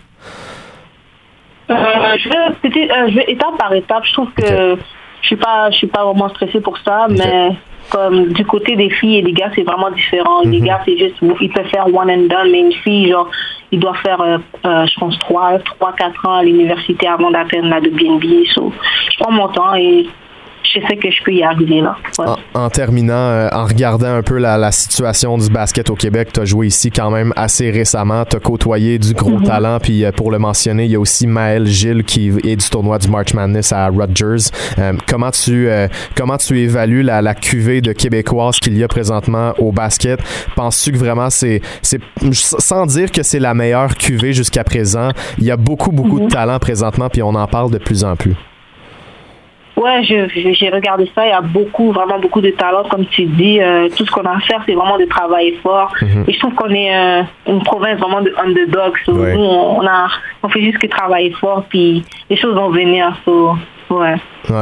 Euh, 1.69 2.17
je, 2.17 2.29
vais, 2.29 2.91
euh, 2.91 3.07
je 3.09 3.15
vais 3.15 3.25
étape 3.27 3.57
par 3.57 3.73
étape. 3.73 4.05
Je 4.05 4.13
trouve 4.13 4.31
que 4.31 4.77
je 5.21 5.27
suis 5.27 5.35
pas, 5.35 5.69
je 5.71 5.77
suis 5.77 5.87
pas 5.87 6.03
vraiment 6.03 6.29
stressée 6.29 6.61
pour 6.61 6.77
ça, 6.79 7.07
mais 7.09 7.51
comme 7.89 8.33
du 8.33 8.45
côté 8.45 8.75
des 8.75 8.89
filles 8.89 9.17
et 9.17 9.21
des 9.21 9.33
gars, 9.33 9.51
c'est 9.55 9.63
vraiment 9.63 9.91
différent. 9.91 10.41
Les 10.43 10.59
mhm. 10.59 10.65
gars, 10.65 10.81
c'est 10.85 10.97
juste, 10.97 11.15
ils 11.41 11.51
peuvent 11.51 11.67
faire 11.67 11.87
one 11.87 12.09
and 12.09 12.27
done, 12.27 12.51
mais 12.51 12.59
une 12.59 12.73
fille, 12.73 13.09
genre, 13.09 13.29
ils 13.71 13.79
doivent 13.79 13.97
faire, 13.97 14.21
euh, 14.21 14.37
je 14.63 14.99
pense, 14.99 15.17
3, 15.19 15.59
3, 15.59 15.93
4 15.93 16.27
ans 16.27 16.37
à 16.37 16.43
l'université 16.43 17.07
avant 17.07 17.31
d'atteindre 17.31 17.69
la 17.69 17.79
WNBA. 17.79 18.49
So, 18.53 18.71
je 19.11 19.17
prends 19.19 19.31
mon 19.31 19.47
temps 19.49 19.75
et 19.75 20.07
je 20.63 20.79
sais 20.87 20.97
que 20.97 21.09
je 21.09 21.23
peux 21.23 21.31
y 21.31 21.43
arriver 21.43 21.81
là. 21.81 21.97
En, 22.53 22.69
terminant, 22.69 23.13
euh, 23.13 23.49
en 23.51 23.65
regardant 23.65 24.13
un 24.13 24.21
peu 24.21 24.37
la, 24.37 24.71
situation 24.71 25.37
du 25.37 25.49
basket 25.49 25.89
au 25.89 25.95
Québec, 25.95 26.29
tu 26.33 26.41
as 26.41 26.45
joué 26.45 26.67
ici 26.67 26.91
quand 26.91 27.09
même 27.09 27.33
assez 27.35 27.71
récemment, 27.71 28.23
tu 28.25 28.37
as 28.37 28.39
côtoyé 28.39 28.99
du 28.99 29.13
gros 29.13 29.39
mhm. 29.39 29.43
talent, 29.43 29.79
puis 29.79 30.05
euh, 30.05 30.11
pour 30.11 30.31
le 30.31 30.39
mentionner, 30.39 30.85
il 30.85 30.91
y 30.91 30.95
a 30.95 30.99
aussi 30.99 31.27
Maël 31.27 31.65
Gilles 31.65 32.03
qui 32.03 32.27
est 32.27 32.55
du 32.55 32.69
tournoi 32.69 32.99
du 32.99 33.09
March 33.09 33.33
Madness 33.33 33.73
à 33.73 33.87
Rutgers. 33.87 34.51
Euh, 34.77 34.93
comment, 35.07 35.31
tu, 35.31 35.69
comment 36.15 36.37
tu 36.37 36.59
évalues 36.59 37.03
la, 37.03 37.21
la 37.21 37.33
cuvée 37.33 37.81
de 37.81 37.91
Québécoises 37.91 38.59
qu'il 38.59 38.77
y 38.77 38.83
a 38.83 38.87
présentement 38.87 39.53
au 39.57 39.71
basket? 39.71 40.19
Penses-tu 40.55 40.91
que 40.91 40.97
vraiment 40.97 41.29
c'est, 41.29 41.61
c'est 41.81 41.99
sans 42.33 42.85
dire 42.85 43.11
que 43.11 43.23
c'est 43.23 43.39
la 43.39 43.53
meilleure 43.53 43.95
cuvée 43.95 44.33
jusqu'à 44.33 44.63
présent, 44.63 45.09
il 45.37 45.45
y 45.45 45.51
a 45.51 45.57
beaucoup, 45.57 45.91
beaucoup 45.91 46.19
de 46.19 46.25
mhm. 46.25 46.31
talent 46.31 46.59
présentement, 46.59 47.09
puis 47.09 47.23
on 47.23 47.35
en 47.35 47.47
parle 47.47 47.71
de 47.71 47.77
plus 47.77 48.03
en 48.03 48.15
plus. 48.15 48.35
Ouais, 49.79 50.03
j'ai 50.03 50.69
regardé 50.69 51.09
ça. 51.15 51.25
Il 51.25 51.29
y 51.29 51.31
a 51.31 51.39
beaucoup, 51.39 51.93
vraiment 51.93 52.19
beaucoup 52.19 52.41
de 52.41 52.49
talent, 52.49 52.83
comme 52.89 53.05
tu 53.05 53.23
dis. 53.23 53.61
Euh, 53.61 53.87
tout 53.95 54.05
ce 54.05 54.11
qu'on 54.11 54.23
a 54.23 54.35
à 54.35 54.39
faire, 54.41 54.61
c'est 54.65 54.73
vraiment 54.73 54.97
de 54.97 55.05
travailler 55.05 55.57
fort. 55.63 55.93
Mhm. 56.01 56.25
Et 56.27 56.33
je 56.33 56.39
trouve 56.39 56.53
qu'on 56.53 56.69
est 56.69 56.93
euh, 56.93 57.23
une 57.47 57.63
province 57.63 57.97
vraiment 57.97 58.21
de 58.21 58.33
underdogs. 58.37 58.97
Nous, 59.07 59.15
on, 59.15 59.87
a, 59.87 60.09
on 60.43 60.49
fait 60.49 60.61
juste 60.61 60.79
que 60.79 60.87
travailler 60.87 61.31
fort, 61.31 61.63
puis 61.69 62.03
les 62.29 62.35
choses 62.35 62.55
vont 62.55 62.69
venir. 62.69 63.15
Ouais. 63.89 64.15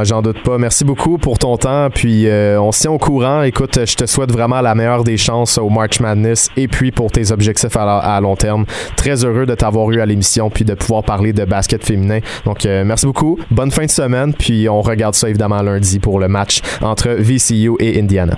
J'en 0.04 0.22
doute 0.22 0.42
pas. 0.42 0.56
Merci 0.56 0.84
beaucoup 0.84 1.18
pour 1.18 1.38
ton 1.38 1.56
temps. 1.58 1.88
Puis 1.90 2.26
euh, 2.26 2.60
on 2.60 2.72
se 2.72 2.80
tient 2.80 2.90
au 2.90 2.98
courant. 2.98 3.42
Écoute, 3.42 3.78
je 3.84 3.94
te 3.94 4.06
souhaite 4.06 4.32
vraiment 4.32 4.60
la 4.60 4.74
meilleure 4.74 5.04
des 5.04 5.18
chances 5.18 5.58
au 5.58 5.68
March 5.68 6.00
Madness 6.00 6.50
et 6.56 6.66
puis 6.66 6.92
pour 6.92 7.10
tes 7.10 7.30
objectifs 7.30 7.76
à, 7.76 8.18
long 8.22 8.36
terme. 8.36 8.64
Très 8.96 9.24
heureux 9.24 9.44
de 9.44 9.54
t'avoir 9.54 9.90
eu 9.90 10.00
à 10.00 10.06
l'émission 10.06 10.48
puis 10.48 10.64
de 10.64 10.74
pouvoir 10.74 11.02
parler 11.02 11.32
de 11.32 11.44
basket 11.44 11.84
féminin. 11.84 12.20
Donc 12.46 12.64
euh, 12.64 12.84
merci 12.84 13.04
beaucoup. 13.04 13.38
Bonne 13.50 13.70
fin 13.70 13.84
de 13.84 13.90
semaine. 13.90 14.32
Puis 14.32 14.68
on 14.68 14.80
regarde 14.80 15.14
ça 15.14 15.28
évidemment 15.28 15.60
lundi 15.60 15.98
pour 15.98 16.18
le 16.18 16.28
match 16.28 16.62
entre 16.80 17.10
VCU 17.10 17.72
et 17.80 18.00
Indiana. 18.00 18.36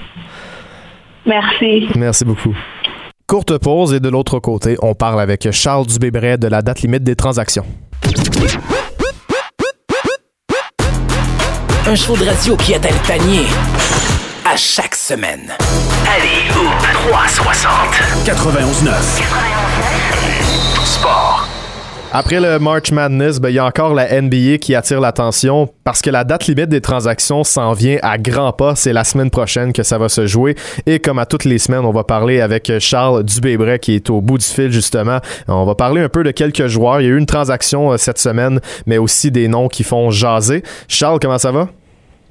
Merci. 1.24 1.88
Merci 1.96 2.24
beaucoup. 2.24 2.56
Courte 3.28 3.58
pause 3.58 3.94
et 3.94 4.00
de 4.00 4.08
l'autre 4.08 4.40
côté, 4.40 4.76
on 4.82 4.94
parle 4.94 5.20
avec 5.20 5.48
Charles 5.52 5.86
Dubébret 5.86 6.36
de 6.36 6.48
la 6.48 6.62
date 6.62 6.82
limite 6.82 7.04
des 7.04 7.14
transactions. 7.14 7.64
Un 11.90 11.96
show 11.96 12.16
de 12.16 12.24
radio 12.24 12.56
qui 12.56 12.72
atteint 12.72 12.90
le 12.90 13.04
panier 13.04 13.46
à 14.44 14.56
chaque 14.56 14.94
semaine. 14.94 15.50
Allez 16.06 16.48
au 16.52 16.68
360 17.10 18.24
91 18.24 18.84
9. 18.84 19.20
Sport. 20.84 21.48
Après 22.12 22.38
le 22.38 22.60
March 22.60 22.92
Madness, 22.92 23.40
ben, 23.40 23.48
il 23.48 23.56
y 23.56 23.58
a 23.58 23.64
encore 23.64 23.94
la 23.94 24.20
NBA 24.20 24.58
qui 24.58 24.76
attire 24.76 25.00
l'attention 25.00 25.68
parce 25.82 26.00
que 26.00 26.10
la 26.10 26.22
date 26.22 26.46
limite 26.46 26.68
des 26.68 26.80
transactions 26.80 27.42
s'en 27.42 27.72
vient 27.72 27.98
à 28.02 28.18
grands 28.18 28.52
pas. 28.52 28.76
C'est 28.76 28.92
la 28.92 29.02
semaine 29.02 29.30
prochaine 29.30 29.72
que 29.72 29.82
ça 29.82 29.98
va 29.98 30.08
se 30.08 30.26
jouer. 30.28 30.54
Et 30.86 31.00
comme 31.00 31.18
à 31.18 31.26
toutes 31.26 31.44
les 31.44 31.58
semaines, 31.58 31.84
on 31.84 31.92
va 31.92 32.04
parler 32.04 32.40
avec 32.40 32.70
Charles 32.78 33.24
Dubébret 33.24 33.80
qui 33.80 33.96
est 33.96 34.10
au 34.10 34.20
bout 34.20 34.38
du 34.38 34.46
fil 34.46 34.70
justement. 34.70 35.18
On 35.48 35.64
va 35.64 35.74
parler 35.74 36.02
un 36.02 36.08
peu 36.08 36.22
de 36.22 36.30
quelques 36.30 36.68
joueurs. 36.68 37.00
Il 37.00 37.04
y 37.04 37.06
a 37.08 37.10
eu 37.10 37.18
une 37.18 37.26
transaction 37.26 37.92
euh, 37.92 37.96
cette 37.96 38.18
semaine, 38.18 38.60
mais 38.86 38.98
aussi 38.98 39.32
des 39.32 39.48
noms 39.48 39.66
qui 39.66 39.82
font 39.82 40.12
jaser. 40.12 40.62
Charles, 40.86 41.18
comment 41.20 41.38
ça 41.38 41.50
va? 41.50 41.68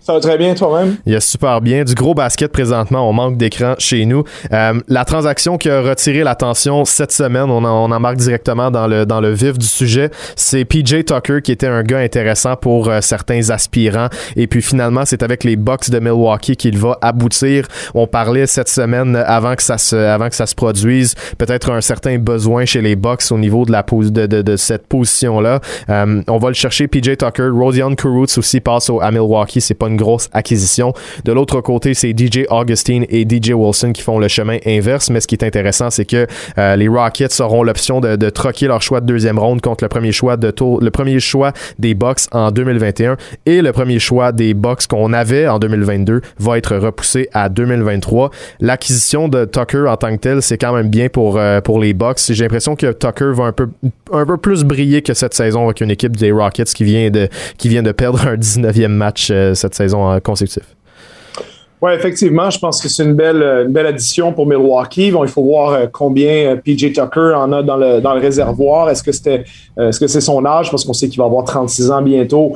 Ça 0.02 0.14
va 0.14 0.20
très 0.20 0.38
bien 0.38 0.56
toi-même? 0.56 0.98
Il 1.06 1.14
y 1.14 1.16
a 1.16 1.20
super 1.20 1.62
bien. 1.62 1.84
Du 1.84 1.94
gros 1.94 2.14
basket 2.14 2.52
présentement. 2.52 3.08
On 3.08 3.14
manque 3.14 3.38
d'écran 3.38 3.76
chez 3.78 4.06
nous. 4.06 4.24
Euh, 4.52 4.74
la 4.88 5.06
transaction 5.06 5.58
qui 5.58 5.70
a 5.70 5.82
retiré 5.82 6.24
l'attention 6.24 6.86
cette 6.86 7.12
semaine, 7.12 7.50
on 7.50 7.64
en, 7.64 7.92
on 7.92 8.00
marque 8.00 8.18
directement 8.18 8.72
dans 8.72 8.88
le, 8.88 9.06
dans 9.06 9.20
le 9.22 9.32
vif 9.32 9.58
du 9.58 9.66
sujet, 9.66 10.10
c'est 10.36 10.66
PJ 10.66 11.06
Tucker 11.06 11.42
qui 11.44 11.52
était 11.52 11.68
un 11.68 11.84
gars 11.84 12.00
intéressant 12.00 12.56
pour 12.56 12.90
euh, 12.90 13.02
certains 13.02 13.50
aspirants. 13.50 14.08
Et 14.36 14.48
puis 14.48 14.62
finalement, 14.62 15.04
c'est 15.06 15.22
avec 15.22 15.44
les 15.44 15.56
Bucks 15.56 15.90
de 15.90 16.00
Milwaukee 16.00 16.56
qu'il 16.56 16.78
va 16.78 16.98
aboutir. 17.02 17.66
On 17.94 18.08
parlait 18.08 18.48
cette 18.48 18.70
semaine 18.70 19.16
avant 19.16 19.56
que 19.56 19.64
ça 19.64 19.78
se, 19.78 19.96
avant 19.96 20.30
que 20.30 20.36
ça 20.36 20.46
se 20.46 20.56
produise, 20.56 21.16
peut-être 21.38 21.72
un 21.72 21.82
certain 21.82 22.18
besoin 22.18 22.66
chez 22.66 22.82
les 22.82 22.96
Bucks 22.96 23.32
au 23.32 23.38
niveau 23.38 23.66
de, 23.66 23.72
la 23.72 23.84
de, 23.84 24.28
de, 24.28 24.42
de 24.42 24.56
cette 24.56 24.88
position-là. 24.88 25.60
Euh, 25.90 26.22
on 26.28 26.38
va 26.38 26.48
le 26.48 26.54
chercher. 26.54 26.88
PJ 26.88 27.18
Tucker. 27.18 27.50
Rosian 27.52 27.96
Kurutz 27.96 28.38
aussi 28.38 28.62
passe 28.62 28.90
au, 28.90 29.02
à 29.02 29.12
Milwaukee. 29.12 29.62
C'est 29.62 29.74
pas 29.74 29.89
une 29.90 29.98
grosse 29.98 30.30
acquisition. 30.34 30.94
De 31.26 31.32
l'autre 31.34 31.62
côté, 31.62 31.94
c'est 31.94 32.18
DJ 32.18 32.46
Augustine 32.50 33.06
et 33.10 33.28
DJ 33.28 33.52
Wilson 33.52 33.92
qui 33.92 34.02
font 34.02 34.20
le 34.20 34.28
chemin 34.28 34.58
inverse. 34.66 35.10
Mais 35.10 35.20
ce 35.20 35.28
qui 35.28 35.36
est 35.36 35.44
intéressant, 35.44 35.90
c'est 35.90 36.06
que 36.06 36.28
euh, 36.58 36.76
les 36.76 36.88
Rockets 36.88 37.40
auront 37.40 37.64
l'option 37.64 38.00
de, 38.00 38.30
troquer 38.30 38.68
leur 38.68 38.82
choix 38.82 39.02
de 39.02 39.06
deuxième 39.06 39.40
ronde 39.40 39.62
contre 39.62 39.84
le 39.84 39.90
premier 39.90 40.12
choix 40.12 40.38
de 40.38 40.52
tour, 40.52 40.82
le 40.82 40.92
premier 40.92 41.20
choix 41.20 41.52
des 41.78 41.94
Bucks 41.94 42.22
en 42.32 42.52
2021 42.52 43.18
et 43.46 43.62
le 43.62 43.72
premier 43.72 44.00
choix 44.00 44.32
des 44.32 44.54
Bucks 44.54 44.88
qu'on 44.88 45.14
avait 45.14 45.48
en 45.48 45.60
2022 45.60 46.22
va 46.40 46.58
être 46.58 46.76
repoussé 46.78 47.30
à 47.34 47.50
2023. 47.50 48.30
L'acquisition 48.60 49.28
de 49.28 49.46
Tucker 49.46 49.86
en 49.88 49.98
tant 49.98 50.16
que 50.16 50.22
tel, 50.22 50.42
c'est 50.42 50.58
quand 50.58 50.74
même 50.74 50.90
bien 50.90 51.10
pour 51.10 51.38
euh, 51.38 51.62
pour 51.62 51.80
les 51.80 51.94
Bucks. 51.94 52.20
J'ai 52.30 52.44
l'impression 52.44 52.76
que 52.76 52.92
Tucker 52.92 53.32
va 53.34 53.46
un 53.46 53.52
peu 53.52 53.70
un 54.14 54.26
peu 54.26 54.38
plus 54.38 54.64
briller 54.64 55.02
que 55.02 55.14
cette 55.14 55.34
saison 55.34 55.66
avec 55.66 55.82
une 55.82 55.92
équipe 55.92 56.16
des 56.16 56.32
Rockets 56.32 56.74
qui 56.74 56.84
vient 56.84 57.10
de 57.10 57.28
qui 57.58 57.70
vient 57.70 57.84
de 57.84 57.92
perdre 57.92 58.26
un 58.28 58.36
19e 58.36 58.88
match 58.88 59.30
euh, 59.32 59.54
cette 59.54 59.76
saison 59.80 60.20
consécutive. 60.20 60.66
Oui, 61.82 61.94
effectivement, 61.94 62.50
je 62.50 62.60
pense 62.60 62.82
que 62.82 62.90
c'est 62.90 63.06
une 63.06 63.14
belle, 63.14 63.42
une 63.42 63.72
belle 63.72 63.86
addition 63.86 64.34
pour 64.34 64.46
Milwaukee. 64.46 65.12
Bon, 65.12 65.24
il 65.24 65.30
faut 65.30 65.44
voir 65.44 65.72
euh, 65.72 65.86
combien 65.90 66.52
euh, 66.52 66.56
PJ 66.58 66.92
Tucker 66.92 67.34
en 67.38 67.54
a 67.54 67.64
dans 67.64 67.78
le, 67.78 68.02
dans 68.02 68.14
le 68.14 68.20
réservoir. 68.20 68.90
Est-ce 68.90 69.02
que 69.02 69.14
c'était, 69.14 69.46
euh, 69.78 69.88
est-ce 69.88 69.98
que 69.98 70.08
c'est 70.08 70.20
son 70.20 70.46
âge? 70.46 70.72
Parce 70.72 70.84
qu'on 70.84 70.92
sait 70.92 71.08
qu'il 71.08 71.20
va 71.20 71.26
avoir 71.26 71.46
36 71.46 71.90
ans 71.90 72.02
bientôt, 72.02 72.54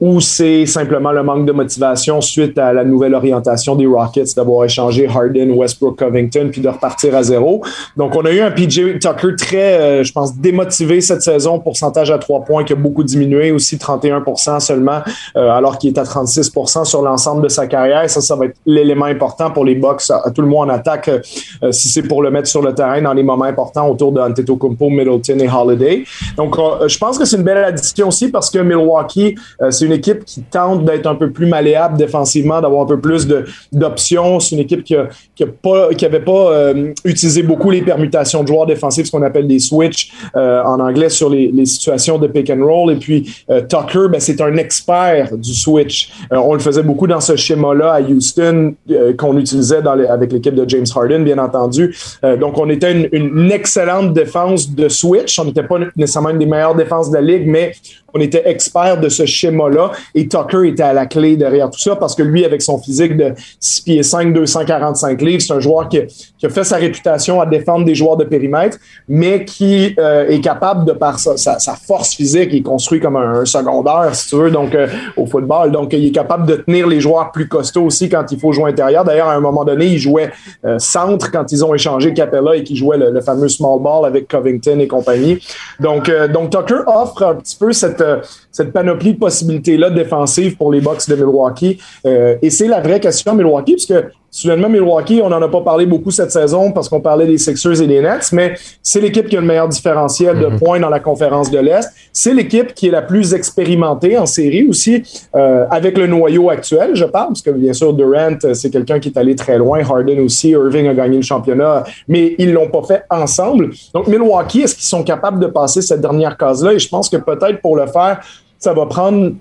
ou 0.00 0.20
c'est 0.20 0.64
simplement 0.64 1.12
le 1.12 1.22
manque 1.22 1.44
de 1.44 1.52
motivation 1.52 2.20
suite 2.22 2.56
à 2.56 2.72
la 2.72 2.84
nouvelle 2.84 3.14
orientation 3.14 3.76
des 3.76 3.86
Rockets 3.86 4.34
d'avoir 4.34 4.64
échangé 4.64 5.06
Harden, 5.06 5.50
Westbrook, 5.50 5.98
Covington, 5.98 6.48
puis 6.50 6.62
de 6.62 6.68
repartir 6.68 7.14
à 7.14 7.22
zéro. 7.22 7.62
Donc, 7.96 8.16
on 8.16 8.24
a 8.24 8.32
eu 8.32 8.40
un 8.40 8.50
PJ 8.50 8.98
Tucker 8.98 9.36
très, 9.36 10.04
je 10.04 10.12
pense, 10.12 10.36
démotivé 10.36 11.00
cette 11.02 11.22
saison, 11.22 11.58
pourcentage 11.58 12.10
à 12.10 12.18
trois 12.18 12.40
points 12.40 12.64
qui 12.64 12.72
a 12.72 12.76
beaucoup 12.76 13.04
diminué, 13.04 13.52
aussi 13.52 13.76
31% 13.76 14.60
seulement, 14.60 15.00
alors 15.34 15.76
qu'il 15.78 15.90
est 15.90 15.98
à 15.98 16.04
36% 16.04 16.84
sur 16.84 17.02
l'ensemble 17.02 17.42
de 17.42 17.48
sa 17.48 17.66
carrière. 17.66 18.08
Ça, 18.08 18.20
ça 18.20 18.36
va 18.36 18.46
être 18.46 18.53
l'élément 18.66 19.06
important 19.06 19.50
pour 19.50 19.64
les 19.64 19.74
Bucks 19.74 20.02
tout 20.34 20.42
le 20.42 20.48
monde 20.48 20.70
en 20.70 20.74
attaque 20.74 21.08
euh, 21.08 21.72
si 21.72 21.88
c'est 21.88 22.02
pour 22.02 22.22
le 22.22 22.30
mettre 22.30 22.48
sur 22.48 22.62
le 22.62 22.74
terrain 22.74 23.00
dans 23.02 23.12
les 23.12 23.22
moments 23.22 23.44
importants 23.44 23.88
autour 23.88 24.12
de 24.12 24.20
Antetokounmpo, 24.20 24.90
Middleton 24.90 25.38
et 25.38 25.48
Holiday. 25.48 26.04
Donc, 26.36 26.58
euh, 26.58 26.88
je 26.88 26.98
pense 26.98 27.18
que 27.18 27.24
c'est 27.24 27.36
une 27.36 27.42
belle 27.42 27.58
addition 27.58 28.08
aussi 28.08 28.28
parce 28.28 28.50
que 28.50 28.58
Milwaukee, 28.58 29.34
euh, 29.60 29.70
c'est 29.70 29.86
une 29.86 29.92
équipe 29.92 30.24
qui 30.24 30.42
tente 30.42 30.84
d'être 30.84 31.06
un 31.06 31.14
peu 31.14 31.30
plus 31.30 31.46
malléable 31.46 31.96
défensivement, 31.96 32.60
d'avoir 32.60 32.82
un 32.82 32.86
peu 32.86 33.00
plus 33.00 33.26
d'options. 33.72 34.40
C'est 34.40 34.56
une 34.56 34.62
équipe 34.62 34.84
qui, 34.84 34.96
a, 34.96 35.08
qui, 35.34 35.44
pas, 35.44 35.92
qui 35.94 36.04
avait 36.04 36.20
pas 36.20 36.72
utilisé 37.04 37.42
beaucoup 37.42 37.70
les 37.70 37.82
permutations 37.82 38.42
de 38.42 38.48
joueurs 38.48 38.66
défensifs, 38.66 39.06
ce 39.06 39.10
qu'on 39.10 39.22
appelle 39.22 39.46
des 39.46 39.58
switch 39.58 40.12
en 40.34 40.80
anglais 40.80 41.08
sur 41.08 41.28
les, 41.28 41.50
les, 41.52 41.66
situations 41.66 42.18
de 42.18 42.26
pick 42.26 42.50
and 42.50 42.64
roll. 42.64 42.92
Et 42.92 42.96
puis, 42.96 43.44
Tucker, 43.68 44.08
ben, 44.10 44.20
c'est 44.20 44.40
un 44.40 44.56
expert 44.56 45.36
du 45.36 45.54
switch. 45.54 46.12
on 46.30 46.54
le 46.54 46.60
faisait 46.60 46.82
beaucoup 46.82 47.06
dans 47.06 47.20
ce 47.20 47.36
schéma-là 47.36 47.94
à 47.94 48.00
Houston 48.00 48.43
euh, 48.44 49.12
qu'on 49.16 49.36
utilisait 49.38 49.86
avec 49.86 50.32
l'équipe 50.32 50.54
de 50.54 50.68
James 50.68 50.86
Harden, 50.94 51.24
bien 51.24 51.38
entendu. 51.38 51.94
Euh, 52.24 52.36
donc, 52.36 52.58
on 52.58 52.68
était 52.68 53.08
une, 53.12 53.50
excellente 53.50 54.12
défense 54.12 54.70
de 54.70 54.88
switch. 54.88 55.38
On 55.38 55.44
n'était 55.44 55.62
pas 55.62 55.78
nécessairement 55.96 56.30
une 56.30 56.38
des 56.38 56.46
meilleures 56.46 56.74
défenses 56.74 57.10
de 57.10 57.16
la 57.16 57.22
ligue, 57.22 57.46
mais 57.46 57.72
on 58.14 58.20
était 58.20 58.42
expert 58.48 59.00
de 59.00 59.08
ce 59.08 59.26
schéma-là 59.26 59.90
et 60.14 60.28
Tucker 60.28 60.68
était 60.68 60.84
à 60.84 60.92
la 60.92 61.06
clé 61.06 61.36
derrière 61.36 61.68
tout 61.68 61.80
ça 61.80 61.96
parce 61.96 62.14
que 62.14 62.22
lui, 62.22 62.44
avec 62.44 62.62
son 62.62 62.78
physique 62.78 63.16
de 63.16 63.34
6 63.58 63.80
pieds 63.82 64.02
5, 64.04 64.32
245 64.32 65.20
livres, 65.20 65.42
c'est 65.42 65.52
un 65.52 65.60
joueur 65.60 65.88
qui, 65.88 66.00
qui, 66.38 66.46
a 66.46 66.48
fait 66.48 66.62
sa 66.62 66.76
réputation 66.76 67.40
à 67.40 67.46
défendre 67.46 67.84
des 67.84 67.94
joueurs 67.96 68.16
de 68.16 68.24
périmètre, 68.24 68.78
mais 69.08 69.44
qui 69.44 69.96
euh, 69.98 70.28
est 70.28 70.40
capable, 70.40 70.84
de 70.84 70.92
par 70.92 71.18
sa, 71.18 71.58
force 71.74 72.14
physique, 72.14 72.50
il 72.52 72.58
est 72.58 72.62
construit 72.62 73.00
comme 73.00 73.16
un, 73.16 73.44
secondaire, 73.44 74.14
si 74.14 74.28
tu 74.28 74.36
veux, 74.36 74.50
donc 74.50 74.74
euh, 74.74 74.86
au 75.16 75.26
football. 75.26 75.72
Donc, 75.72 75.92
il 75.92 76.06
est 76.06 76.12
capable 76.12 76.46
de 76.46 76.56
tenir 76.56 76.86
les 76.86 77.00
joueurs 77.00 77.32
plus 77.32 77.48
costauds 77.48 77.86
aussi 77.86 78.08
quand 78.08 78.24
il 78.30 78.38
faut 78.38 78.52
jouer 78.52 78.70
intérieur. 78.70 79.04
D'ailleurs, 79.04 79.28
à 79.28 79.34
un 79.34 79.40
moment 79.40 79.64
donné, 79.64 79.86
il 79.86 79.98
jouait 79.98 80.30
euh, 80.64 80.78
centre 80.78 81.32
quand 81.32 81.50
ils 81.50 81.64
ont 81.64 81.74
échangé 81.74 82.14
Capella 82.14 82.54
et 82.54 82.62
qu'il 82.62 82.76
jouait 82.76 82.96
le, 82.96 83.10
le, 83.10 83.20
fameux 83.20 83.48
small 83.48 83.80
ball 83.80 84.06
avec 84.06 84.28
Covington 84.28 84.78
et 84.78 84.86
compagnie. 84.86 85.38
Donc, 85.80 86.10
donc 86.32 86.50
Tucker 86.50 86.82
offre 86.86 87.22
un 87.24 87.34
petit 87.36 87.56
peu 87.56 87.72
cette 87.72 88.03
the 88.04 88.43
cette 88.54 88.72
panoplie 88.72 89.14
de 89.14 89.18
possibilités-là 89.18 89.90
défensives 89.90 90.56
pour 90.56 90.72
les 90.72 90.80
Bucks 90.80 91.08
de 91.08 91.16
Milwaukee. 91.16 91.78
Euh, 92.06 92.36
et 92.40 92.50
c'est 92.50 92.68
la 92.68 92.80
vraie 92.80 93.00
question 93.00 93.32
à 93.32 93.34
Milwaukee, 93.34 93.72
puisque 93.72 93.94
soudainement, 94.30 94.68
Milwaukee, 94.68 95.20
on 95.22 95.28
n'en 95.28 95.42
a 95.42 95.48
pas 95.48 95.60
parlé 95.60 95.86
beaucoup 95.86 96.12
cette 96.12 96.30
saison 96.30 96.72
parce 96.72 96.88
qu'on 96.88 97.00
parlait 97.00 97.26
des 97.26 97.38
Sixers 97.38 97.82
et 97.82 97.86
des 97.86 98.00
Nets, 98.00 98.30
mais 98.32 98.54
c'est 98.80 99.00
l'équipe 99.00 99.28
qui 99.28 99.36
a 99.36 99.40
le 99.40 99.46
meilleur 99.46 99.68
différentiel 99.68 100.38
de 100.38 100.46
mhm. 100.46 100.58
points 100.58 100.80
dans 100.80 100.88
la 100.88 101.00
conférence 101.00 101.50
de 101.50 101.58
l'Est. 101.58 101.88
C'est 102.12 102.32
l'équipe 102.32 102.74
qui 102.74 102.88
est 102.88 102.90
la 102.92 103.02
plus 103.02 103.34
expérimentée 103.34 104.16
en 104.18 104.26
série 104.26 104.66
aussi, 104.68 105.02
euh, 105.34 105.66
avec 105.70 105.98
le 105.98 106.06
noyau 106.06 106.50
actuel, 106.50 106.94
je 106.94 107.04
parle, 107.04 107.28
parce 107.28 107.42
que 107.42 107.50
bien 107.50 107.72
sûr, 107.72 107.92
Durant, 107.92 108.38
c'est 108.54 108.70
quelqu'un 108.70 109.00
qui 109.00 109.08
est 109.08 109.18
allé 109.18 109.34
très 109.34 109.58
loin. 109.58 109.80
Harden 109.80 110.20
aussi, 110.20 110.50
Irving 110.50 110.88
a 110.88 110.94
gagné 110.94 111.16
le 111.16 111.22
championnat, 111.22 111.84
mais 112.06 112.36
ils 112.38 112.52
l'ont 112.52 112.68
pas 112.68 112.82
fait 112.82 113.02
ensemble. 113.10 113.70
Donc, 113.92 114.06
Milwaukee, 114.06 114.62
est-ce 114.62 114.74
qu'ils 114.74 114.84
sont 114.84 115.02
capables 115.02 115.40
de 115.40 115.46
passer 115.46 115.82
cette 115.82 116.00
dernière 116.00 116.36
case-là? 116.36 116.72
Et 116.72 116.78
je 116.78 116.88
pense 116.88 117.08
que 117.08 117.16
peut-être 117.16 117.60
pour 117.60 117.76
le 117.76 117.86
faire, 117.86 118.20
ça 118.64 118.72
va 118.72 118.86
prendre 118.86 119.32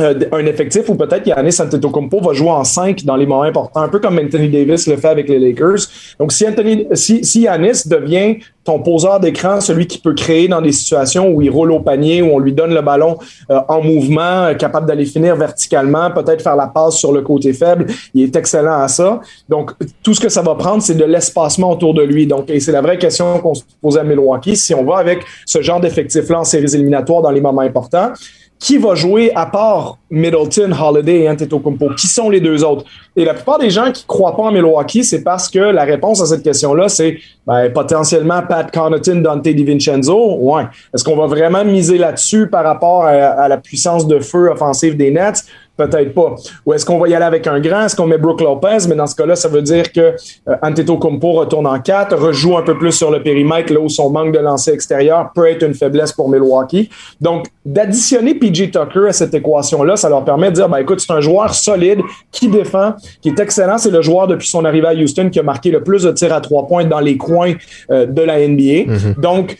euh, 0.00 0.14
un 0.30 0.46
effectif 0.46 0.88
où 0.88 0.94
peut-être 0.94 1.26
Yannis 1.26 1.60
Antetokounmpo 1.60 2.20
va 2.20 2.32
jouer 2.32 2.50
en 2.50 2.62
5 2.62 3.04
dans 3.04 3.16
les 3.16 3.26
moments 3.26 3.42
importants, 3.42 3.80
un 3.80 3.88
peu 3.88 3.98
comme 3.98 4.16
Anthony 4.16 4.48
Davis 4.48 4.86
le 4.86 4.96
fait 4.96 5.08
avec 5.08 5.28
les 5.28 5.40
Lakers. 5.40 5.88
Donc, 6.20 6.30
si 6.30 6.46
Anthony, 6.46 6.86
si, 6.92 7.24
si 7.24 7.40
Yannis 7.42 7.82
devient 7.86 8.36
ton 8.62 8.78
poseur 8.78 9.18
d'écran, 9.18 9.60
celui 9.60 9.88
qui 9.88 9.98
peut 9.98 10.14
créer 10.14 10.46
dans 10.46 10.60
des 10.60 10.70
situations 10.70 11.28
où 11.30 11.42
il 11.42 11.50
roule 11.50 11.72
au 11.72 11.80
panier, 11.80 12.22
où 12.22 12.26
on 12.26 12.38
lui 12.38 12.52
donne 12.52 12.74
le 12.74 12.80
ballon 12.80 13.18
euh, 13.50 13.58
en 13.66 13.82
mouvement, 13.82 14.44
euh, 14.44 14.54
capable 14.54 14.86
d'aller 14.86 15.04
finir 15.04 15.34
verticalement, 15.34 16.12
peut-être 16.12 16.42
faire 16.42 16.54
la 16.54 16.68
passe 16.68 16.96
sur 16.96 17.10
le 17.10 17.22
côté 17.22 17.52
faible, 17.52 17.86
il 18.14 18.22
est 18.22 18.36
excellent 18.36 18.80
à 18.80 18.86
ça. 18.86 19.20
Donc, 19.48 19.72
tout 20.04 20.14
ce 20.14 20.20
que 20.20 20.28
ça 20.28 20.42
va 20.42 20.54
prendre, 20.54 20.80
c'est 20.80 20.94
de 20.94 21.04
l'espacement 21.04 21.72
autour 21.72 21.92
de 21.94 22.02
lui. 22.02 22.28
Donc, 22.28 22.50
et 22.50 22.60
c'est 22.60 22.72
la 22.72 22.82
vraie 22.82 22.98
question 22.98 23.40
qu'on 23.40 23.54
se 23.54 23.62
pose 23.82 23.98
à 23.98 24.04
Milwaukee. 24.04 24.54
Si 24.54 24.72
on 24.74 24.84
va 24.84 24.98
avec 24.98 25.24
ce 25.44 25.60
genre 25.60 25.80
d'effectif-là 25.80 26.38
en 26.38 26.44
séries 26.44 26.72
éliminatoires 26.72 27.22
dans 27.22 27.32
les 27.32 27.40
moments 27.40 27.62
importants, 27.62 28.12
qui 28.58 28.76
va 28.76 28.94
jouer 28.94 29.32
à 29.34 29.46
part 29.46 29.98
Middleton, 30.10 30.72
Holiday 30.72 31.20
et 31.20 31.30
Antetokounmpo? 31.30 31.90
Qui 31.94 32.06
sont 32.06 32.28
les 32.28 32.40
deux 32.40 32.64
autres? 32.64 32.84
Et 33.14 33.24
la 33.24 33.34
plupart 33.34 33.58
des 33.58 33.70
gens 33.70 33.92
qui 33.92 34.04
croient 34.04 34.36
pas 34.36 34.44
en 34.44 34.52
Milwaukee, 34.52 35.04
c'est 35.04 35.22
parce 35.22 35.48
que 35.48 35.58
la 35.58 35.84
réponse 35.84 36.20
à 36.20 36.26
cette 36.26 36.42
question-là, 36.42 36.88
c'est 36.88 37.18
ben, 37.46 37.70
potentiellement 37.72 38.42
Pat 38.42 38.70
Connaughton, 38.70 39.20
Dante 39.20 39.42
DiVincenzo. 39.42 40.38
Ouais. 40.38 40.64
Est-ce 40.92 41.04
qu'on 41.04 41.16
va 41.16 41.26
vraiment 41.26 41.64
miser 41.64 41.98
là-dessus 41.98 42.48
par 42.48 42.64
rapport 42.64 43.04
à, 43.04 43.48
la 43.48 43.56
puissance 43.58 44.06
de 44.06 44.18
feu 44.18 44.50
offensive 44.50 44.96
des 44.96 45.10
Nets? 45.10 45.44
Peut-être 45.78 46.12
pas. 46.12 46.34
Ou 46.66 46.72
est-ce 46.74 46.84
qu'on 46.84 46.98
va 46.98 47.06
y 47.06 47.14
aller 47.14 47.24
avec 47.24 47.46
un 47.46 47.60
grand? 47.60 47.82
Est-ce 47.82 47.94
qu'on 47.94 48.08
met 48.08 48.18
Brooke 48.18 48.40
Lopez? 48.40 48.88
Mais 48.88 48.96
dans 48.96 49.06
ce 49.06 49.14
cas-là, 49.14 49.36
ça 49.36 49.48
veut 49.48 49.62
dire 49.62 49.92
que 49.92 50.00
euh, 50.00 50.56
Antetokounmpo 50.60 51.30
retourne 51.34 51.68
en 51.68 51.78
4, 51.78 52.16
rejoue 52.16 52.56
un 52.56 52.62
peu 52.62 52.76
plus 52.76 52.90
sur 52.90 53.12
le 53.12 53.22
périmètre, 53.22 53.72
là 53.72 53.78
où 53.78 53.88
son 53.88 54.10
manque 54.10 54.32
de 54.32 54.40
lancer 54.40 54.72
extérieur 54.72 55.30
peut 55.32 55.46
être 55.46 55.62
une 55.62 55.74
faiblesse 55.74 56.12
pour 56.12 56.28
Milwaukee. 56.28 56.90
Donc, 57.20 57.46
d'additionner 57.64 58.34
PJ 58.34 58.72
Tucker 58.72 59.06
à 59.08 59.12
cette 59.12 59.32
équation-là, 59.34 59.94
ça 59.94 60.08
leur 60.08 60.24
permet 60.24 60.48
de 60.48 60.56
dire, 60.56 60.68
ben, 60.68 60.78
écoute, 60.78 60.98
c'est 60.98 61.12
un 61.12 61.20
joueur 61.20 61.54
solide 61.54 62.00
qui 62.32 62.48
défend, 62.48 62.94
qui 63.22 63.28
est 63.28 63.38
excellent. 63.38 63.78
C'est 63.78 63.92
le 63.92 64.02
joueur 64.02 64.26
depuis 64.26 64.48
son 64.48 64.64
arrivée 64.64 64.88
à 64.88 64.94
Houston 64.94 65.30
qui 65.30 65.38
a 65.38 65.44
marqué 65.44 65.70
le 65.70 65.84
plus 65.84 66.02
de 66.02 66.10
tirs 66.10 66.34
à 66.34 66.40
trois 66.40 66.66
points 66.66 66.86
dans 66.86 66.98
les 66.98 67.16
coins 67.16 67.54
euh, 67.92 68.04
de 68.04 68.22
la 68.22 68.40
NBA. 68.40 68.62
Mm-hmm. 68.62 69.20
Donc, 69.20 69.56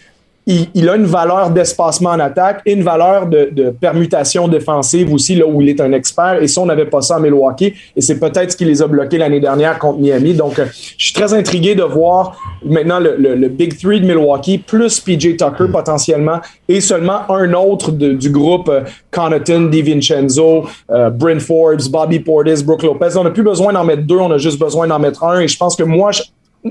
il, 0.48 0.88
a 0.88 0.96
une 0.96 1.04
valeur 1.04 1.50
d'espacement 1.50 2.10
en 2.10 2.20
attaque 2.20 2.62
et 2.64 2.72
une 2.72 2.82
valeur 2.82 3.26
de, 3.26 3.70
permutation 3.78 4.48
défensive 4.48 5.12
aussi, 5.12 5.34
là 5.34 5.46
où 5.46 5.60
il 5.60 5.68
est 5.68 5.80
un 5.80 5.92
expert. 5.92 6.42
Et 6.42 6.48
ça, 6.48 6.62
on 6.62 6.66
n'avait 6.66 6.86
pas 6.86 7.02
ça 7.02 7.16
à 7.16 7.20
Milwaukee. 7.20 7.74
Et 7.94 8.00
c'est 8.00 8.18
peut-être 8.18 8.52
ce 8.52 8.56
qui 8.56 8.64
les 8.64 8.80
a 8.80 8.86
bloqués 8.86 9.18
l'année 9.18 9.40
dernière 9.40 9.78
contre 9.78 9.98
Miami. 9.98 10.32
Donc, 10.32 10.58
euh, 10.58 10.64
je 10.96 11.04
suis 11.04 11.12
très 11.12 11.34
intrigué 11.34 11.74
de 11.74 11.82
voir 11.82 12.40
maintenant 12.64 12.98
le, 12.98 13.48
Big 13.48 13.78
Three 13.78 14.00
de 14.00 14.06
Milwaukee, 14.06 14.56
plus 14.56 15.00
PJ 15.00 15.36
Tucker 15.36 15.70
potentiellement, 15.70 16.40
et 16.66 16.80
seulement 16.80 17.30
un 17.30 17.52
autre 17.52 17.90
du 17.92 18.30
groupe, 18.30 18.70
euh, 18.70 18.80
Connaughton, 19.10 19.66
DiVincenzo, 19.66 20.64
euh, 20.90 21.10
Bryn 21.10 21.40
Forbes, 21.40 21.88
Bobby 21.90 22.20
Portis, 22.20 22.64
Brooke 22.64 22.84
Lopez. 22.84 23.16
On 23.16 23.24
n'a 23.24 23.30
plus 23.30 23.42
besoin 23.42 23.74
d'en 23.74 23.84
mettre 23.84 24.02
deux, 24.02 24.18
on 24.18 24.30
a 24.30 24.38
juste 24.38 24.58
besoin 24.58 24.86
d'en 24.86 24.98
mettre 24.98 25.24
un. 25.24 25.40
Et 25.40 25.48
je 25.48 25.58
pense 25.58 25.76
que 25.76 25.82
moi, 25.82 26.10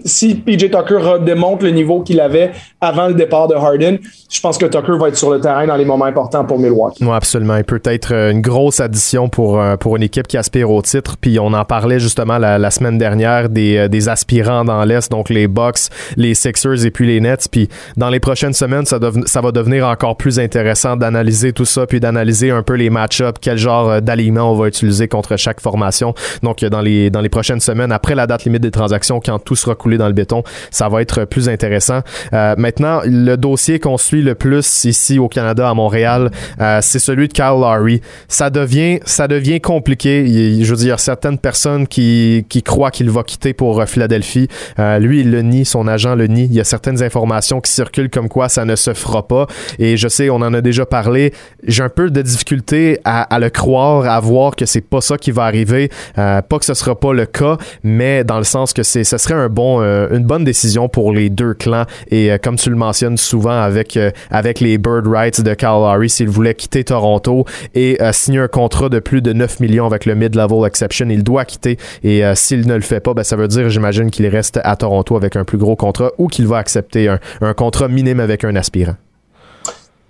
si 0.04 0.36
PJ 0.36 0.70
Tucker 0.70 1.18
démontre 1.26 1.64
le 1.64 1.72
niveau 1.72 2.02
qu'il 2.02 2.20
avait 2.20 2.52
avant 2.82 3.08
le 3.08 3.14
départ 3.14 3.48
de 3.48 3.56
Harden, 3.56 3.98
je 4.30 4.40
pense 4.42 4.58
que 4.58 4.66
Tucker 4.66 4.98
va 5.00 5.08
être 5.08 5.18
sur 5.18 5.32
le 5.32 5.40
terrain 5.40 5.66
dans 5.66 5.78
les 5.78 5.86
moments 5.86 6.06
importants 6.06 6.44
pour 6.44 6.60
Milwaukee. 6.60 7.04
Oui, 7.04 7.14
absolument. 7.14 7.56
Il 7.56 7.64
peut 7.64 7.82
être 7.86 8.14
euh, 8.14 8.32
une 8.32 8.42
grosse 8.42 8.82
addition 8.82 9.30
pour, 9.30 9.60
euh, 9.60 9.78
pour 9.78 9.96
une 9.96 10.04
équipe 10.04 10.28
qui 10.28 10.38
aspire 10.38 10.70
au 10.70 10.82
titre. 10.82 11.16
Puis 11.20 11.40
on 11.40 11.54
en 11.54 11.64
parlait 11.64 12.00
justement 12.00 12.38
la, 12.38 12.70
semaine 12.72 12.98
dernière 12.98 13.48
des, 13.48 13.78
euh, 13.78 13.88
des 13.88 14.10
aspirants 14.10 14.66
dans 14.66 14.84
l'Est, 14.84 15.10
donc 15.10 15.30
les 15.30 15.48
Bucks, 15.48 15.90
les 16.18 16.34
Sixers 16.34 16.86
et 16.86 16.92
puis 16.92 17.08
les 17.08 17.22
Nets. 17.22 17.48
Puis 17.50 17.70
dans 17.96 18.10
les 18.10 18.20
prochaines 18.20 18.54
semaines, 18.54 18.86
ça, 18.86 19.00
ça 19.26 19.42
va 19.42 19.52
devenir 19.52 19.88
encore 19.88 20.18
plus 20.18 20.38
intéressant 20.40 20.98
d'analyser 20.98 21.54
tout 21.54 21.66
ça, 21.66 21.88
puis 21.88 22.02
d'analyser 22.02 22.52
un 22.52 22.62
peu 22.62 22.74
les 22.74 22.90
match-ups, 22.90 23.40
quel 23.42 23.58
genre 23.58 24.02
d'alignement 24.02 24.52
on 24.52 24.56
va 24.56 24.68
utiliser 24.68 25.08
contre 25.08 25.38
chaque 25.38 25.62
formation. 25.62 26.14
Donc 26.44 26.60
dans 26.66 26.82
les, 26.82 27.10
dans 27.10 27.22
les 27.22 27.30
prochaines 27.30 27.62
semaines, 27.62 27.94
après 27.94 28.16
la 28.16 28.28
date 28.28 28.44
limite 28.44 28.62
des 28.62 28.72
transactions, 28.72 29.22
quand 29.24 29.40
tout 29.40 29.56
sera 29.56 29.76
coulé 29.78 29.98
dans 29.98 30.08
le 30.08 30.14
béton, 30.14 30.44
ça 30.72 30.90
va 30.90 31.02
être 31.02 31.24
plus 31.26 31.48
intéressant. 31.50 32.02
maintenant, 32.32 33.02
le 33.06 33.36
dossier 33.36 33.80
qu'on 33.80 33.98
suit 33.98 34.22
le 34.22 34.36
plus 34.36 34.86
ici 34.86 35.20
au 35.20 35.28
Canada, 35.28 35.70
à 35.70 35.74
Montréal, 35.74 36.32
euh, 36.60 36.80
c'est 36.82 37.00
celui 37.00 37.28
de 37.28 37.34
Kyle 37.34 37.60
Lowry. 37.60 38.02
Ça 38.28 38.50
devient, 38.50 39.00
ça 39.06 39.28
devient 39.28 39.62
compliqué. 39.62 40.26
je 40.28 40.70
veux 40.70 40.78
dire, 40.78 40.88
il 40.88 40.90
y 40.90 40.92
a 40.92 40.98
certaines 40.98 41.38
personnes 41.38 41.88
qui, 41.88 42.46
qui 42.50 42.64
croient 42.64 42.92
qu'il 42.92 43.10
va 43.10 43.24
quitter 43.24 43.54
pour 43.54 43.82
euh, 43.82 43.86
Philadelphie. 43.86 44.48
Euh, 44.80 45.00
lui, 45.00 45.22
il 45.22 45.32
le 45.32 45.42
nie, 45.42 45.66
son 45.66 45.88
agent 45.88 46.16
le 46.16 46.28
nie. 46.28 46.46
Il 46.46 46.54
y 46.54 46.62
a 46.62 46.64
certaines 46.64 47.04
informations 47.04 47.62
qui 47.62 47.72
circulent 47.72 48.10
comme 48.10 48.30
quoi 48.30 48.50
ça 48.50 48.66
ne 48.66 48.76
se 48.76 48.94
fera 48.94 49.28
pas. 49.28 49.48
Et 49.80 49.98
je 49.98 50.08
sais, 50.08 50.30
on 50.30 50.36
en 50.36 50.54
a 50.54 50.62
déjà 50.62 50.86
parlé. 50.86 51.34
J'ai 51.66 51.84
un 51.84 51.90
peu 51.90 52.10
de 52.10 52.22
difficulté 52.22 53.00
à, 53.04 53.24
à, 53.24 53.40
le 53.40 53.50
croire, 53.50 54.10
à 54.10 54.20
voir 54.20 54.56
que 54.56 54.66
c'est 54.66 54.82
pas 54.82 55.02
ça 55.02 55.18
qui 55.18 55.32
va 55.32 55.44
arriver. 55.44 55.90
pas 56.16 56.42
que 56.60 56.66
ce 56.66 56.74
sera 56.74 56.98
pas 56.98 57.14
le 57.14 57.26
cas, 57.26 57.58
mais 57.84 58.24
dans 58.24 58.38
le 58.38 58.44
sens 58.44 58.74
que 58.74 58.84
c'est, 58.84 59.04
ce 59.04 59.18
serait 59.18 59.34
un 59.34 59.50
bon, 59.50 59.67
une 59.82 60.26
bonne 60.26 60.44
décision 60.44 60.90
pour 60.90 61.14
les 61.14 61.30
deux 61.30 61.54
clans. 61.54 61.86
Et 62.12 62.32
comme 62.42 62.56
tu 62.56 62.70
le 62.70 62.76
mentionnes 62.76 63.18
souvent 63.18 63.60
avec 63.62 63.98
avec 64.32 64.60
les 64.60 64.78
Bird 64.78 65.08
Rights 65.08 65.42
de 65.42 65.54
Kyle 65.54 65.68
Lowry 65.68 66.10
s'il 66.10 66.30
voulait 66.30 66.56
quitter 66.56 66.84
Toronto 66.84 67.46
et 67.76 68.02
euh, 68.02 68.12
signer 68.12 68.40
un 68.40 68.48
contrat 68.48 68.90
de 68.90 69.00
plus 69.00 69.22
de 69.22 69.34
9 69.34 69.60
millions 69.60 69.86
avec 69.86 70.06
le 70.06 70.16
mid-level 70.16 70.66
exception. 70.66 71.08
Il 71.10 71.24
doit 71.24 71.46
quitter 71.46 71.78
et 72.04 72.26
euh, 72.26 72.36
s'il 72.36 72.68
ne 72.68 72.76
le 72.76 72.82
fait 72.82 73.00
pas, 73.00 73.14
ben, 73.14 73.24
ça 73.24 73.36
veut 73.36 73.48
dire, 73.48 73.70
j'imagine, 73.70 74.10
qu'il 74.10 74.28
reste 74.28 74.60
à 74.64 74.76
Toronto 74.76 75.16
avec 75.16 75.36
un 75.36 75.44
plus 75.44 75.58
gros 75.58 75.76
contrat 75.76 76.12
ou 76.18 76.28
qu'il 76.28 76.48
va 76.48 76.58
accepter 76.58 77.08
un, 77.08 77.20
un 77.42 77.54
contrat 77.54 77.88
minime 77.88 78.20
avec 78.20 78.44
un 78.44 78.56
aspirant. 78.56 78.96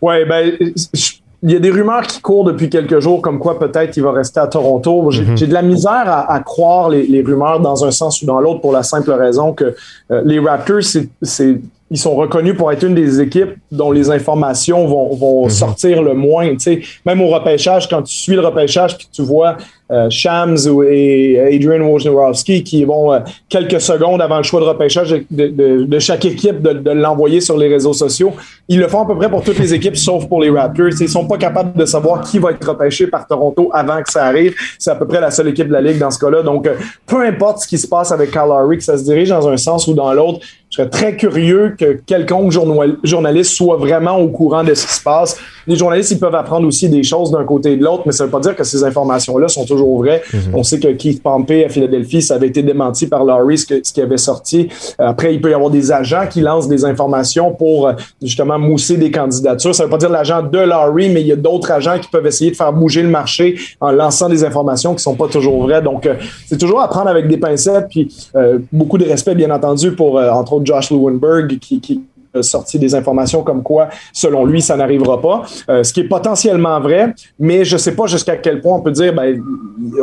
Ouais, 0.02 0.26
ben, 0.26 0.52
il 1.44 1.52
y 1.52 1.56
a 1.56 1.60
des 1.60 1.70
rumeurs 1.70 2.02
qui 2.08 2.20
courent 2.20 2.46
depuis 2.46 2.70
quelques 2.70 3.00
jours 3.00 3.22
comme 3.22 3.38
quoi 3.38 3.60
peut-être 3.60 3.96
il 3.96 4.04
va 4.04 4.12
rester 4.12 4.40
à 4.40 4.48
Toronto. 4.48 5.12
J'ai 5.12 5.24
mm-hmm. 5.24 5.48
de 5.48 5.54
la 5.54 5.62
misère 5.62 6.04
à, 6.08 6.40
croire 6.40 6.90
les, 6.90 7.06
les, 7.06 7.22
rumeurs 7.22 7.60
dans 7.60 7.86
un 7.86 7.92
sens 7.92 8.22
ou 8.22 8.26
dans 8.26 8.40
l'autre 8.40 8.62
pour 8.62 8.72
la 8.72 8.84
simple 8.84 9.12
raison 9.12 9.54
que 9.54 9.76
euh, 10.12 10.22
les 10.26 10.40
Raptors, 10.40 10.82
c'est 11.22 11.60
ils 11.90 11.98
sont 11.98 12.16
reconnus 12.16 12.56
pour 12.56 12.72
être 12.72 12.84
une 12.84 12.96
des 12.96 13.22
équipes 13.22 13.56
dont 13.72 13.92
les 13.92 14.10
informations 14.10 14.86
vont, 14.88 15.16
vont 15.16 15.44
mhm. 15.46 15.50
sortir 15.50 16.02
le 16.02 16.14
moins. 16.14 16.52
Même 17.06 17.22
au 17.22 17.28
repêchage, 17.28 17.88
quand 17.88 18.04
tu 18.04 18.16
suis 18.16 18.34
le 18.34 18.42
repêchage 18.42 18.98
puis 18.98 19.08
tu 19.12 19.22
vois 19.22 19.58
euh, 19.90 20.10
Shams 20.10 20.58
et 20.90 21.40
Adrian 21.40 21.80
Wojnarowski 21.80 22.62
qui 22.62 22.84
vont 22.84 23.14
euh, 23.14 23.20
quelques 23.48 23.80
secondes 23.80 24.22
avant 24.22 24.38
le 24.38 24.44
choix 24.44 24.60
de 24.60 24.66
repêchage 24.66 25.16
de, 25.32 25.48
de, 25.86 26.00
chaque 26.00 26.26
équipe 26.26 26.62
de, 26.62 26.92
l'envoyer 26.92 27.40
sur 27.40 27.58
les 27.58 27.70
réseaux 27.70 27.94
sociaux, 27.94 28.34
ils 28.68 28.80
le 28.80 28.90
font 28.90 29.04
à 29.04 29.08
peu 29.08 29.16
près 29.16 29.30
pour 29.30 29.44
toutes 29.44 29.60
les 29.60 29.74
équipes 29.74 29.96
sauf 29.96 30.28
pour 30.28 30.42
les 30.42 30.50
Raptors. 30.50 30.90
Ils 31.00 31.08
sont 31.08 31.26
pas 31.26 31.38
capables 31.38 31.74
de 31.74 31.86
savoir 31.86 32.20
qui 32.22 32.38
va 32.38 32.52
être 32.52 32.68
repêché 32.68 33.08
par 33.08 33.26
Toronto 33.28 33.70
avant 33.74 34.02
que 34.04 34.12
ça 34.12 34.26
arrive. 34.26 34.54
C'est 34.78 34.92
à 34.92 34.96
peu 34.96 35.08
près 35.08 35.22
la 35.22 35.32
seule 35.32 35.48
équipe 35.48 35.70
de 35.70 35.74
la 35.74 35.82
ligue 35.82 36.00
dans 36.00 36.12
ce 36.12 36.20
cas-là. 36.20 36.44
Donc, 36.44 36.68
euh, 36.68 36.76
peu 37.06 37.26
importe 37.26 37.60
ce 37.60 37.68
qui 37.68 37.78
se 37.78 37.88
passe 37.88 38.12
avec 38.12 38.32
Kyle 38.32 38.42
Lowry, 38.42 38.78
que 38.78 38.84
ça 38.84 38.98
se 38.98 39.04
dirige 39.04 39.30
dans 39.30 39.48
un 39.48 39.58
sens 39.58 39.88
ou 39.88 39.94
dans 39.94 40.12
l'autre, 40.14 40.42
serais 40.78 40.90
très 40.90 41.16
curieux 41.16 41.76
que 41.78 42.00
quelconque 42.06 42.52
journaliste 43.04 43.52
soit 43.52 43.78
vraiment 43.78 44.18
au 44.18 44.30
courant 44.30 44.64
de 44.64 44.74
ce 44.74 44.86
qui 44.86 44.94
se 44.94 45.02
passe. 45.02 45.38
Les 45.68 45.76
journalistes, 45.76 46.12
ils 46.12 46.20
peuvent 46.20 46.36
apprendre 46.36 46.66
aussi 46.66 46.90
des 46.90 47.04
choses 47.04 47.32
d'un 47.32 47.44
côté 47.44 47.74
et 47.74 47.78
de 47.78 47.84
l'autre, 47.84 48.04
mais 48.06 48.14
ça 48.14 48.24
ne 48.24 48.28
veut 48.28 48.32
pas 48.32 48.40
dire 48.40 48.56
que 48.56 48.64
ces 48.64 48.84
informations-là 48.84 49.50
sont 49.50 49.66
toujours 49.66 49.98
vraies. 49.98 50.24
Mhm. 50.34 50.40
On 50.54 50.64
sait 50.64 50.80
que 50.80 50.88
Keith 50.88 51.22
Pompey 51.22 51.66
à 51.66 51.70
Philadelphie, 51.70 52.22
ça 52.22 52.36
avait 52.36 52.48
été 52.48 52.64
démenti 52.64 53.08
par 53.08 53.26
Laurie, 53.26 53.58
ce, 53.58 53.66
ce 53.84 53.92
qui 53.94 54.02
avait 54.02 54.18
sorti. 54.18 54.70
Après, 54.98 55.34
il 55.34 55.42
peut 55.42 55.52
y 55.52 55.54
avoir 55.54 55.70
des 55.70 55.92
agents 55.92 56.26
qui 56.30 56.40
lancent 56.40 56.70
des 56.70 56.86
informations 56.86 57.54
pour 57.54 57.88
euh, 57.88 57.94
justement 58.22 58.58
mousser 58.58 58.96
des 58.96 59.12
candidatures. 59.12 59.76
Ça 59.76 59.84
ne 59.84 59.88
veut 59.88 59.92
pas 59.92 59.98
dire 59.98 60.10
l'agent 60.10 60.42
de 60.42 60.60
Laurie, 60.60 61.10
mais 61.10 61.22
il 61.22 61.28
y 61.28 61.34
a 61.34 61.36
d'autres 61.36 61.72
agents 61.72 62.00
qui 62.00 62.08
peuvent 62.08 62.26
essayer 62.26 62.52
de 62.52 62.56
faire 62.56 62.72
bouger 62.72 63.04
le 63.04 63.10
marché 63.10 63.58
en 63.82 63.92
lançant 63.92 64.30
des 64.30 64.44
informations 64.46 64.96
qui 64.96 65.04
sont 65.04 65.16
pas 65.16 65.28
toujours 65.28 65.62
vraies. 65.64 65.82
Donc, 65.82 66.06
euh, 66.06 66.16
c'est 66.48 66.58
toujours 66.58 66.82
à 66.82 66.88
prendre 66.88 67.08
avec 67.08 67.28
des 67.28 67.38
pincettes, 67.38 67.88
puis 67.90 68.08
euh, 68.36 68.60
beaucoup 68.72 68.98
de 68.98 69.06
respect, 69.06 69.36
bien 69.36 69.52
entendu, 69.52 69.92
pour, 69.92 70.18
entre 70.18 70.62
Josh 70.64 70.92
Lewenberg 70.92 71.60
qui, 71.60 71.82
qui 71.82 72.02
sorti 72.42 72.80
des 72.80 72.96
informations 72.96 73.44
comme 73.44 73.64
quoi, 73.64 73.90
selon 74.14 74.46
lui, 74.46 74.62
ça 74.62 74.76
n'arrivera 74.76 75.22
pas, 75.22 75.44
euh, 75.70 75.84
ce 75.84 75.94
qui 75.94 76.02
est 76.02 76.08
potentiellement 76.08 76.80
vrai, 76.80 77.14
mais 77.40 77.66
je 77.66 77.74
ne 77.74 77.78
sais 77.78 77.94
pas 77.94 78.08
jusqu'à 78.08 78.38
quel 78.38 78.62
point 78.62 78.76
on 78.76 78.82
peut 78.82 78.92
dire, 78.92 79.14
ben, 79.14 79.42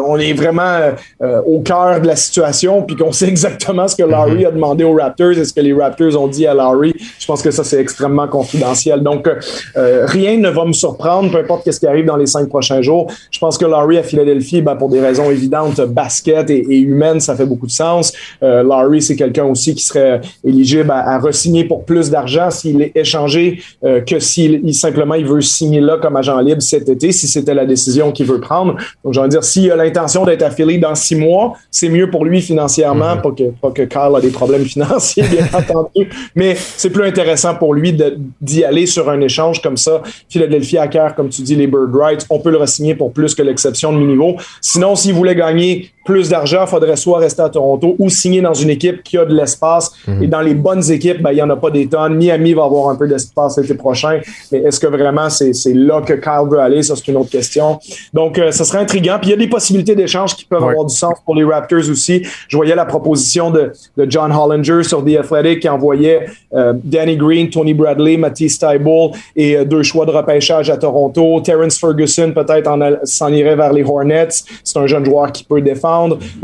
on 0.07 0.19
est 0.19 0.33
vraiment 0.33 0.93
euh, 1.23 1.43
au 1.47 1.61
cœur 1.61 2.01
de 2.01 2.07
la 2.07 2.17
situation, 2.17 2.83
puis 2.83 2.97
qu'on 2.97 3.13
sait 3.21 3.29
exactement 3.29 3.89
ce 3.89 3.97
que 3.97 4.03
Larry 4.03 4.41
mhm. 4.41 4.47
a 4.47 4.51
demandé 4.51 4.85
aux 4.85 4.95
Raptors 4.95 5.33
et 5.33 5.45
ce 5.45 5.53
que 5.53 5.61
les 5.61 5.73
Raptors 5.73 6.21
ont 6.21 6.29
dit 6.29 6.47
à 6.47 6.55
Larry. 6.55 6.95
Je 7.19 7.27
pense 7.27 7.43
que 7.43 7.51
ça, 7.51 7.65
c'est 7.65 7.81
extrêmement 7.81 8.29
confidentiel. 8.29 9.03
Donc, 9.03 9.29
euh, 9.77 10.07
rien 10.07 10.37
ne 10.37 10.51
va 10.51 10.65
me 10.65 10.73
surprendre, 10.73 11.31
peu 11.31 11.39
importe 11.39 11.71
ce 11.71 11.81
qui 11.81 11.87
arrive 11.87 12.07
dans 12.07 12.17
les 12.17 12.27
cinq 12.27 12.49
prochains 12.49 12.83
jours. 12.83 13.11
Je 13.31 13.39
pense 13.39 13.59
que 13.59 13.65
Larry 13.65 13.99
à 13.99 14.03
Philadelphie, 14.03 14.63
ben, 14.63 14.77
pour 14.77 14.89
des 14.89 15.01
raisons 15.01 15.31
évidentes, 15.31 15.81
basket 15.81 16.51
et, 16.51 16.59
et 16.59 16.79
humaines, 16.79 17.21
ça 17.21 17.35
fait 17.35 17.47
beaucoup 17.47 17.67
de 17.67 17.73
sens. 17.73 18.13
Larry, 18.41 19.01
c'est 19.01 19.17
quelqu'un 19.17 19.45
aussi 19.45 19.75
qui 19.75 19.85
serait 19.85 20.21
éligible 20.45 20.91
à, 20.91 21.15
à 21.15 21.19
re-signer 21.19 21.65
pour 21.65 21.85
plus 21.85 22.11
d'argent 22.11 22.24
s'il 22.51 22.83
est 22.83 22.93
échangé 22.95 23.61
euh, 23.85 24.01
que 24.01 24.19
s'il 24.19 24.75
simplement 24.75 25.15
il 25.15 25.27
veut 25.27 25.41
signer 25.41 25.81
là 25.81 25.99
comme 26.01 26.17
agent 26.17 26.39
libre 26.41 26.63
cet 26.63 26.89
été, 26.89 27.13
si 27.13 27.29
c'était 27.29 27.55
la 27.55 27.65
décision 27.65 28.13
qu'il 28.13 28.27
veut 28.27 28.41
prendre. 28.41 28.77
Donc, 29.05 29.15
j'ai 29.15 29.21
envie 29.21 29.29
de 29.29 29.35
dire, 29.35 29.45
s'il 29.45 29.71
a 29.71 29.77
l'intention 29.77 30.25
d'être 30.25 30.43
affilié 30.43 30.79
dans 30.79 30.95
six 30.95 31.17
mois, 31.17 31.55
c'est 31.71 31.89
mieux 31.89 32.11
pour 32.11 32.25
lui 32.25 32.41
financièrement, 32.43 33.17
mm-hmm. 33.17 33.23
pas, 33.23 33.31
que, 33.31 33.51
pas 33.61 33.71
que 33.71 33.83
Kyle 33.83 34.17
a 34.17 34.21
des 34.21 34.31
problèmes 34.31 34.65
financiers, 34.75 35.25
bien 35.25 35.47
entendu, 35.53 36.09
mais 36.35 36.57
c'est 36.57 36.91
plus 36.91 37.05
intéressant 37.05 37.55
pour 37.55 37.75
lui 37.75 37.97
d'y 38.41 38.65
aller 38.65 38.87
sur 38.87 39.09
un 39.09 39.21
échange 39.21 39.63
comme 39.63 39.77
ça. 39.77 40.03
Philadelphie 40.29 40.79
acquiert, 40.79 41.15
comme 41.15 41.29
tu 41.29 41.43
dis, 41.43 41.57
les 41.57 41.67
Bird 41.67 41.95
Rights, 41.95 42.27
on 42.31 42.41
peut 42.41 42.51
le 42.51 42.59
re-signer 42.59 42.95
pour 42.95 43.13
plus 43.13 43.35
que 43.35 43.43
l'exception 43.43 43.93
de 43.93 43.99
mi-niveau. 43.99 44.37
Sinon, 44.61 44.97
s'il 44.97 45.15
voulait 45.15 45.35
gagner 45.35 45.91
plus 46.05 46.29
d'argent, 46.29 46.63
il 46.63 46.69
faudrait 46.69 46.97
soit 46.97 47.19
rester 47.19 47.43
à 47.43 47.49
Toronto 47.49 47.97
ou 47.99 48.11
signer 48.11 48.43
dans 48.43 48.55
une 48.55 48.71
équipe 48.71 49.03
qui 49.03 49.17
a 49.17 49.25
de 49.25 49.35
l'espace. 49.35 49.93
Mhm. 50.07 50.23
Et 50.23 50.27
dans 50.27 50.41
les 50.43 50.55
bonnes 50.55 50.89
équipes, 50.91 51.23
ben, 51.23 51.31
il 51.31 51.37
n'y 51.37 51.43
en 51.43 51.51
a 51.51 51.57
pas 51.57 51.71
des 51.71 51.87
tonnes. 51.87 52.17
Miami 52.17 52.53
va 52.53 52.65
avoir 52.65 52.91
un 52.91 52.97
peu 52.97 53.09
d'espace 53.09 53.59
l'été 53.59 53.75
prochain. 53.75 54.21
Mais 54.53 54.59
est-ce 54.59 54.79
que 54.79 54.87
vraiment 54.87 55.31
c'est 55.31 55.53
là 55.73 56.03
que 56.03 56.13
Kyle 56.13 56.49
veut 56.51 56.59
aller? 56.59 56.83
Ça, 56.83 56.95
c'est 56.97 57.09
une 57.09 57.17
autre 57.17 57.31
question. 57.31 57.79
Donc, 58.13 58.39
euh, 58.39 58.53
ça 58.53 58.65
serait 58.65 58.79
intriguant. 58.79 59.17
Puis 59.21 59.31
il 59.31 59.33
y 59.33 59.35
a 59.35 59.39
des 59.39 59.49
possibilités 59.49 59.95
d'échange 59.95 60.37
qui 60.37 60.45
peuvent 60.45 60.63
avoir 60.63 60.85
du 60.85 60.95
sens 60.95 61.15
pour 61.25 61.35
les 61.35 61.45
Raptors 61.45 61.89
aussi. 61.91 62.23
Je 62.49 62.57
voyais 62.57 62.75
la 62.75 62.85
proposition 62.85 63.51
de, 63.51 63.73
de 63.97 64.11
John 64.11 64.31
Hollinger 64.31 64.83
sur 64.83 65.05
The 65.05 65.17
Athletic 65.21 65.61
qui 65.61 65.69
envoyait 65.69 66.27
euh, 66.53 66.75
Danny 66.85 67.17
Green, 67.17 67.49
Tony 67.49 67.73
Bradley, 67.73 68.17
Matisse 68.17 68.59
Tybalt 68.59 69.13
et 69.37 69.57
euh, 69.57 69.65
deux 69.65 69.83
choix 69.83 70.05
de 70.05 70.11
repêchage 70.11 70.69
à 70.69 70.77
Toronto. 70.77 71.41
Terrence 71.41 71.79
Ferguson 71.79 72.33
peut-être 72.35 72.71
s'en 73.05 73.33
irait 73.33 73.57
vers 73.57 73.73
les 73.73 73.83
Hornets. 73.83 74.29
C'est 74.63 74.79
un 74.79 74.87
jeune 74.87 75.05
joueur 75.05 75.33
qui 75.33 75.45
peut 75.45 75.61
défendre. 75.61 75.94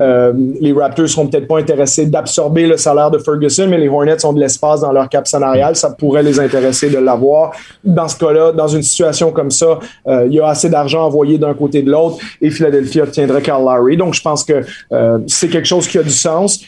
Euh, 0.00 0.32
les 0.60 0.72
Raptors 0.72 1.08
seront 1.08 1.26
peut-être 1.26 1.46
pas 1.46 1.58
intéressés 1.58 2.06
d'absorber 2.06 2.66
le 2.66 2.76
salaire 2.76 3.10
de 3.10 3.18
Ferguson, 3.18 3.66
mais 3.68 3.78
les 3.78 3.88
Hornets 3.88 4.24
ont 4.24 4.32
de 4.32 4.40
l'espace 4.40 4.80
dans 4.80 4.92
leur 4.92 5.08
cap 5.08 5.26
salarial. 5.26 5.76
Ça 5.76 5.90
pourrait 5.90 6.22
les 6.22 6.38
intéresser 6.38 6.90
de 6.90 6.98
l'avoir. 6.98 7.52
Dans 7.84 8.08
ce 8.08 8.16
cas-là, 8.18 8.52
dans 8.52 8.68
une 8.68 8.82
situation 8.82 9.32
comme 9.32 9.50
ça, 9.50 9.78
euh, 10.06 10.26
il 10.26 10.34
y 10.34 10.40
a 10.40 10.48
assez 10.48 10.68
d'argent 10.68 11.04
envoyé 11.04 11.38
d'un 11.38 11.54
côté 11.54 11.82
de 11.82 11.90
l'autre 11.90 12.18
et 12.40 12.50
Philadelphie 12.50 13.00
obtiendrait 13.00 13.42
Carl 13.42 13.62
Lowry. 13.64 13.96
Donc, 13.96 14.14
je 14.14 14.22
pense 14.22 14.44
que 14.44 14.62
euh, 14.92 15.18
c'est 15.26 15.48
quelque 15.48 15.68
chose 15.68 15.86
qui 15.86 15.98
a 15.98 16.02
du 16.02 16.10
sens. 16.10 16.60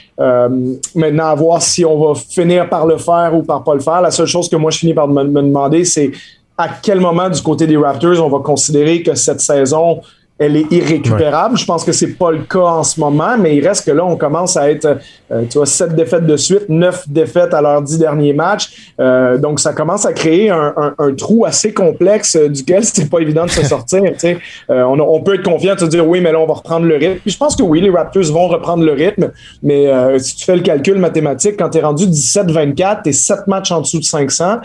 maintenant, 0.94 1.26
à 1.26 1.34
voir 1.34 1.62
si 1.62 1.84
on 1.84 1.98
va 1.98 2.14
finir 2.14 2.68
par 2.68 2.86
le 2.86 2.96
faire 2.96 3.32
ou 3.34 3.42
par 3.42 3.64
pas 3.64 3.74
le 3.74 3.80
faire. 3.80 4.00
La 4.00 4.10
seule 4.10 4.26
chose 4.26 4.48
que 4.48 4.56
moi, 4.56 4.70
je 4.70 4.78
finis 4.78 4.94
par 4.94 5.08
me 5.08 5.24
demander, 5.24 5.84
c'est 5.84 6.12
à 6.56 6.68
quel 6.82 7.00
moment 7.00 7.28
du 7.28 7.40
côté 7.40 7.66
des 7.66 7.76
Raptors 7.76 8.24
on 8.24 8.28
va 8.28 8.38
considérer 8.38 9.02
que 9.02 9.14
cette 9.14 9.40
saison 9.40 10.00
elle 10.38 10.56
est 10.56 10.72
irrécupérable. 10.72 11.56
Je 11.56 11.64
pense 11.64 11.84
que 11.84 11.92
c'est 11.92 12.14
pas 12.14 12.30
le 12.30 12.42
cas 12.42 12.58
en 12.58 12.82
ce 12.82 12.98
moment, 12.98 13.36
mais 13.38 13.56
il 13.56 13.66
reste 13.66 13.86
que 13.86 13.92
là, 13.92 14.04
on 14.04 14.16
commence 14.16 14.56
à 14.56 14.70
être, 14.70 14.98
euh, 15.30 15.42
tu 15.48 15.58
vois, 15.58 15.66
sept 15.66 15.94
défaites 15.94 16.26
de 16.26 16.36
suite, 16.36 16.68
neuf 16.68 17.08
défaites 17.08 17.54
à 17.54 17.60
leurs 17.60 17.82
dix 17.82 17.98
derniers 17.98 18.32
matchs. 18.32 18.92
Euh, 18.98 19.38
donc, 19.38 19.60
ça 19.60 19.72
commence 19.72 20.04
à 20.06 20.12
créer 20.12 20.50
un, 20.50 20.72
trou 21.16 21.44
assez 21.44 21.72
complexe 21.72 22.36
euh, 22.36 22.48
duquel 22.48 22.84
c'est 22.84 23.08
pas 23.10 23.20
évident 23.20 23.44
de 23.44 23.50
se 23.50 23.64
sortir. 23.64 24.02
On, 24.68 24.98
on, 24.98 25.20
peut 25.20 25.34
être 25.34 25.44
confiant 25.44 25.74
de 25.74 25.80
se 25.80 25.84
dire 25.84 26.06
oui, 26.06 26.20
mais 26.20 26.32
là, 26.32 26.40
on 26.40 26.46
va 26.46 26.54
reprendre 26.54 26.86
le 26.86 26.96
rythme. 26.96 27.20
Puis 27.20 27.30
je 27.30 27.38
pense 27.38 27.54
que 27.54 27.62
oui, 27.62 27.80
les 27.80 27.90
Raptors 27.90 28.32
vont 28.32 28.48
reprendre 28.48 28.84
le 28.84 28.92
rythme, 28.92 29.30
mais 29.62 30.18
si 30.18 30.36
tu 30.36 30.44
fais 30.44 30.56
le 30.56 30.62
calcul 30.62 30.98
mathématique, 30.98 31.56
quand 31.58 31.70
tu 31.70 31.78
es 31.78 31.82
rendu 31.82 32.06
17-24, 32.06 33.02
tu 33.02 33.10
es 33.10 33.12
sept 33.12 33.46
matchs 33.46 33.70
en 33.70 33.80
dessous 33.80 33.98
de 33.98 34.04
500 34.04 34.60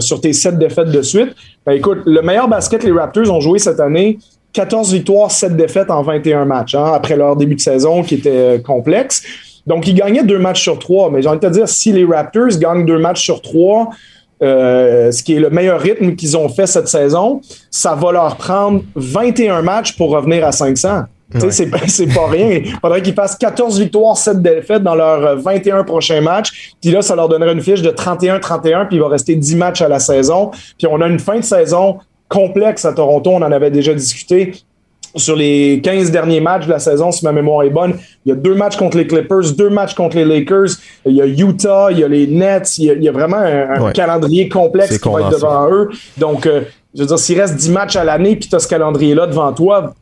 sur 0.00 0.20
tes 0.20 0.32
sept 0.32 0.58
défaites 0.58 0.90
de 0.90 1.02
suite. 1.02 1.34
Ben, 1.64 1.72
écoute, 1.72 2.02
le 2.06 2.22
meilleur 2.22 2.48
basket 2.48 2.84
les 2.84 2.92
Raptors 2.92 3.30
ont 3.32 3.40
joué 3.40 3.58
cette 3.58 3.80
année, 3.80 4.18
14 4.56 4.94
victoires, 4.94 5.30
7 5.30 5.54
défaites 5.54 5.90
en 5.90 6.02
21 6.02 6.46
matchs, 6.46 6.74
hein, 6.74 6.92
après 6.94 7.14
leur 7.14 7.36
début 7.36 7.56
de 7.56 7.60
saison 7.60 8.02
qui 8.02 8.14
était 8.14 8.30
euh, 8.30 8.58
complexe. 8.58 9.22
Donc, 9.66 9.86
ils 9.86 9.94
gagnaient 9.94 10.22
deux 10.22 10.38
matchs 10.38 10.62
sur 10.62 10.78
trois. 10.78 11.10
Mais 11.10 11.20
j'ai 11.20 11.28
envie 11.28 11.38
de 11.38 11.46
te 11.46 11.52
dire, 11.52 11.68
si 11.68 11.92
les 11.92 12.04
Raptors 12.06 12.58
gagnent 12.58 12.86
deux 12.86 12.98
matchs 12.98 13.22
sur 13.22 13.42
trois, 13.42 13.90
euh, 14.42 15.12
ce 15.12 15.22
qui 15.22 15.34
est 15.34 15.40
le 15.40 15.50
meilleur 15.50 15.78
rythme 15.78 16.14
qu'ils 16.14 16.38
ont 16.38 16.48
fait 16.48 16.66
cette 16.66 16.88
saison, 16.88 17.42
ça 17.70 17.94
va 17.94 18.12
leur 18.12 18.36
prendre 18.36 18.82
21 18.94 19.60
matchs 19.60 19.94
pour 19.94 20.10
revenir 20.10 20.46
à 20.46 20.52
500. 20.52 21.02
Ouais. 21.34 21.50
C'est 21.50 21.66
pas 21.66 22.26
rien. 22.30 22.62
Il 22.64 22.78
faudrait 22.80 23.02
qu'ils 23.02 23.14
fassent 23.14 23.36
14 23.36 23.78
victoires, 23.78 24.16
7 24.16 24.40
défaites 24.40 24.82
dans 24.82 24.94
leurs 24.94 25.36
21 25.38 25.84
prochains 25.84 26.22
matchs. 26.22 26.72
Puis 26.80 26.92
là, 26.92 27.02
ça 27.02 27.14
leur 27.14 27.28
donnerait 27.28 27.52
une 27.52 27.60
fiche 27.60 27.82
de 27.82 27.90
31-31, 27.90 28.86
puis 28.86 28.96
il 28.96 29.00
va 29.00 29.08
rester 29.08 29.34
10 29.34 29.56
matchs 29.56 29.82
à 29.82 29.88
la 29.88 29.98
saison. 29.98 30.50
Puis 30.78 30.86
on 30.90 30.98
a 31.02 31.08
une 31.08 31.18
fin 31.18 31.36
de 31.36 31.44
saison 31.44 31.98
complexe 32.28 32.84
à 32.84 32.92
Toronto. 32.92 33.30
On 33.30 33.42
en 33.42 33.52
avait 33.52 33.70
déjà 33.70 33.94
discuté. 33.94 34.54
Sur 35.14 35.34
les 35.34 35.80
15 35.82 36.10
derniers 36.10 36.40
matchs 36.40 36.66
de 36.66 36.70
la 36.70 36.78
saison, 36.78 37.10
si 37.10 37.24
ma 37.24 37.32
mémoire 37.32 37.62
est 37.62 37.70
bonne, 37.70 37.94
il 38.26 38.28
y 38.28 38.32
a 38.32 38.34
deux 38.34 38.54
matchs 38.54 38.76
contre 38.76 38.98
les 38.98 39.06
Clippers, 39.06 39.52
deux 39.56 39.70
matchs 39.70 39.94
contre 39.94 40.16
les 40.16 40.26
Lakers, 40.26 40.76
il 41.06 41.14
y 41.14 41.22
a 41.22 41.26
Utah, 41.26 41.88
il 41.90 42.00
y 42.00 42.04
a 42.04 42.08
les 42.08 42.26
Nets, 42.26 42.76
il 42.76 43.02
y 43.02 43.08
a, 43.08 43.12
vraiment 43.12 43.38
un, 43.38 43.92
calendrier 43.92 44.50
complexe 44.50 44.98
qui 44.98 45.08
va 45.08 45.20
être 45.20 45.30
devant 45.30 45.70
eux. 45.72 45.88
Donc, 46.18 46.44
euh, 46.44 46.62
je 46.94 47.00
veux 47.00 47.06
dire, 47.06 47.18
s'il 47.18 47.40
reste 47.40 47.56
10 47.56 47.70
matchs 47.70 47.96
à 47.96 48.04
l'année 48.04 48.36
puis 48.36 48.50
tu 48.50 48.56
as 48.56 48.58
ce 48.58 48.68
calendrier-là 48.68 49.26
devant 49.26 49.54
toi, 49.54 49.94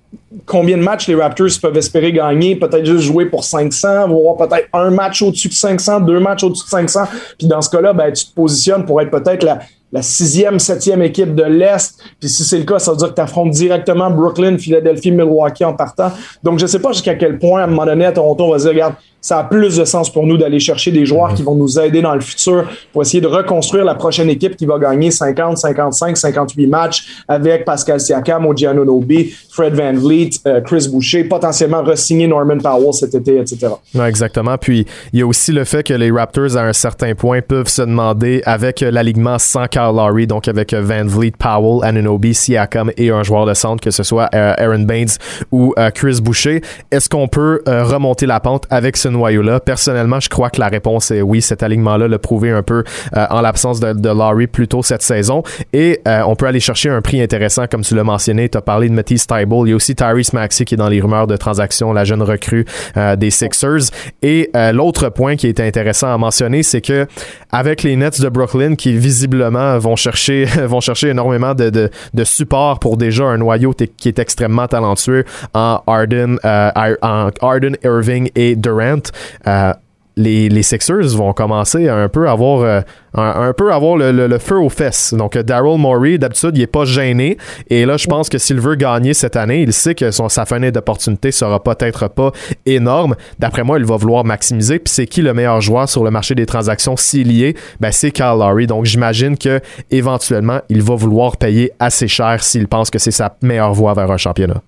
combien 0.47 0.77
de 0.77 0.83
matchs 0.83 1.09
les 1.09 1.15
Raptors 1.15 1.49
peuvent 1.61 1.77
espérer 1.77 2.13
gagner? 2.13 2.57
Peut-être 2.57 2.85
juste 2.85 3.03
jouer 3.03 3.27
pour 3.27 3.45
500, 3.45 4.09
voir 4.09 4.37
peut-être 4.37 4.69
un 4.73 4.91
match 4.91 5.23
au-dessus 5.23 5.49
de 5.49 5.55
500, 5.55 6.01
deux 6.01 6.21
matchs 6.21 6.45
au-dessus 6.45 6.65
de 6.65 6.71
500. 6.71 7.01
Puis 7.39 7.47
dans 7.47 7.61
ce 7.61 7.71
cas-là, 7.71 7.93
ben, 7.93 8.13
tu 8.13 8.27
te 8.27 8.35
positionnes 8.35 8.85
pour 8.85 9.01
être 9.01 9.11
peut-être 9.11 9.43
la, 9.43 9.61
la 9.95 10.03
sixième, 10.03 10.59
septième 10.59 11.03
équipe 11.03 11.37
de 11.37 11.45
l'Est. 11.45 11.97
Puis 12.19 12.29
si 12.29 12.43
c'est 12.43 12.59
le 12.59 12.65
cas, 12.65 12.81
ça 12.81 12.91
veut 12.91 12.97
dire 12.97 13.11
que 13.11 13.15
tu 13.15 13.21
affrontes 13.21 13.53
directement 13.53 14.11
Brooklyn, 14.11 14.59
Philadelphie, 14.59 15.13
Milwaukee 15.13 15.65
en 15.65 15.75
partant. 15.75 16.11
Donc, 16.43 16.59
je 16.59 16.65
ne 16.65 16.69
sais 16.69 16.81
pas 16.81 16.91
jusqu'à 16.91 17.15
quel 17.15 17.39
point, 17.39 17.61
à 17.61 17.65
un 17.65 17.67
moment 17.69 17.87
donné, 17.87 18.05
à 18.05 18.13
Toronto, 18.13 18.45
on 18.45 18.51
va 18.51 18.59
dire, 18.59 18.71
regarde, 18.71 18.95
ça 19.25 19.39
a 19.39 19.45
plus 19.45 19.79
de 19.79 19.87
sens 19.87 20.13
pour 20.13 20.27
nous 20.27 20.37
d'aller 20.37 20.61
chercher 20.61 20.91
des 20.91 21.07
joueurs 21.07 21.33
qui 21.33 21.43
vont 21.43 21.55
nous 21.55 21.79
aider 21.79 22.03
dans 22.03 22.15
le 22.15 22.21
futur 22.21 22.69
pour 22.93 23.01
essayer 23.01 23.23
de 23.23 23.27
reconstruire 23.27 23.83
la 23.83 23.95
prochaine 23.95 24.29
équipe 24.29 24.55
qui 24.55 24.67
va 24.67 24.79
gagner 24.79 25.11
50, 25.11 25.57
55, 25.57 26.15
58 26.15 26.67
matchs 26.67 27.07
avec 27.27 27.65
Pascal 27.65 28.01
Siakam, 28.01 28.47
Nobi, 28.85 29.35
Fred 29.51 29.75
Van 29.75 29.95
Vliet, 29.95 30.29
euh, 30.47 30.61
Chris 30.61 30.89
Boucher, 30.93 31.25
potentiellement 31.25 31.83
re-signer 31.83 32.27
Norman 32.27 32.59
Powell 32.59 32.93
cet 32.93 33.15
été, 33.15 33.39
etc. 33.39 33.69
exactement. 34.07 34.59
Puis 34.59 34.85
il 35.15 35.21
y 35.21 35.23
a 35.23 35.27
aussi 35.27 35.53
le 35.53 35.65
fait 35.65 35.83
que 35.83 35.95
les 35.95 36.11
Raptors, 36.11 36.59
à 36.59 36.61
un 36.61 36.75
certain 36.75 37.15
point, 37.15 37.41
peuvent 37.41 37.69
se 37.69 37.81
demander 37.81 38.43
avec 38.45 38.81
l'alignement 38.81 39.39
sans 39.39 39.69
Kyle 39.69 39.95
Lowry, 39.97 40.27
donc 40.27 40.49
avec 40.49 40.75
Van 40.75 41.07
Vliet, 41.07 41.33
Powell, 41.39 41.83
Anunoby, 41.83 42.35
Siakam 42.35 42.93
et 42.99 43.09
un 43.09 43.23
joueur 43.23 43.47
de 43.47 43.55
centre, 43.55 43.83
que 43.83 43.91
ce 43.91 44.03
soit 44.03 44.29
euh, 44.35 44.53
Aaron 44.59 44.81
Baines 44.81 45.17
ou 45.51 45.73
euh, 45.79 45.89
Chris 45.89 46.21
Boucher, 46.23 46.61
est-ce 46.91 47.09
qu'on 47.09 47.27
peut 47.27 47.63
remonter 47.67 48.27
la 48.27 48.39
pente 48.39 48.67
avec 48.69 48.99
ce 48.99 49.14
noyau-là. 49.15 49.61
Personnellement, 49.61 50.21
je 50.21 50.29
crois 50.29 50.51
que 50.51 50.61
la 50.61 50.69
réponse 50.69 51.11
est 51.11 51.23
oui. 51.23 51.41
Cet 51.41 51.63
alignement-là 51.63 52.09
l'a 52.09 52.19
prouvé 52.19 52.51
un 52.51 52.63
peu 52.63 52.85
euh, 53.17 53.27
en 53.31 53.41
l'absence 53.41 53.81
de, 53.81 53.93
de, 53.93 54.09
Laurie 54.09 54.49
cette 54.83 55.03
saison. 55.03 55.43
Et 55.73 56.01
euh, 56.07 56.23
on 56.27 56.37
peut 56.37 56.47
aller 56.47 56.61
chercher 56.61 56.91
un 56.91 57.01
prix 57.01 57.23
intéressant, 57.23 57.67
comme 57.67 57.83
tu 57.83 57.95
l'as 57.95 58.05
mentionné. 58.05 58.49
Tu 58.49 58.59
as 58.59 58.63
parlé 58.63 58.89
de 58.89 58.95
Matisse 58.95 59.27
Tybalt. 59.27 59.67
Il 59.67 59.71
y 59.71 59.73
a 59.73 59.77
aussi 59.77 59.95
Tyrese 59.95 60.33
Maxey 60.33 60.65
qui 60.65 60.75
est 60.75 60.77
dans 60.77 60.89
les 60.89 61.01
rumeurs 61.01 61.27
de 61.27 61.37
transaction, 61.37 61.93
la 61.93 62.05
jeune 62.05 62.23
recrue 62.23 62.65
euh, 62.97 63.17
des 63.17 63.31
Sixers. 63.31 63.91
Et 64.23 64.51
l'autre 64.73 65.09
point 65.09 65.37
qui 65.37 65.49
est 65.49 65.61
intéressant 65.61 66.13
à 66.13 66.19
mentionner, 66.19 66.63
c'est 66.63 66.81
que 66.81 67.07
avec 67.51 67.83
les 67.83 67.97
Nets 67.97 68.21
de 68.21 68.29
Brooklyn 68.29 68.75
qui 68.75 68.97
visiblement 68.97 69.79
vont 69.79 69.97
chercher 69.97 70.45
vont 70.67 70.81
chercher 70.81 71.09
énormément 71.09 71.55
de, 71.55 71.71
de, 71.71 71.91
de 72.13 72.25
support 72.25 72.79
pour 72.79 72.97
déjà 72.97 73.25
un 73.25 73.39
noyau 73.39 73.73
qui 73.73 74.09
est 74.09 74.19
extrêmement 74.19 74.67
talentueux 74.67 75.25
en 75.53 75.81
Arden, 75.87 76.39
en 76.45 77.31
Arden, 77.41 77.77
Irving 77.85 78.31
et 78.35 78.57
Durant. 78.57 79.04
Euh, 79.47 79.73
les, 80.17 80.49
les, 80.49 80.63
Sixers 80.63 81.17
vont 81.17 81.33
commencer 81.33 81.89
à 81.89 81.97
un 81.97 82.09
peu 82.09 82.29
avoir 82.29 82.63
euh, 82.63 84.13
le, 84.13 84.39
feu 84.39 84.59
aux 84.59 84.69
fesses. 84.69 85.15
Donc 85.15 85.37
Daryl 85.37 85.79
Morey, 85.79 86.19
d'habitude, 86.19 86.57
il 86.57 86.63
est 86.63 86.67
pas 86.67 86.85
gêné. 86.85 87.37
Et 87.69 87.85
là, 87.85 87.97
je 87.97 88.07
pense 88.07 88.29
que 88.29 88.39
s'il 88.39 88.61
veut 88.61 88.77
gagner 88.77 89.15
cette 89.15 89.37
année, 89.37 89.63
il 89.63 89.73
sait 89.73 89.95
que 89.95 90.11
son, 90.11 90.29
sa 90.29 90.47
fenêtre 90.47 90.75
d'opportunité 90.75 91.33
sera 91.33 91.63
peut-être 91.63 92.09
pas 92.09 92.31
énorme. 92.67 93.17
D'après 93.39 93.65
moi, 93.65 93.79
il 93.79 93.85
va 93.85 93.97
vouloir 93.97 94.25
maximiser. 94.25 94.79
Puis 94.79 94.93
c'est 94.95 95.07
qui 95.07 95.23
le 95.23 95.35
meilleur 95.35 95.61
joueur 95.61 95.89
sur 95.89 96.05
le 96.05 96.11
marché 96.11 96.35
des 96.35 96.47
transactions 96.47 96.97
s'il 96.97 97.33
y 97.33 97.45
est? 97.45 97.59
Ben, 97.81 97.91
c'est 97.91 98.11
Kyle 98.11 98.37
Lowry. 98.39 98.67
Donc 98.67 98.85
j'imagine 98.85 99.37
que 99.37 99.61
éventuellement, 99.91 100.61
il 100.69 100.83
va 100.83 100.95
vouloir 100.95 101.37
payer 101.37 101.73
assez 101.81 102.09
cher 102.09 102.43
s'il 102.43 102.69
pense 102.69 102.91
que 102.91 102.99
c'est 102.99 103.11
sa 103.11 103.37
meilleure 103.43 103.73
voie 103.73 103.95
vers 103.95 104.11
un 104.11 104.17
championnat. 104.17 104.63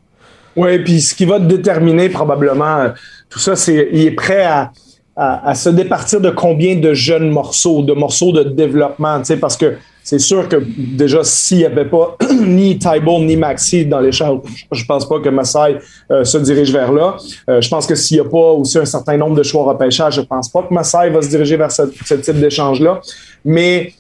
Oui, 0.56 0.78
puis 0.80 1.00
ce 1.00 1.14
qui 1.14 1.24
va 1.24 1.38
déterminer 1.38 2.08
probablement 2.08 2.88
tout 3.28 3.38
ça, 3.38 3.56
c'est 3.56 3.88
il 3.92 4.06
est 4.06 4.10
prêt 4.12 4.44
à, 4.44 4.72
à, 5.16 5.54
se 5.54 5.70
départir 5.70 6.20
de 6.20 6.30
combien 6.30 6.76
de 6.76 6.92
jeunes 6.92 7.30
morceaux, 7.30 7.82
de 7.82 7.94
morceaux 7.94 8.32
de 8.32 8.42
développement, 8.42 9.18
tu 9.18 9.26
sais, 9.26 9.36
parce 9.38 9.56
que 9.56 9.76
c'est 10.06 10.20
sûr 10.20 10.48
que 10.48 10.62
déjà, 10.76 11.24
s'il 11.24 11.58
n'y 11.58 11.64
avait 11.64 11.86
pas 11.86 12.16
ni 12.40 12.78
Tybull 12.78 13.24
ni 13.24 13.36
Maxi 13.36 13.86
dans 13.86 13.98
l'échange, 13.98 14.40
je 14.70 14.84
pense 14.84 15.08
pas 15.08 15.18
que 15.18 15.30
Massai 15.30 15.78
euh, 16.12 16.22
se 16.22 16.38
dirige 16.38 16.70
vers 16.70 16.92
là. 16.92 17.16
Euh, 17.50 17.60
je 17.60 17.68
pense 17.68 17.86
que 17.86 17.96
s'il 17.96 18.18
n'y 18.20 18.26
a 18.26 18.30
pas 18.30 18.52
aussi 18.52 18.78
un 18.78 18.84
certain 18.84 19.16
nombre 19.16 19.34
de 19.34 19.42
choix 19.42 19.64
repêchage, 19.64 20.14
je 20.14 20.20
pense 20.20 20.48
pas 20.48 20.62
que 20.62 20.72
Massai 20.72 21.10
va 21.10 21.22
se 21.22 21.28
diriger 21.28 21.56
vers 21.56 21.72
ce, 21.72 21.82
type 21.82 22.38
d'échange-là. 22.38 23.00
Mais 23.44 23.94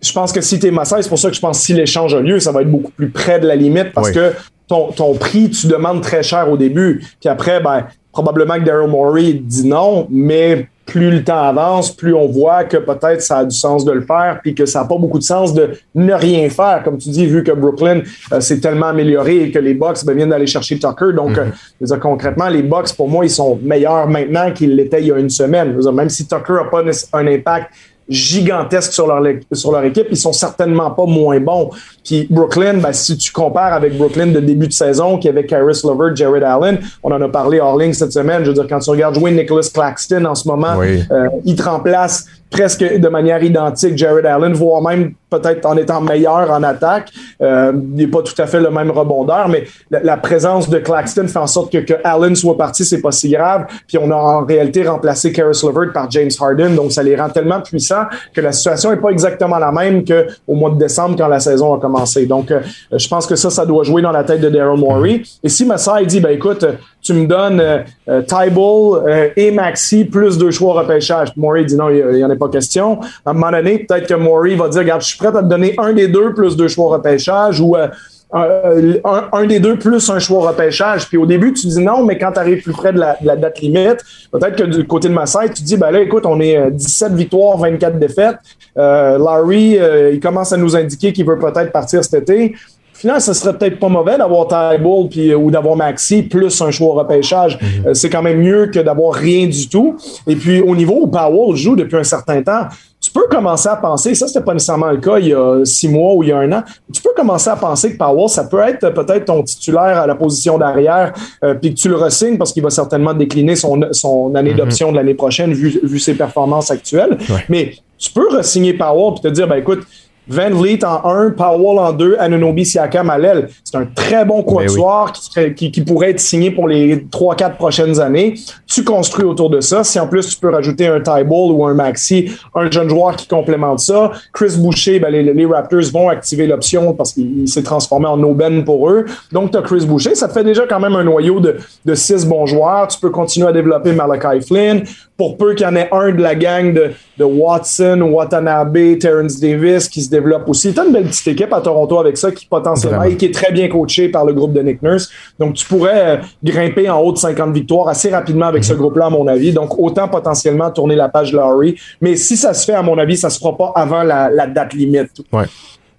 je 0.00 0.12
pense 0.12 0.32
que 0.32 0.40
si 0.40 0.58
tu 0.58 0.66
es 0.66 0.70
Massai, 0.72 1.02
c'est 1.02 1.08
pour 1.08 1.18
ça 1.18 1.28
que 1.28 1.36
je 1.36 1.40
pense 1.40 1.60
que 1.60 1.64
si 1.64 1.74
l'échange 1.74 2.12
a 2.14 2.20
lieu, 2.20 2.40
ça 2.40 2.50
va 2.50 2.62
être 2.62 2.70
beaucoup 2.70 2.90
plus 2.90 3.10
près 3.10 3.38
de 3.38 3.46
la 3.46 3.54
limite 3.54 3.92
parce 3.92 4.10
que 4.10 4.32
ton, 4.72 4.90
ton, 4.92 5.14
prix, 5.14 5.50
tu 5.50 5.66
demandes 5.66 6.00
très 6.00 6.22
cher 6.22 6.50
au 6.50 6.56
début. 6.56 7.04
Puis 7.20 7.28
après, 7.28 7.60
ben, 7.60 7.86
probablement 8.10 8.54
que 8.54 8.64
Daryl 8.64 8.88
Morey 8.88 9.34
dit 9.34 9.68
non, 9.68 10.06
mais 10.10 10.66
plus 10.86 11.10
le 11.10 11.22
temps 11.22 11.42
avance, 11.42 11.94
plus 11.94 12.14
on 12.14 12.26
voit 12.26 12.64
que 12.64 12.78
peut-être 12.78 13.22
ça 13.22 13.38
a 13.38 13.44
du 13.44 13.54
sens 13.54 13.84
de 13.84 13.92
le 13.92 14.00
faire, 14.00 14.40
puis 14.42 14.54
que 14.54 14.66
ça 14.66 14.80
n'a 14.80 14.88
pas 14.88 14.96
beaucoup 14.96 15.18
de 15.18 15.24
sens 15.24 15.54
de 15.54 15.70
ne 15.94 16.12
rien 16.12 16.48
faire, 16.48 16.82
comme 16.82 16.98
tu 16.98 17.10
dis, 17.10 17.26
vu 17.26 17.44
que 17.44 17.52
Brooklyn 17.52 18.00
euh, 18.32 18.40
s'est 18.40 18.60
tellement 18.60 18.86
amélioré 18.86 19.44
et 19.44 19.50
que 19.50 19.58
les 19.58 19.74
Bucks 19.74 20.04
ben, 20.04 20.16
viennent 20.16 20.30
d'aller 20.30 20.46
chercher 20.46 20.78
Tucker. 20.78 21.12
Donc, 21.14 21.36
mm-hmm. 21.36 21.92
euh, 21.92 21.98
concrètement, 21.98 22.48
les 22.48 22.62
Bucks, 22.62 22.94
pour 22.96 23.08
moi, 23.08 23.24
ils 23.24 23.30
sont 23.30 23.58
meilleurs 23.62 24.08
maintenant 24.08 24.50
qu'ils 24.52 24.74
l'étaient 24.74 25.00
il 25.00 25.08
y 25.08 25.12
a 25.12 25.18
une 25.18 25.30
semaine. 25.30 25.76
même 25.94 26.08
si 26.08 26.26
Tucker 26.26 26.54
n'a 26.54 26.64
pas 26.64 26.82
un 27.12 27.26
impact 27.26 27.70
gigantesques 28.08 28.92
sur 28.92 29.06
leur, 29.06 29.22
sur 29.52 29.72
leur 29.72 29.84
équipe. 29.84 30.06
Ils 30.10 30.16
sont 30.16 30.32
certainement 30.32 30.90
pas 30.90 31.06
moins 31.06 31.40
bons. 31.40 31.70
Puis 32.04 32.26
Brooklyn, 32.28 32.74
ben, 32.74 32.92
si 32.92 33.16
tu 33.16 33.32
compares 33.32 33.72
avec 33.72 33.96
Brooklyn 33.96 34.28
de 34.28 34.40
début 34.40 34.68
de 34.68 34.72
saison, 34.72 35.18
qui 35.18 35.28
avait 35.28 35.46
Caris 35.46 35.80
Lover, 35.84 36.10
Jared 36.14 36.42
Allen, 36.42 36.78
on 37.02 37.12
en 37.12 37.20
a 37.20 37.28
parlé 37.28 37.60
hors 37.60 37.78
ligne 37.78 37.92
cette 37.92 38.12
semaine. 38.12 38.42
Je 38.44 38.48
veux 38.48 38.54
dire, 38.54 38.66
quand 38.68 38.80
tu 38.80 38.90
regardes 38.90 39.14
jouer 39.14 39.30
Nicholas 39.30 39.70
Claxton 39.72 40.24
en 40.24 40.34
ce 40.34 40.48
moment, 40.48 40.80
euh, 40.80 41.28
il 41.44 41.56
te 41.56 41.62
remplace 41.62 42.26
presque 42.50 42.82
de 42.82 43.08
manière 43.08 43.42
identique 43.42 43.96
Jared 43.96 44.26
Allen, 44.26 44.52
voire 44.52 44.82
même 44.82 45.14
peut-être 45.38 45.66
en 45.66 45.76
étant 45.76 46.00
meilleur 46.00 46.50
en 46.50 46.62
attaque. 46.62 47.10
Euh, 47.40 47.72
il 47.74 47.94
n'est 47.94 48.06
pas 48.06 48.22
tout 48.22 48.40
à 48.40 48.46
fait 48.46 48.60
le 48.60 48.70
même 48.70 48.90
rebondeur, 48.90 49.48
mais 49.48 49.64
la, 49.90 50.16
présence 50.16 50.68
de 50.68 50.78
Claxton 50.78 51.26
fait 51.26 51.38
en 51.38 51.46
sorte 51.46 51.72
que, 51.72 51.78
que 51.78 51.94
Allen 52.04 52.36
soit 52.36 52.56
parti, 52.56 52.84
c'est 52.84 53.00
pas 53.00 53.12
si 53.12 53.30
grave. 53.30 53.66
Puis 53.86 53.98
on 53.98 54.10
a 54.10 54.16
en 54.16 54.44
réalité 54.44 54.86
remplacé 54.86 55.32
Caris 55.32 55.60
LeVert 55.62 55.92
par 55.92 56.10
James 56.10 56.30
Harden, 56.38 56.74
donc 56.74 56.92
ça 56.92 57.02
les 57.02 57.16
rend 57.16 57.28
tellement 57.28 57.60
puissants 57.60 58.04
que 58.32 58.40
la 58.40 58.52
situation 58.52 58.90
n'est 58.90 58.98
pas 58.98 59.10
exactement 59.10 59.58
la 59.58 59.72
même 59.72 60.04
qu'au 60.04 60.54
mois 60.54 60.70
de 60.70 60.78
décembre 60.78 61.16
quand 61.16 61.28
la 61.28 61.40
saison 61.40 61.74
a 61.74 61.80
commencé. 61.80 62.26
Donc 62.26 62.50
euh, 62.50 62.60
je 62.92 63.08
pense 63.08 63.26
que 63.26 63.36
ça, 63.36 63.50
ça 63.50 63.66
doit 63.66 63.84
jouer 63.84 64.02
dans 64.02 64.12
la 64.12 64.24
tête 64.24 64.40
de 64.40 64.48
Daryl 64.48 64.78
Morey. 64.78 65.22
Et 65.42 65.48
si 65.48 65.64
Massa 65.64 66.02
dit, 66.04 66.20
ben 66.20 66.30
écoute, 66.30 66.64
tu 67.02 67.14
me 67.14 67.26
donnes 67.26 67.60
euh, 67.60 67.78
euh 68.08 68.22
euh, 68.32 69.28
et 69.36 69.50
Maxi 69.50 70.04
plus 70.04 70.38
deux 70.38 70.50
choix 70.50 70.74
repêchage. 70.74 71.28
Maury 71.36 71.66
dit 71.66 71.76
non, 71.76 71.90
il 71.90 72.06
n'y 72.14 72.24
en 72.24 72.30
a 72.30 72.36
pas 72.36 72.48
question. 72.48 73.00
À 73.26 73.30
un 73.30 73.32
moment 73.32 73.50
donné, 73.50 73.80
peut-être 73.80 74.06
que 74.06 74.14
Maury 74.14 74.54
va 74.54 74.68
dire, 74.68 74.80
regarde, 74.80 75.02
prêt 75.22 75.36
à 75.36 75.42
te 75.42 75.48
donner 75.48 75.74
un 75.78 75.92
des 75.92 76.08
deux 76.08 76.34
plus 76.34 76.56
deux 76.56 76.68
choix 76.68 76.90
repêchage 76.90 77.60
ou 77.60 77.76
euh, 77.76 77.88
un, 78.34 79.46
des 79.46 79.60
deux 79.60 79.78
plus 79.78 80.08
un 80.10 80.18
choix 80.18 80.48
repêchage. 80.48 81.08
Puis 81.08 81.18
au 81.18 81.26
début, 81.26 81.52
tu 81.52 81.66
dis 81.66 81.80
non, 81.80 82.04
mais 82.04 82.18
quand 82.18 82.32
tu 82.32 82.38
arrives 82.38 82.62
plus 82.62 82.72
près 82.72 82.92
de 82.92 82.98
la, 82.98 83.36
date 83.36 83.60
limite, 83.60 83.98
peut-être 84.32 84.56
que 84.56 84.64
du 84.64 84.86
côté 84.86 85.08
de 85.08 85.14
Massai, 85.14 85.50
tu 85.54 85.62
dis, 85.62 85.76
ben 85.76 85.90
là, 85.90 86.00
écoute, 86.00 86.24
on 86.24 86.40
est 86.40 86.70
17 86.70 87.12
victoires, 87.12 87.58
24 87.58 87.98
défaites. 87.98 88.36
Larry, 88.74 89.78
il 90.12 90.20
commence 90.20 90.52
à 90.52 90.56
nous 90.56 90.74
indiquer 90.74 91.12
qu'il 91.12 91.26
veut 91.26 91.38
peut-être 91.38 91.72
partir 91.72 92.02
cet 92.02 92.22
été 92.22 92.54
final, 93.02 93.20
ce 93.20 93.32
serait 93.32 93.58
peut-être 93.58 93.80
pas 93.80 93.88
mauvais 93.88 94.16
d'avoir 94.16 94.46
Tybull 94.46 95.08
puis 95.08 95.30
euh, 95.30 95.36
ou 95.36 95.50
d'avoir 95.50 95.76
Maxi 95.76 96.22
plus 96.22 96.62
un 96.62 96.70
choix 96.70 96.88
au 96.88 96.92
repêchage. 96.92 97.58
Mhm. 97.60 97.86
Euh, 97.86 97.94
c'est 97.94 98.08
quand 98.08 98.22
même 98.22 98.38
mieux 98.38 98.68
que 98.68 98.78
d'avoir 98.78 99.14
rien 99.14 99.46
du 99.48 99.68
tout. 99.68 99.96
Et 100.26 100.36
puis 100.36 100.60
au 100.60 100.74
niveau 100.76 101.00
où 101.02 101.06
Powell 101.08 101.56
joue 101.56 101.76
depuis 101.76 101.96
un 101.96 102.04
certain 102.04 102.42
temps, 102.42 102.68
peux 103.12 103.26
commencer 103.30 103.68
à 103.68 103.76
penser, 103.76 104.14
ça 104.14 104.26
c'était 104.26 104.44
pas 104.44 104.52
nécessairement 104.52 104.90
le 104.90 104.98
cas 104.98 105.18
il 105.18 105.28
y 105.28 105.34
a 105.34 105.64
six 105.64 105.88
mois 105.88 106.14
ou 106.14 106.22
il 106.22 106.30
y 106.30 106.32
a 106.32 106.38
un 106.38 106.52
an, 106.52 106.62
tu 106.92 107.02
peux 107.02 107.12
commencer 107.16 107.50
à 107.50 107.56
penser 107.56 107.92
que 107.92 107.98
Powell, 107.98 108.28
ça 108.28 108.44
peut 108.44 108.60
être 108.60 108.90
peut-être 108.90 109.26
ton 109.26 109.42
titulaire 109.42 109.98
à 109.98 110.06
la 110.06 110.14
position 110.14 110.58
d'arrière, 110.58 111.12
euh, 111.44 111.54
puis 111.54 111.74
que 111.74 111.80
tu 111.80 111.88
le 111.88 111.96
resignes 111.96 112.38
parce 112.38 112.52
qu'il 112.52 112.62
va 112.62 112.70
certainement 112.70 113.14
décliner 113.14 113.56
son, 113.56 113.80
son 113.92 114.34
année 114.34 114.52
mhm. 114.52 114.56
d'option 114.56 114.90
de 114.92 114.96
l'année 114.96 115.14
prochaine 115.14 115.52
vu, 115.52 115.80
vu 115.82 115.98
ses 115.98 116.14
performances 116.14 116.70
actuelles. 116.70 117.18
Mais 117.48 117.74
tu 117.98 118.10
peux 118.10 118.28
resigner 118.36 118.74
Powell 118.74 119.14
puis 119.14 119.22
te 119.22 119.28
dire, 119.28 119.46
ben 119.46 119.56
écoute, 119.56 119.80
Van 120.28 120.50
Vliet 120.50 120.84
en 120.84 121.00
1, 121.04 121.30
Powell 121.30 121.78
en 121.78 121.92
2, 121.92 122.16
Anunobi 122.18 122.64
Siakam 122.64 123.10
à 123.10 123.18
l'aile. 123.18 123.48
C'est 123.64 123.76
un 123.76 123.86
très 123.86 124.24
bon 124.24 124.42
ben 124.42 124.66
quatuor 124.66 125.12
qui, 125.56 125.72
qui, 125.72 125.80
pourrait 125.80 126.10
être 126.10 126.20
signé 126.20 126.52
pour 126.52 126.68
les 126.68 126.96
3-4 126.96 127.56
prochaines 127.56 128.00
années. 128.00 128.34
Tu 128.66 128.84
construis 128.84 129.24
autour 129.24 129.50
de 129.50 129.60
ça. 129.60 129.82
Si 129.82 129.98
en 129.98 130.06
plus 130.06 130.28
tu 130.28 130.38
peux 130.38 130.50
rajouter 130.50 130.86
un 130.86 131.00
Tyball 131.00 131.52
ou 131.52 131.66
un 131.66 131.74
Maxi, 131.74 132.30
un 132.54 132.70
jeune 132.70 132.88
joueur 132.88 133.16
qui 133.16 133.26
complémente 133.26 133.80
ça, 133.80 134.12
Chris 134.32 134.54
Boucher, 134.58 135.00
ben 135.00 135.10
les, 135.10 135.46
Raptors 135.46 135.90
vont 135.92 136.08
activer 136.08 136.46
l'option 136.46 136.92
parce 136.94 137.12
qu'il 137.12 137.48
s'est 137.48 137.64
transformé 137.64 138.06
en 138.06 138.22
aubaine 138.22 138.64
pour 138.64 138.88
eux. 138.88 139.04
Donc 139.32 139.50
tu 139.50 139.58
as 139.58 139.62
Chris 139.62 139.84
Boucher. 139.86 140.14
Ça 140.14 140.28
te 140.28 140.32
fait 140.32 140.44
déjà 140.44 140.66
quand 140.68 140.78
même 140.78 140.94
un 140.94 141.04
noyau 141.04 141.40
de, 141.40 141.56
de 141.84 141.94
6 141.94 142.26
bons 142.26 142.46
joueurs. 142.46 142.86
Tu 142.86 143.00
peux 143.00 143.10
continuer 143.10 143.48
à 143.48 143.52
développer 143.52 143.92
Malachi 143.92 144.46
Flynn. 144.46 144.84
Pour 145.22 145.36
peu 145.36 145.54
qu'il 145.54 145.64
y 145.64 145.68
en 145.68 145.76
ait 145.76 145.88
un 145.92 146.10
de 146.10 146.20
la 146.20 146.34
gang 146.34 146.72
de, 146.72 146.90
de 147.16 147.22
Watson, 147.24 148.00
Watanabe, 148.10 148.98
Terrence 148.98 149.38
Davis 149.38 149.88
qui 149.88 150.02
se 150.02 150.10
développe 150.10 150.48
aussi. 150.48 150.74
Tu 150.74 150.80
as 150.80 150.84
une 150.84 150.92
belle 150.92 151.04
petite 151.04 151.28
équipe 151.28 151.52
à 151.52 151.60
Toronto 151.60 151.96
avec 152.00 152.16
ça 152.16 152.32
qui 152.32 152.44
potentiellement 152.44 153.04
et 153.04 153.16
qui 153.16 153.26
est 153.26 153.34
très 153.34 153.52
bien 153.52 153.68
coachée 153.68 154.08
par 154.08 154.24
le 154.24 154.32
groupe 154.32 154.52
de 154.52 154.62
Nick 154.62 154.82
Nurse. 154.82 155.10
Donc, 155.38 155.54
tu 155.54 155.64
pourrais 155.64 156.16
euh, 156.16 156.16
grimper 156.42 156.90
en 156.90 156.98
haut 156.98 157.12
de 157.12 157.18
50 157.18 157.54
victoires 157.54 157.86
assez 157.86 158.10
rapidement 158.10 158.46
avec 158.46 158.64
ce 158.64 158.72
mhm. 158.72 158.80
groupe-là, 158.80 159.06
à 159.06 159.10
mon 159.10 159.28
avis. 159.28 159.52
Donc, 159.52 159.78
autant 159.78 160.08
potentiellement 160.08 160.72
tourner 160.72 160.96
la 160.96 161.08
page 161.08 161.32
Laurie. 161.32 161.76
Mais 162.00 162.16
si 162.16 162.36
ça 162.36 162.52
se 162.52 162.64
fait, 162.64 162.74
à 162.74 162.82
mon 162.82 162.98
avis, 162.98 163.16
ça 163.16 163.30
se 163.30 163.38
fera 163.38 163.56
pas 163.56 163.70
avant 163.76 164.02
la, 164.02 164.28
la 164.28 164.48
date 164.48 164.74
limite. 164.74 165.22
Ouais. 165.32 165.44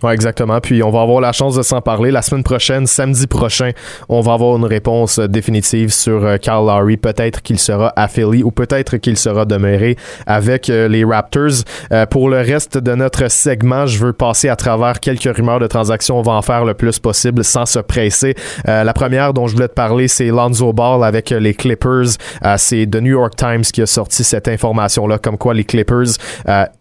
Ouais, 0.03 0.13
exactement. 0.13 0.59
Puis 0.59 0.83
on 0.83 0.91
va 0.91 0.99
avoir 0.99 1.21
la 1.21 1.31
chance 1.31 1.55
de 1.55 1.61
s'en 1.61 1.79
parler 1.79 2.11
la 2.11 2.21
semaine 2.21 2.43
prochaine, 2.43 2.85
samedi 2.87 3.25
prochain. 3.25 3.71
On 4.09 4.19
va 4.19 4.33
avoir 4.33 4.57
une 4.57 4.65
réponse 4.65 5.17
euh, 5.17 5.27
définitive 5.27 5.93
sur 5.93 6.25
euh, 6.25 6.35
Kyle 6.35 6.65
Lowry. 6.65 6.97
Peut-être 6.97 7.41
qu'il 7.41 7.57
sera 7.57 7.93
à 7.95 8.09
Philly 8.09 8.43
ou 8.43 8.51
peut-être 8.51 8.97
qu'il 8.97 9.15
sera 9.17 9.45
demeuré 9.45 9.95
avec 10.27 10.69
euh, 10.69 10.89
les 10.89 11.05
Raptors. 11.05 11.63
pour 12.09 12.29
le 12.29 12.37
reste 12.37 12.77
de 12.77 12.95
notre 12.95 13.31
segment, 13.31 13.85
je 13.85 13.97
veux 13.97 14.11
passer 14.11 14.49
à 14.49 14.57
travers 14.57 14.99
quelques 14.99 15.33
rumeurs 15.33 15.59
de 15.59 15.67
transactions. 15.67 16.19
On 16.19 16.21
va 16.21 16.33
en 16.33 16.41
faire 16.41 16.65
le 16.65 16.73
plus 16.73 16.99
possible 16.99 17.43
sans 17.43 17.65
se 17.65 17.79
presser. 17.79 18.35
la 18.65 18.93
première 18.93 19.33
dont 19.33 19.47
je 19.47 19.53
voulais 19.53 19.67
te 19.67 19.73
parler, 19.73 20.07
c'est 20.07 20.27
Lonzo 20.27 20.73
Ball 20.73 21.03
avec 21.03 21.29
les 21.29 21.53
Clippers. 21.53 22.17
c'est 22.57 22.89
The 22.89 22.95
New 22.95 23.11
York 23.11 23.35
Times 23.35 23.61
qui 23.61 23.81
a 23.81 23.85
sorti 23.85 24.23
cette 24.23 24.47
information-là, 24.47 25.17
comme 25.17 25.37
quoi 25.37 25.53
les 25.53 25.63
Clippers 25.63 26.17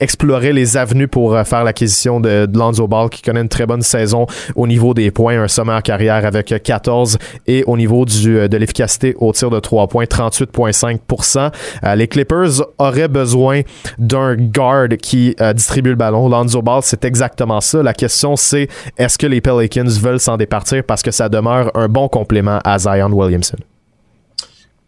exploraient 0.00 0.52
les 0.52 0.76
avenues 0.76 1.08
pour 1.08 1.38
faire 1.44 1.64
l'acquisition 1.64 2.20
de, 2.20 2.46
de 2.46 2.58
Lonzo 2.58 2.88
Ball 2.88 3.10
qui 3.12 3.22
connaît 3.22 3.40
une 3.40 3.48
très 3.48 3.66
bonne 3.66 3.82
saison 3.82 4.26
au 4.56 4.66
niveau 4.66 4.94
des 4.94 5.10
points, 5.10 5.40
un 5.40 5.48
sommet 5.48 5.72
en 5.72 5.80
carrière 5.80 6.24
avec 6.24 6.54
14 6.62 7.18
et 7.46 7.64
au 7.66 7.76
niveau 7.76 8.04
euh, 8.04 8.48
de 8.48 8.56
l'efficacité 8.56 9.14
au 9.18 9.32
tir 9.32 9.50
de 9.50 9.60
3 9.60 9.88
points, 9.88 10.04
38,5% 10.04 11.50
euh, 11.84 11.94
Les 11.94 12.08
Clippers 12.08 12.62
auraient 12.78 13.08
besoin 13.08 13.62
d'un 13.98 14.34
guard 14.36 14.88
qui 15.00 15.34
euh, 15.40 15.52
distribue 15.52 15.90
le 15.90 15.96
ballon. 15.96 16.28
Lonzo 16.28 16.62
Ball, 16.62 16.82
c'est 16.82 17.04
exactement 17.04 17.60
ça. 17.60 17.82
La 17.82 17.94
question, 17.94 18.36
c'est 18.36 18.68
est-ce 18.98 19.18
que 19.18 19.26
les 19.26 19.40
Pelicans 19.40 19.88
veulent 19.88 20.20
s'en 20.20 20.36
départir 20.36 20.82
parce 20.84 21.02
que 21.02 21.10
ça 21.10 21.28
demeure 21.28 21.70
un 21.74 21.88
bon 21.88 22.08
complément 22.08 22.58
à 22.64 22.78
Zion 22.78 23.10
Williamson? 23.12 23.58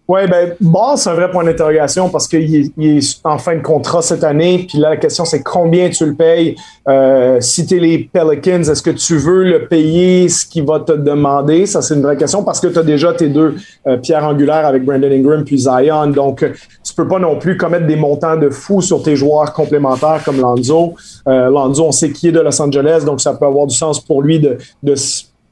Oui, 0.07 0.21
ben, 0.29 0.55
Ball, 0.61 0.99
c'est 0.99 1.09
un 1.09 1.15
vrai 1.15 1.31
point 1.31 1.45
d'interrogation 1.45 2.11
parce 2.11 2.29
qu'il 2.29 2.71
est, 2.79 3.21
en 3.25 3.39
fin 3.39 3.57
de 3.57 3.63
contrat 3.63 4.03
cette 4.03 4.23
année. 4.23 4.67
Puis 4.69 4.77
là, 4.79 4.91
la 4.91 4.97
question, 4.99 5.25
c'est 5.25 5.43
combien 5.43 5.89
tu 5.89 6.05
le 6.05 6.15
payes? 6.15 6.57
Euh, 6.87 7.41
si 7.41 7.65
tu 7.65 7.79
es 7.79 7.81
les 7.81 8.11
Pelicans, 8.13 8.61
est-ce 8.61 8.83
que 8.83 8.91
tu 8.91 9.17
veux 9.17 9.45
le 9.45 9.67
payer 9.67 10.29
ce 10.29 10.45
qu'il 10.45 10.67
va 10.67 10.81
te 10.81 10.93
demander? 10.93 11.65
Ça, 11.65 11.81
c'est 11.81 11.95
une 11.95 12.03
vraie 12.03 12.19
question 12.19 12.45
parce 12.45 12.61
que 12.61 12.67
tu 12.67 12.79
as 12.79 12.83
déjà 12.83 13.15
tes 13.15 13.31
deux 13.31 13.55
euh, 13.87 13.97
pierres 13.97 14.25
angulaires 14.25 14.67
avec 14.67 14.85
Brandon 14.85 15.11
Ingram 15.11 15.43
puis 15.43 15.59
Zion. 15.59 16.09
Donc, 16.09 16.43
euh, 16.43 16.53
tu 16.83 16.93
peux 16.93 17.09
pas 17.09 17.19
non 17.19 17.39
plus 17.39 17.57
commettre 17.57 17.87
des 17.87 17.97
montants 17.97 18.37
de 18.37 18.51
fou 18.51 18.83
sur 18.83 19.03
tes 19.03 19.17
joueurs 19.17 19.55
complémentaires 19.55 20.21
comme 20.23 20.39
Lanzo. 20.39 20.97
Euh, 21.27 21.49
Lanzo, 21.49 21.83
on 21.83 21.93
sait 21.93 22.11
qui 22.11 22.29
est 22.29 22.33
de 22.33 22.41
Los 22.41 22.61
Angeles, 22.61 23.05
donc 23.07 23.23
ça 23.23 23.33
peut 23.33 23.47
avoir 23.47 23.67
du 23.67 23.75
sens 23.75 24.01
pour 24.01 24.21
lui 24.21 24.39
de, 24.39 24.59
de 24.83 24.95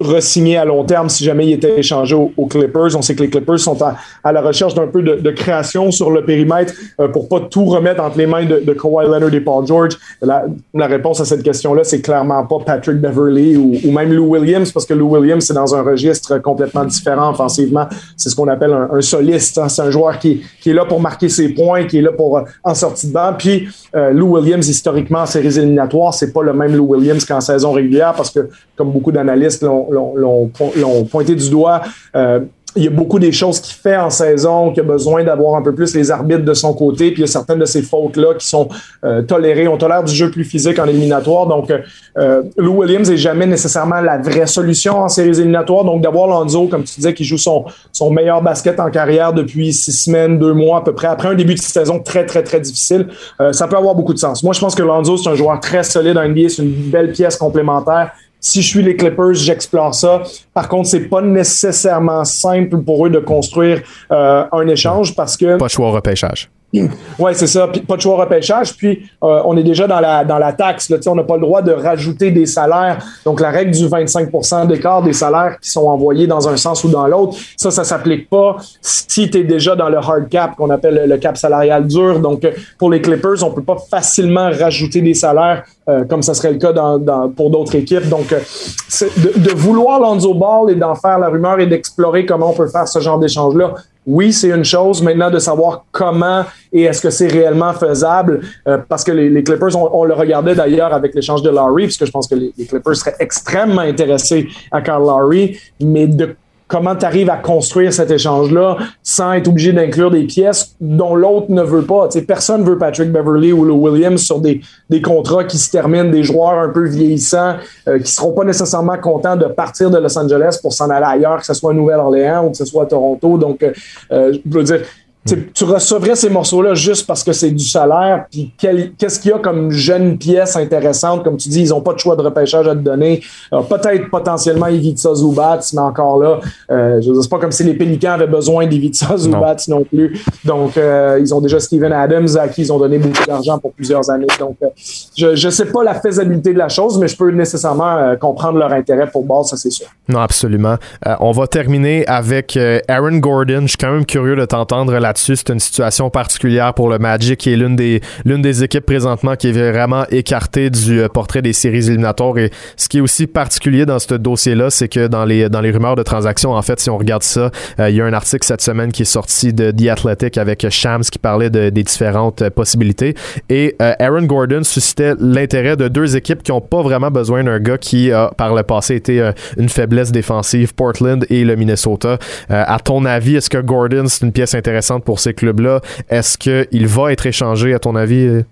re-signer 0.03 0.57
à 0.57 0.65
long 0.65 0.85
terme 0.85 1.09
si 1.09 1.25
jamais 1.25 1.47
il 1.47 1.53
était 1.53 1.79
échangé 1.79 2.15
aux, 2.15 2.47
Clippers. 2.47 2.97
On 2.97 3.03
sait 3.03 3.15
que 3.15 3.23
les 3.23 3.31
Clippers 3.31 3.59
sont 3.59 3.79
à, 3.83 4.33
la 4.33 4.41
recherche 4.41 4.75
d'un 4.75 4.87
peu 4.87 5.03
de, 5.03 5.31
création 5.31 5.91
sur 5.91 6.11
le 6.11 6.25
périmètre 6.25 6.75
euh, 7.01 7.09
pour 7.09 7.29
pas 7.29 7.41
tout 7.41 7.65
remettre 7.65 8.03
entre 8.03 8.19
les 8.19 8.27
mains 8.27 8.45
de, 8.45 8.73
Kawhi 8.73 9.07
Leonard 9.07 9.33
et 9.33 9.41
Paul 9.41 9.67
George. 9.67 9.99
La, 10.21 10.45
réponse 10.87 11.21
à 11.21 11.25
cette 11.25 11.43
question-là, 11.43 11.85
c'est 11.85 12.01
clairement 12.01 12.45
pas 12.45 12.59
Patrick 12.65 12.99
Beverly 12.99 13.57
ou, 13.57 13.91
même 13.91 14.13
Lou 14.13 14.27
Williams, 14.27 14.71
parce 14.73 14.85
que 14.85 14.95
Lou 14.95 15.17
Williams, 15.17 15.45
c'est 15.45 15.55
dans 15.55 15.75
un 15.75 15.83
registre 15.83 16.39
complètement 16.39 16.85
différent 16.85 17.31
offensivement. 17.31 17.87
C'est 18.17 18.29
ce 18.29 18.37
qu'on 18.37 18.49
appelle 18.49 18.73
un, 18.73 19.01
soliste. 19.01 19.59
Hein. 19.59 19.69
C'est 19.69 19.83
un 19.83 19.91
joueur 19.91 20.19
qui, 20.19 20.43
qui, 20.61 20.71
est 20.71 20.75
là 20.75 20.85
pour 20.85 21.01
marquer 21.01 21.29
ses 21.29 21.49
points, 21.51 21.85
qui 21.85 21.99
est 21.99 22.03
là 22.03 22.13
pour 22.13 22.39
euh, 22.39 22.43
en 22.65 22.75
sortie 22.75 23.09
de 23.09 23.13
banc. 23.13 23.33
Puis 23.39 23.69
euh, 23.95 24.11
Lou 24.11 24.37
Williams, 24.37 24.69
historiquement, 24.69 25.21
en 25.21 25.27
séries 25.27 25.59
éliminatoires, 25.59 26.15
c'est 26.15 26.33
pas 26.33 26.43
le 26.43 26.53
même 26.53 26.75
Lou 26.77 26.85
Williams 26.85 27.25
qu'en 27.25 27.41
saison 27.41 27.73
régulière, 27.73 28.15
parce 28.15 28.31
que, 28.31 28.49
comme 28.77 28.91
beaucoup 28.91 29.13
d'analystes 29.13 29.63
l'ont 29.63 29.89
l'ont 29.93 31.05
pointé 31.05 31.35
du 31.35 31.51
doigt. 31.51 31.83
Euh, 32.17 32.41
il 32.75 32.85
y 32.85 32.87
a 32.87 32.91
beaucoup 32.91 33.19
des 33.19 33.33
choses 33.33 33.61
qu'il 33.61 33.75
fait 33.75 33.97
en 33.97 34.09
saison, 34.09 34.73
qui 34.73 34.81
a 34.81 34.83
besoin 34.83 35.23
d'avoir 35.25 35.57
un 35.57 35.63
peu 35.63 35.75
plus 35.75 35.95
les 35.95 36.11
arbitres 36.11 36.45
de 36.45 36.55
son 36.55 36.73
côté, 36.73 37.11
puis 37.11 37.19
il 37.19 37.21
y 37.21 37.25
a 37.25 37.27
certaines 37.27 37.59
de 37.59 37.67
ces 37.67 37.83
fautes-là 37.83 38.35
qui 38.39 38.47
sont 38.47 38.69
euh, 39.05 39.21
tolérées. 39.23 39.69
On 39.69 39.77
tolère 39.77 40.03
du 40.03 40.15
jeu 40.15 40.31
plus 40.31 40.45
physique 40.45 40.79
en 40.79 40.87
éliminatoire. 40.87 41.47
Donc, 41.47 41.71
euh, 42.19 42.43
Lou 42.57 42.79
Williams 42.79 43.11
est 43.11 43.19
jamais 43.19 43.47
nécessairement 43.47 44.01
la 44.01 44.19
vraie 44.19 44.47
solution 44.47 45.01
en 45.01 45.09
séries 45.09 45.39
éliminatoires. 45.39 45.85
Donc, 45.85 46.03
d'avoir 46.03 46.29
Lonzo, 46.29 46.67
comme 46.69 46.85
tu 46.85 46.95
disais, 46.95 47.13
qui 47.13 47.25
joue 47.25 47.37
son, 47.37 47.67
son 47.93 48.11
meilleur 48.11 48.41
basket 48.41 48.81
en 48.81 48.91
carrière 48.91 49.35
depuis 49.35 49.75
six 49.75 49.93
semaines, 49.93 50.39
deux 50.39 50.55
mois 50.55 50.79
à 50.79 50.81
peu 50.81 50.95
près, 50.95 51.09
après 51.09 51.29
un 51.29 51.35
début 51.35 51.55
de 51.55 51.61
saison 51.61 51.99
très, 51.99 52.25
très, 52.25 52.43
très 52.43 52.61
difficile, 52.61 53.09
ça 53.53 53.67
peut 53.69 53.77
avoir 53.77 53.95
beaucoup 53.95 54.15
de 54.15 54.19
sens. 54.19 54.43
Moi, 54.43 54.55
je 54.55 54.61
pense 54.61 54.75
que 54.75 54.83
Lonzo, 54.83 55.17
c'est 55.19 55.29
un 55.29 55.35
joueur 55.35 55.61
très 55.61 55.83
solide 55.83 56.17
en 56.17 56.27
NBA, 56.27 56.49
c'est 56.49 56.63
une 56.63 56.73
belle 56.91 57.13
pièce 57.13 57.37
complémentaire 57.37 58.13
si 58.43 58.61
je 58.61 58.69
suis 58.69 58.83
les 58.83 58.97
Clippers, 58.97 59.35
j'explore 59.35 59.95
ça. 59.95 60.25
Par 60.53 60.69
contre, 60.69 60.89
c'est 60.89 61.09
pas 61.09 61.23
nécessairement 61.23 62.25
simple 62.25 62.79
pour 62.79 63.07
eux 63.07 63.11
de 63.11 63.21
construire 63.21 63.83
euh, 64.11 64.45
un 64.51 64.67
échange 64.67 65.15
parce 65.15 65.37
que. 65.37 65.57
Pas 65.57 65.69
choix 65.69 65.89
au 65.89 65.93
repêchage. 65.93 66.51
Oui, 66.73 67.33
c'est 67.35 67.47
ça. 67.47 67.69
Puis, 67.69 67.83
pas 67.83 67.97
de 67.97 68.01
choix 68.01 68.17
repêchage. 68.17 68.75
Puis, 68.77 69.03
euh, 69.23 69.43
on 69.45 69.57
est 69.57 69.63
déjà 69.63 69.87
dans 69.87 70.01
la, 70.01 70.25
dans 70.25 70.39
la 70.39 70.53
taxe. 70.53 70.89
Là. 70.89 70.97
On 71.07 71.15
n'a 71.15 71.23
pas 71.23 71.37
le 71.37 71.43
droit 71.43 71.61
de 71.61 71.73
rajouter 71.73 72.31
des 72.31 72.47
salaires. 72.47 72.99
Donc, 73.25 73.41
la 73.41 73.51
règle 73.51 73.73
du 73.73 73.87
25% 73.87 74.67
d'écart 74.67 75.03
des 75.03 75.13
salaires 75.13 75.59
qui 75.61 75.71
sont 75.71 75.87
envoyés 75.87 76.27
dans 76.27 76.49
un 76.49 76.57
sens 76.57 76.83
ou 76.85 76.89
dans 76.89 77.07
l'autre, 77.07 77.37
ça, 77.57 77.71
ça 77.71 77.85
s'applique 77.85 78.31
pas 78.31 78.57
si 78.81 79.31
tu 79.31 79.39
es 79.39 79.45
déjà 79.45 79.77
dans 79.77 79.91
le 79.91 79.99
hard 79.99 80.29
cap, 80.31 80.57
qu'on 80.57 80.71
appelle 80.71 81.05
le 81.07 81.17
cap 81.19 81.37
salarial 81.37 81.87
dur. 81.87 82.21
Donc, 82.21 82.45
euh, 82.45 82.53
pour 82.79 82.91
les 82.91 83.03
Clippers, 83.03 83.43
on 83.43 83.51
peut 83.51 83.63
pas 83.63 83.77
facilement 83.91 84.51
rajouter 84.51 85.03
des 85.03 85.15
salaires 85.15 85.65
euh, 85.89 86.05
comme 86.05 86.23
ça 86.23 86.33
serait 86.33 86.53
le 86.53 86.59
cas 86.59 86.73
dans, 86.73 86.97
dans, 86.97 87.29
pour 87.29 87.51
d'autres 87.51 87.75
équipes. 87.75 88.09
Donc, 88.09 88.29
de, 88.31 89.39
de, 89.41 89.51
vouloir 89.51 90.01
Lonzo 90.01 90.33
Ball 90.33 90.71
et 90.71 90.77
d'en 90.77 90.95
faire 90.95 91.19
la 91.19 91.29
rumeur 91.29 91.59
et 91.59 91.67
d'explorer 91.67 92.25
comment 92.25 92.51
on 92.51 92.55
peut 92.55 92.69
faire 92.69 92.87
ce 92.87 93.01
genre 93.01 93.19
d'échange-là, 93.19 93.75
oui, 94.07 94.33
c'est 94.33 94.51
une 94.51 94.65
chose. 94.65 95.03
Maintenant, 95.03 95.31
de 95.31 95.39
savoir 95.39 95.85
comment 95.93 96.45
et 96.73 96.83
est-ce 96.83 97.01
que 97.01 97.11
c'est 97.11 97.29
réellement 97.29 97.73
faisable, 97.73 98.41
euh, 98.67 98.79
parce 98.89 99.05
que 99.05 99.13
les, 99.13 99.29
les 99.29 99.45
Clippers, 99.45 99.77
on, 99.77 100.05
le 100.05 100.15
regardait 100.15 100.55
d'ailleurs 100.55 100.93
avec 100.93 101.15
l'échange 101.15 101.43
de 101.43 101.51
Larry, 101.51 101.85
puisque 101.85 102.07
je 102.07 102.11
pense 102.11 102.27
que 102.27 102.35
les, 102.35 102.53
les, 102.57 102.67
Clippers 102.67 102.97
seraient 102.97 103.17
extrêmement 103.21 103.83
intéressés 103.83 104.49
à 104.71 104.81
Carl 104.81 105.05
Larry, 105.07 105.59
mais 105.81 106.07
de 106.07 106.35
comment 106.73 106.97
tu 106.97 107.05
arrives 107.05 107.29
à 107.29 107.37
construire 107.37 107.93
cet 107.93 108.11
échange-là 108.11 108.79
sans 109.03 109.35
être 109.35 109.47
obligé 109.47 109.75
d'inclure 109.75 110.11
des 110.11 110.25
pièces 110.25 110.75
dont 110.81 111.15
l'autre 111.15 111.51
ne 111.51 111.61
veut 111.63 111.83
pas. 111.83 112.09
T'sais, 112.09 112.23
personne 112.23 112.65
veut 112.65 112.79
Patrick 112.79 113.13
Beverly 113.13 113.53
ou 113.53 113.67
le 113.67 113.75
Williams 113.75 114.23
sur 114.23 114.41
des, 114.41 114.63
des 114.89 115.03
contrats 115.03 115.45
qui 115.45 115.59
se 115.59 115.71
terminent, 115.71 116.09
des 116.09 116.23
joueurs 116.23 116.59
un 116.59 116.71
peu 116.71 116.89
vieillissants, 116.89 117.57
euh, 117.89 117.99
qui 117.99 118.11
seront 118.11 118.33
pas 118.33 118.45
nécessairement 118.45 118.97
contents 118.97 119.37
de 119.37 119.45
partir 119.45 119.91
de 119.91 119.99
Los 119.99 120.19
Angeles 120.19 120.61
pour 120.63 120.73
s'en 120.73 120.89
aller 120.89 121.05
ailleurs, 121.05 121.41
que 121.41 121.47
ce 121.47 121.53
soit 121.53 121.73
à 121.73 121.75
Nouvelle-Orléans 121.75 122.47
ou 122.47 122.51
que 122.53 122.57
ce 122.57 122.65
soit 122.65 122.85
à 122.85 122.87
Toronto. 122.87 123.37
Donc, 123.37 123.63
euh, 123.63 123.73
euh 124.11 124.33
je 124.33 124.57
veux 124.59 124.65
dire, 124.65 124.81
tu 125.25 125.65
recevrais 125.65 126.17
ces 126.17 126.29
morceaux-là 126.29 126.75
juste 126.75 127.07
parce 127.07 127.23
que 127.23 127.33
c'est 127.33 127.51
du 127.51 127.65
salaire. 127.65 128.27
Puis 128.31 128.53
qu'est-ce 128.59 129.21
qu'il 129.21 129.31
y 129.31 129.35
a 129.35 129.39
comme 129.39 129.71
jeune 129.71 130.19
pièce 130.19 130.57
intéressante? 130.57 131.23
Comme 131.23 131.37
tu 131.37 131.49
dis, 131.49 131.63
ils 131.63 131.69
n'ont 131.69 131.81
pas 131.81 131.95
de 131.95 131.99
choix 131.99 132.17
de 132.17 132.23
repêchage 132.23 132.67
à 132.67 132.73
te 132.75 132.81
donner. 132.81 133.23
Peut-être 133.51 134.11
potentiellement 134.11 134.67
Ivica 134.67 135.15
Zubats, 135.15 135.61
mais 135.73 135.81
encore 135.81 136.19
là, 136.19 136.41
euh, 136.71 137.01
je 137.01 137.13
c'est 137.21 137.31
pas 137.31 137.39
comme 137.39 137.53
si 137.53 137.63
les 137.65 137.75
Pélicans 137.75 138.13
avaient 138.13 138.27
besoin 138.27 138.67
d'Ivica 138.67 139.17
Zubats 139.17 139.57
non. 139.69 139.85
plus. 139.85 140.25
Donc, 140.45 140.77
euh, 140.77 141.19
ils 141.21 141.33
ont 141.35 141.41
déjà 141.41 141.61
Steven 141.61 141.93
Adams 141.93 142.29
à 142.37 142.49
qui 142.49 142.63
ils 142.63 142.73
ont 142.73 142.79
donné 142.79 142.99
beaucoup 142.99 143.25
d'argent 143.27 143.59
pour 143.59 143.73
plusieurs 143.73 144.11
années. 144.11 144.27
Donc, 144.39 144.57
euh, 144.63 144.69
je 145.17 145.47
ne 145.47 145.51
sais 145.51 145.67
pas 145.67 145.85
la 145.85 145.95
faisabilité 145.95 146.53
de 146.53 146.59
la 146.59 146.69
chose, 146.69 146.99
mais 146.99 147.09
je 147.09 147.17
peux 147.17 147.31
nécessairement 147.31 147.97
euh, 147.97 148.17
comprendre 148.17 148.59
leur 148.59 148.73
intérêt 148.73 149.09
pour 149.09 149.25
base, 149.25 149.51
ça 149.51 149.57
c'est 149.57 149.71
sûr. 149.71 149.87
Non, 150.09 150.21
absolument. 150.21 150.77
on 151.21 151.31
va 151.33 151.47
terminer 151.47 152.07
avec 152.07 152.59
Aaron 152.89 153.19
Gordon. 153.19 153.63
Je 153.63 153.69
suis 153.69 153.77
quand 153.79 153.93
même 153.93 154.07
curieux 154.07 154.37
de 154.37 154.45
t'entendre 154.45 154.99
là 154.99 155.12
c'est 155.17 155.51
une 155.51 155.61
situation 155.61 156.11
particulière 156.11 156.75
pour 156.75 156.89
le 156.89 156.99
Magic, 156.99 157.39
qui 157.39 157.53
est 157.53 157.57
l'une 157.57 157.77
des, 157.77 158.01
l'une 158.25 158.43
des 158.43 158.63
équipes 158.63 158.87
présentement 158.87 159.37
qui 159.37 159.49
est 159.49 159.53
vraiment 159.53 160.05
écartée 160.11 160.71
du 160.71 161.01
euh, 161.01 161.09
portrait 161.09 161.43
des 161.43 161.53
séries 161.53 161.89
éliminatoires. 161.89 162.39
Et 162.39 162.51
ce 162.77 162.89
qui 162.89 162.99
est 162.99 163.01
aussi 163.01 163.27
particulier 163.27 163.87
dans 163.87 163.99
ce 163.99 164.15
dossier-là, 164.15 164.71
c'est 164.71 164.89
que 164.89 165.07
dans 165.07 165.25
les, 165.25 165.49
dans 165.49 165.61
les 165.61 165.71
rumeurs 165.71 165.97
de 165.97 166.03
transactions, 166.03 166.53
en 166.53 166.63
fait, 166.63 166.81
si 166.81 166.91
on 166.91 166.99
regarde 166.99 167.23
ça, 167.23 167.51
euh, 167.79 167.91
il 167.91 167.97
y 167.97 168.01
a 168.01 168.05
un 168.05 168.13
article 168.13 168.45
cette 168.47 168.63
semaine 168.63 168.93
qui 168.93 169.03
est 169.03 169.07
sorti 169.07 169.53
de 169.53 169.71
The 169.71 169.89
Athletic 169.89 170.39
avec 170.39 170.69
Shams 170.71 171.03
qui 171.03 171.19
parlait 171.19 171.51
de, 171.51 171.71
des 171.71 171.83
différentes 171.83 172.43
euh, 172.43 172.51
possibilités. 172.51 173.15
Et 173.49 173.77
Aaron 173.79 174.23
Gordon 174.23 174.63
suscitait 174.63 175.15
l'intérêt 175.19 175.77
de 175.77 175.89
deux 175.89 176.17
équipes 176.17 176.43
qui 176.43 176.53
n'ont 176.53 176.61
pas 176.61 176.83
vraiment 176.83 177.11
besoin 177.11 177.45
d'un 177.45 177.59
gars 177.59 177.79
qui 177.79 178.13
a 178.13 178.31
par 178.37 178.55
le 178.55 178.63
passé 178.63 178.95
été 178.95 179.31
une 179.57 179.69
faiblesse 179.69 180.13
défensive, 180.13 180.75
Portland 180.75 181.25
et 181.31 181.45
le 181.45 181.57
Minnesota. 181.57 182.19
à 182.49 182.79
ton 182.79 183.05
avis, 183.05 183.37
est-ce 183.37 183.51
que 183.51 183.59
Gordon, 183.59 184.05
c'est 184.07 184.25
une 184.25 184.33
pièce 184.33 184.55
intéressante 184.55 185.02
pour 185.03 185.21
ces 185.21 185.35
clubs-là. 185.35 185.81
Est-ce 186.09 186.39
qu'il 186.39 186.87
va 186.87 187.13
être 187.13 187.27
échangé, 187.27 187.75
à 187.75 187.79
ton 187.79 187.95
avis? 187.97 188.43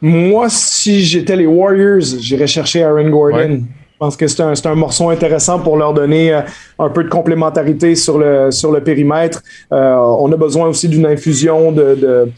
Moi, 0.00 0.48
si 0.50 1.02
j'étais 1.02 1.36
les 1.36 1.46
Warriors, 1.46 2.02
j'irais 2.20 2.46
chercher 2.46 2.82
Aaron 2.82 3.08
Gordon. 3.08 3.62
Je 3.94 3.98
pense 3.98 4.16
que 4.16 4.26
c'est 4.26 4.42
un, 4.42 4.52
un, 4.52 4.74
morceau 4.74 5.08
intéressant 5.08 5.60
pour 5.60 5.76
leur 5.76 5.94
donner 5.94 6.34
euh, 6.34 6.40
un 6.80 6.90
peu 6.90 7.04
de 7.04 7.08
complémentarité 7.08 7.94
sur 7.94 8.18
le, 8.18 8.50
sur 8.50 8.72
le 8.72 8.82
périmètre. 8.82 9.40
Euh, 9.72 9.94
on 9.94 10.30
a 10.32 10.36
besoin 10.36 10.66
aussi 10.66 10.88
d'une 10.88 11.06
infusion 11.06 11.70
de, 11.70 11.94
de 11.94 12.28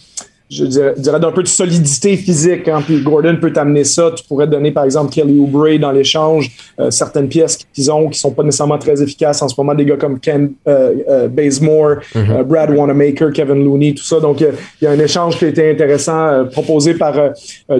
je 0.49 0.65
dirais, 0.65 0.95
d'un 0.97 1.33
peu 1.33 1.43
de 1.43 1.49
solidité 1.49 2.17
physique. 2.17 2.69
Hein, 2.69 2.81
puis 2.85 3.01
Gordon 3.03 3.37
peut 3.41 3.53
t'amener 3.53 3.83
ça. 3.83 4.13
Tu 4.15 4.23
pourrais 4.25 4.47
donner, 4.47 4.71
par 4.71 4.85
exemple, 4.85 5.13
Kelly 5.13 5.39
Oubre 5.39 5.77
dans 5.79 5.91
l'échange, 5.91 6.51
euh, 6.79 6.91
certaines 6.91 7.29
pièces 7.29 7.59
qu'ils 7.73 7.91
ont 7.91 8.09
qui 8.09 8.19
sont 8.19 8.31
pas 8.31 8.45
nécessairement 8.45 8.79
très 8.79 9.03
efficaces 9.03 9.43
en 9.43 9.49
ce 9.49 9.55
moment, 9.59 9.75
des 9.75 9.85
gars 9.85 9.97
comme 9.97 10.21
Ken 10.21 10.53
euh, 10.69 10.95
euh 11.09 11.29
Bazemore, 11.29 11.97
mm-hmm. 12.15 12.31
euh, 12.31 12.45
Brad 12.45 12.71
Wanamaker, 12.71 13.33
Kevin 13.33 13.65
Looney, 13.65 13.95
tout 13.95 14.05
ça. 14.05 14.21
Donc, 14.21 14.41
il 14.41 14.55
y 14.83 14.87
a 14.87 14.91
un 14.91 14.99
échange 14.99 15.37
qui 15.37 15.47
a 15.47 15.49
été 15.49 15.69
intéressant 15.71 16.45
proposé 16.53 16.95
par 16.95 17.15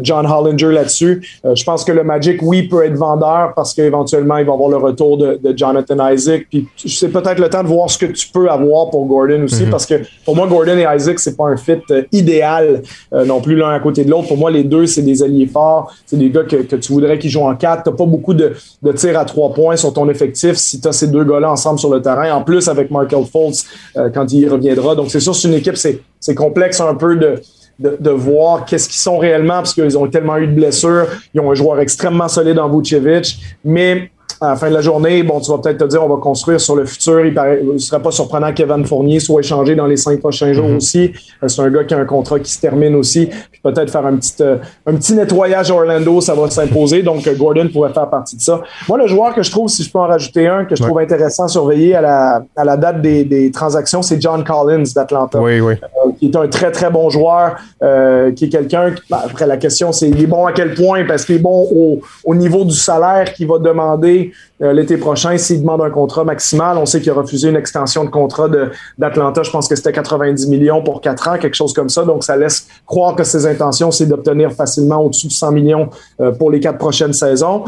John 0.03 0.27
Hollinger 0.27 0.73
là-dessus. 0.73 1.23
je 1.45 1.65
pense 1.65 1.85
que 1.85 1.93
le 1.93 2.03
Magic, 2.03 2.41
oui, 2.43 2.65
peut 2.65 2.85
être 2.85 2.97
vendeur 2.97 3.53
parce 3.55 3.75
qu'éventuellement, 3.75 4.39
il 4.39 4.47
va 4.47 4.55
avoir 4.55 4.71
le 4.71 4.77
retour 4.77 5.19
de, 5.19 5.39
de 5.43 5.57
Jonathan 5.57 6.11
Isaac. 6.11 6.47
Puis 6.51 6.67
c'est 6.77 7.11
peut-être 7.11 7.39
le 7.39 7.49
temps 7.49 7.63
de 7.63 7.69
voir 7.69 7.91
ce 7.91 7.99
que 7.99 8.07
tu 8.07 8.29
peux 8.29 8.49
avoir 8.51 8.91
pour 8.91 9.07
Gordon 9.07 9.45
aussi 9.45 9.65
mm-hmm. 9.65 9.71
parce 9.71 9.87
que 9.87 9.95
pour 10.25 10.35
moi, 10.35 10.47
Gordon 10.47 10.77
et 10.77 10.87
Isaac, 10.97 11.19
c'est 11.21 11.37
pas 11.37 11.47
un 11.47 11.57
fit 11.57 11.83
idéal 12.13 12.56
euh, 12.63 13.25
non 13.25 13.41
plus 13.41 13.57
l'un 13.57 13.71
à 13.71 13.81
côté 13.81 14.05
de 14.05 14.11
l'autre. 14.11 14.29
Pour 14.29 14.37
moi, 14.37 14.51
les 14.51 14.65
deux, 14.65 14.87
c'est 14.87 15.03
des 15.03 15.23
alliés 15.23 15.47
forts. 15.47 15.93
C'est 16.07 16.17
des 16.17 16.31
gars 16.31 16.45
que, 16.45 16.57
tu 16.57 16.93
voudrais 16.93 17.19
qu'ils 17.19 17.31
jouent 17.31 17.43
en 17.43 17.55
quatre. 17.55 17.85
Tu 17.85 17.97
pas 17.97 18.07
beaucoup 18.07 18.35
de, 18.35 18.53
tirs 18.95 19.19
à 19.19 19.25
trois 19.25 19.53
points 19.53 19.77
sur 19.77 19.93
ton 19.93 20.09
effectif 20.09 20.57
si 20.57 20.81
tu 20.81 20.89
as 20.89 20.93
ces 20.93 21.09
deux 21.09 21.25
gars-là 21.25 21.51
ensemble 21.51 21.79
sur 21.79 21.93
le 21.93 22.01
terrain. 22.01 22.33
En 22.33 22.43
plus, 22.43 22.69
avec 22.69 22.91
Markel 22.91 23.25
Fultz 23.25 23.67
euh, 23.97 24.11
quand 24.13 24.33
il 24.33 24.49
reviendra. 24.49 24.95
Donc, 24.95 25.11
c'est 25.11 25.21
sûr, 25.21 25.35
c'est 25.35 25.49
une 25.49 25.55
équipe, 25.55 25.77
c'est 25.77 26.35
complexe 26.35 26.81
un 26.81 26.95
peu 26.95 27.17
de, 27.17 28.11
voir 28.11 28.65
qu'est-ce 28.65 28.89
qu'ils 28.89 29.01
sont 29.01 29.19
réellement, 29.19 29.57
parce 29.57 29.75
qu'ils 29.75 29.99
ont 29.99 30.07
tellement 30.09 30.39
eu 30.39 30.47
de 30.47 30.55
blessures. 30.55 31.07
Ils 31.35 31.41
ont 31.41 31.51
un 31.51 31.55
joueur 31.55 31.81
extrêmement 31.81 32.29
solide 32.29 32.59
en 32.59 32.69
Vucevic. 32.69 33.39
Mais 33.65 34.11
à 34.41 34.49
la 34.49 34.57
fin 34.57 34.69
de 34.69 34.75
la 34.75 34.81
journée, 34.81 35.23
bon, 35.23 35.41
tu 35.41 35.51
vas 35.51 35.59
peut-être 35.59 35.79
te 35.79 35.85
dire, 35.85 36.05
on 36.05 36.09
va 36.09 36.21
construire 36.21 36.61
sur 36.61 36.77
le 36.77 36.85
futur. 36.85 37.25
Il 37.25 37.35
ne 37.73 37.79
serait 37.79 38.03
pas 38.03 38.11
surprenant 38.11 38.49
que 38.49 38.57
Kevin 38.57 38.85
Fournier 38.85 39.21
soit 39.21 39.41
échangé 39.41 39.75
dans 39.75 39.87
les 39.87 39.97
cinq 39.97 40.21
prochains 40.21 40.53
jours 40.53 40.69
mm-hmm. 40.69 40.77
aussi. 40.77 41.13
Euh, 41.43 41.49
c'est 41.49 41.63
un 41.63 41.71
gars 41.71 41.85
qui 41.85 41.95
a 41.95 41.99
un 41.99 42.05
contrat 42.05 42.39
qui 42.39 42.53
se 42.53 42.61
termine 42.61 42.95
aussi. 42.95 43.27
Puis 43.27 43.61
peut-être 43.63 43.91
faire 43.91 44.05
un 44.05 44.17
petit, 44.17 44.35
euh, 44.41 44.57
un 44.87 44.95
petit 44.95 45.15
nettoyage 45.15 45.71
à 45.71 45.75
Orlando, 45.75 46.21
ça 46.21 46.35
va 46.35 46.51
s'imposer. 46.51 47.03
Donc, 47.03 47.27
euh, 47.27 47.35
Gordon 47.35 47.69
pourrait 47.73 47.93
faire 47.93 48.11
partie 48.11 48.37
de 48.37 48.43
ça. 48.43 48.61
Moi, 48.89 48.99
le 48.99 49.07
joueur 49.07 49.35
que 49.35 49.43
je 49.43 49.51
trouve, 49.51 49.69
si 49.69 49.83
je 49.83 49.91
peux 49.91 49.99
en 49.99 50.07
rajouter 50.07 50.47
un, 50.47 50.65
que 50.65 50.77
je 50.77 50.83
trouve 50.83 50.99
intéressant 50.99 51.45
à 51.45 51.49
surveiller 51.49 51.95
à 51.95 52.01
la, 52.01 52.45
à 52.57 52.65
la 52.65 52.77
date 52.77 53.01
des, 53.01 53.25
des 53.25 53.51
transactions, 53.51 54.03
c'est 54.03 54.21
John 54.21 54.45
Collins 54.45 54.85
d'Atlanta. 54.95 55.41
Oui, 55.41 55.61
oui. 55.61 55.75
Qui 56.19 56.27
est 56.27 56.37
un 56.37 56.49
très, 56.49 56.71
très 56.71 56.91
bon 56.91 57.11
joueur, 57.11 57.57
qui 57.81 58.45
est 58.45 58.49
quelqu'un, 58.49 58.95
ben, 59.11 59.19
après 59.25 59.47
la 59.47 59.57
question, 59.57 59.93
c'est 59.93 60.09
il 60.09 60.23
est 60.23 60.27
bon 60.27 60.47
à 60.47 60.53
quel 60.53 60.75
point? 60.75 61.05
Parce 61.07 61.25
qu'il 61.25 61.37
est 61.37 61.41
bon 61.41 61.69
au, 61.71 62.01
au 62.25 62.35
niveau 62.35 62.65
du 62.65 62.75
salaire 62.75 63.33
qu'il 63.33 63.47
va 63.47 63.59
demander 63.59 64.33
euh, 64.63 64.73
l'été 64.73 64.97
prochain 64.97 65.37
s'il 65.37 65.61
demande 65.61 65.83
un 65.83 65.91
contrat 65.91 66.25
maximal. 66.25 66.79
On 66.79 66.87
sait 66.87 67.01
qu'il 67.01 67.11
a 67.11 67.15
refusé 67.15 67.51
une 67.51 67.57
extension 67.57 68.05
de 68.05 68.09
contrat 68.09 68.49
d'Atlanta. 68.97 69.43
Je 69.43 69.51
pense 69.51 69.69
que 69.69 69.77
c'était 69.77 69.93
90 69.93 70.49
millions 70.49 70.83
pour 70.83 71.01
4 71.01 71.29
ans, 71.29 71.39
quelque 71.39 71.55
chose 71.55 71.75
comme 71.75 71.91
ça. 71.91 72.05
Donc, 72.05 72.25
ça 72.25 72.37
laisse 72.37 72.67
croire 72.87 73.15
que 73.15 73.25
ses 73.25 73.47
intentions, 73.47 73.91
c'est 73.91 74.07
d'obtenir 74.07 74.53
facilement 74.53 75.05
au-dessus 75.05 75.27
de 75.27 75.33
100 75.33 75.53
millions 75.53 75.91
euh, 76.21 76.33
pour 76.33 76.51
les 76.51 76.61
quatre 76.61 76.79
prochaines 76.79 77.13
saisons. 77.13 77.65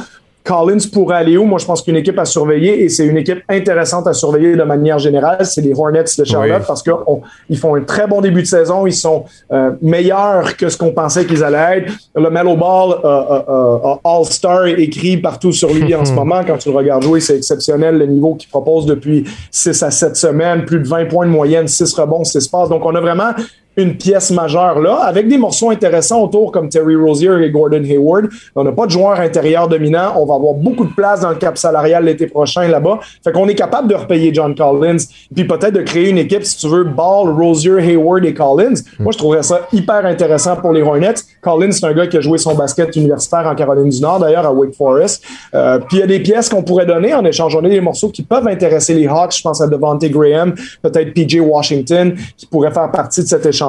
Collins 0.49 0.88
pourrait 0.90 1.16
aller 1.16 1.36
où? 1.36 1.44
Moi, 1.44 1.59
je 1.59 1.66
pense 1.66 1.82
qu'une 1.82 1.96
équipe 1.96 2.18
à 2.18 2.24
surveiller, 2.24 2.82
et 2.82 2.88
c'est 2.88 3.05
une 3.05 3.18
équipe 3.18 3.40
intéressante 3.51 4.07
à 4.07 4.14
surveiller 4.14 4.57
de 4.57 4.62
manière 4.62 4.99
générale, 4.99 5.44
c'est 5.44 5.61
les 5.61 5.78
Hornets 5.78 6.05
de 6.16 6.24
Charlotte, 6.24 6.62
parce 6.66 6.82
qu'ils 6.82 7.59
font 7.59 7.74
un 7.74 7.82
très 7.82 8.07
bon 8.07 8.22
début 8.22 8.40
de 8.40 8.46
saison. 8.46 8.86
Ils 8.86 8.94
sont 8.94 9.26
euh, 9.53 9.72
meilleurs 9.82 10.57
que 10.57 10.70
ce 10.70 10.78
qu'on 10.78 10.92
pensait 10.92 11.26
qu'ils 11.26 11.44
allaient 11.44 11.80
être. 11.80 11.92
Le 12.14 12.30
Mellow 12.30 12.57
Ball 12.57 12.96
euh, 13.05 13.40
euh, 13.49 13.94
All-Star 14.05 14.66
écrit 14.68 15.18
partout 15.18 15.53
sur 15.53 15.70
lui 15.72 15.94
en 15.94 16.07
ce 16.07 16.12
moment. 16.20 16.40
Quand 16.46 16.57
tu 16.57 16.70
le 16.70 16.76
regardes 16.76 17.03
jouer, 17.03 17.20
c'est 17.20 17.36
exceptionnel 17.36 17.99
le 17.99 18.07
niveau 18.07 18.34
qu'il 18.34 18.49
propose 18.49 18.86
depuis 18.86 19.24
6 19.51 19.82
à 19.82 19.90
7 19.90 20.16
semaines. 20.16 20.64
Plus 20.64 20.80
de 20.80 20.88
20 20.88 21.07
points 21.07 21.26
de 21.26 21.30
moyenne, 21.30 21.68
6 21.68 21.92
rebonds, 21.92 22.24
6 22.24 22.49
passes. 22.49 22.70
Donc, 22.70 22.86
on 22.86 22.94
a 22.94 23.01
vraiment 23.01 23.32
une 23.79 23.97
pièce 23.97 24.33
majeure 24.33 24.81
là, 24.81 24.97
avec 25.05 25.29
des 25.29 25.39
morceaux 25.39 25.70
intéressants 25.70 26.20
autour 26.22 26.51
comme 26.51 26.68
Terry 26.68 26.97
Rozier 26.97 27.31
et 27.43 27.51
Gordon 27.51 27.83
Hayward. 27.85 28.26
On 28.57 28.64
n'a 28.64 28.72
pas 28.72 28.87
de 28.87 28.91
joueur 28.91 29.20
intérieur 29.20 29.68
dominant. 29.68 30.14
On 30.16 30.26
va 30.26 30.35
avoir 30.35 30.55
beaucoup 30.55 30.85
de 30.85 30.93
place 30.93 31.20
dans 31.20 31.31
le 31.31 31.37
cap 31.37 31.57
salarial 31.57 32.05
l'été 32.05 32.26
prochain 32.26 32.66
là-bas. 32.66 32.99
Fait 33.22 33.31
qu'on 33.31 33.49
est 33.49 33.55
capable 33.55 33.89
de 33.89 33.95
repayer 33.95 34.35
John 34.35 34.55
Collins, 34.55 34.99
puis 35.35 35.45
peut-être 35.45 35.74
de 35.74 35.83
créer 35.83 36.11
une 36.11 36.18
équipe, 36.18 36.43
si 36.45 36.57
tu 36.59 36.68
veux, 36.68 36.85
Ball, 36.85 37.31
Rozier, 37.31 37.79
Hayward 37.79 38.24
et 38.24 38.35
Collins. 38.35 38.74
Moi, 38.99 39.12
je 39.12 39.18
trouverais 39.18 39.45
ça 39.45 39.61
hyper 39.72 40.05
intéressant 40.05 40.57
pour 40.57 40.72
les 40.72 40.83
Hornets. 40.83 41.14
Collins, 41.41 41.70
c'est 41.70 41.87
un 41.87 41.93
gars 41.93 42.09
qui 42.09 42.16
a 42.16 42.20
joué 42.20 42.39
son 42.39 42.55
basket 42.55 42.97
universitaire 42.97 43.47
en 43.47 43.55
Caroline 43.55 43.89
du 43.89 44.01
Nord, 44.01 44.18
d'ailleurs, 44.18 44.47
à 44.47 44.53
Wake 44.53 44.74
Forest. 44.74 45.22
Euh, 45.55 45.79
puis 45.79 45.99
il 45.99 46.01
y 46.01 46.03
a 46.03 46.07
des 46.07 46.20
pièces 46.20 46.49
qu'on 46.49 46.64
pourrait 46.64 46.87
donner 46.87 47.14
en 47.14 47.24
échange. 47.24 47.55
On 47.55 47.64
a 47.64 47.68
des 47.68 47.81
morceaux 47.81 48.09
qui 48.09 48.22
peuvent 48.22 48.49
intéresser 48.49 48.95
les 48.95 49.07
Hawks. 49.07 49.37
Je 49.37 49.43
pense 49.43 49.61
à 49.61 49.68
Devontae 49.68 50.09
Graham, 50.09 50.55
peut-être 50.83 51.14
PJ 51.14 51.39
Washington, 51.41 52.14
qui 52.37 52.47
pourrait 52.47 52.72
faire 52.72 52.91
partie 52.91 53.22
de 53.22 53.29
cet 53.29 53.47
échange 53.47 53.68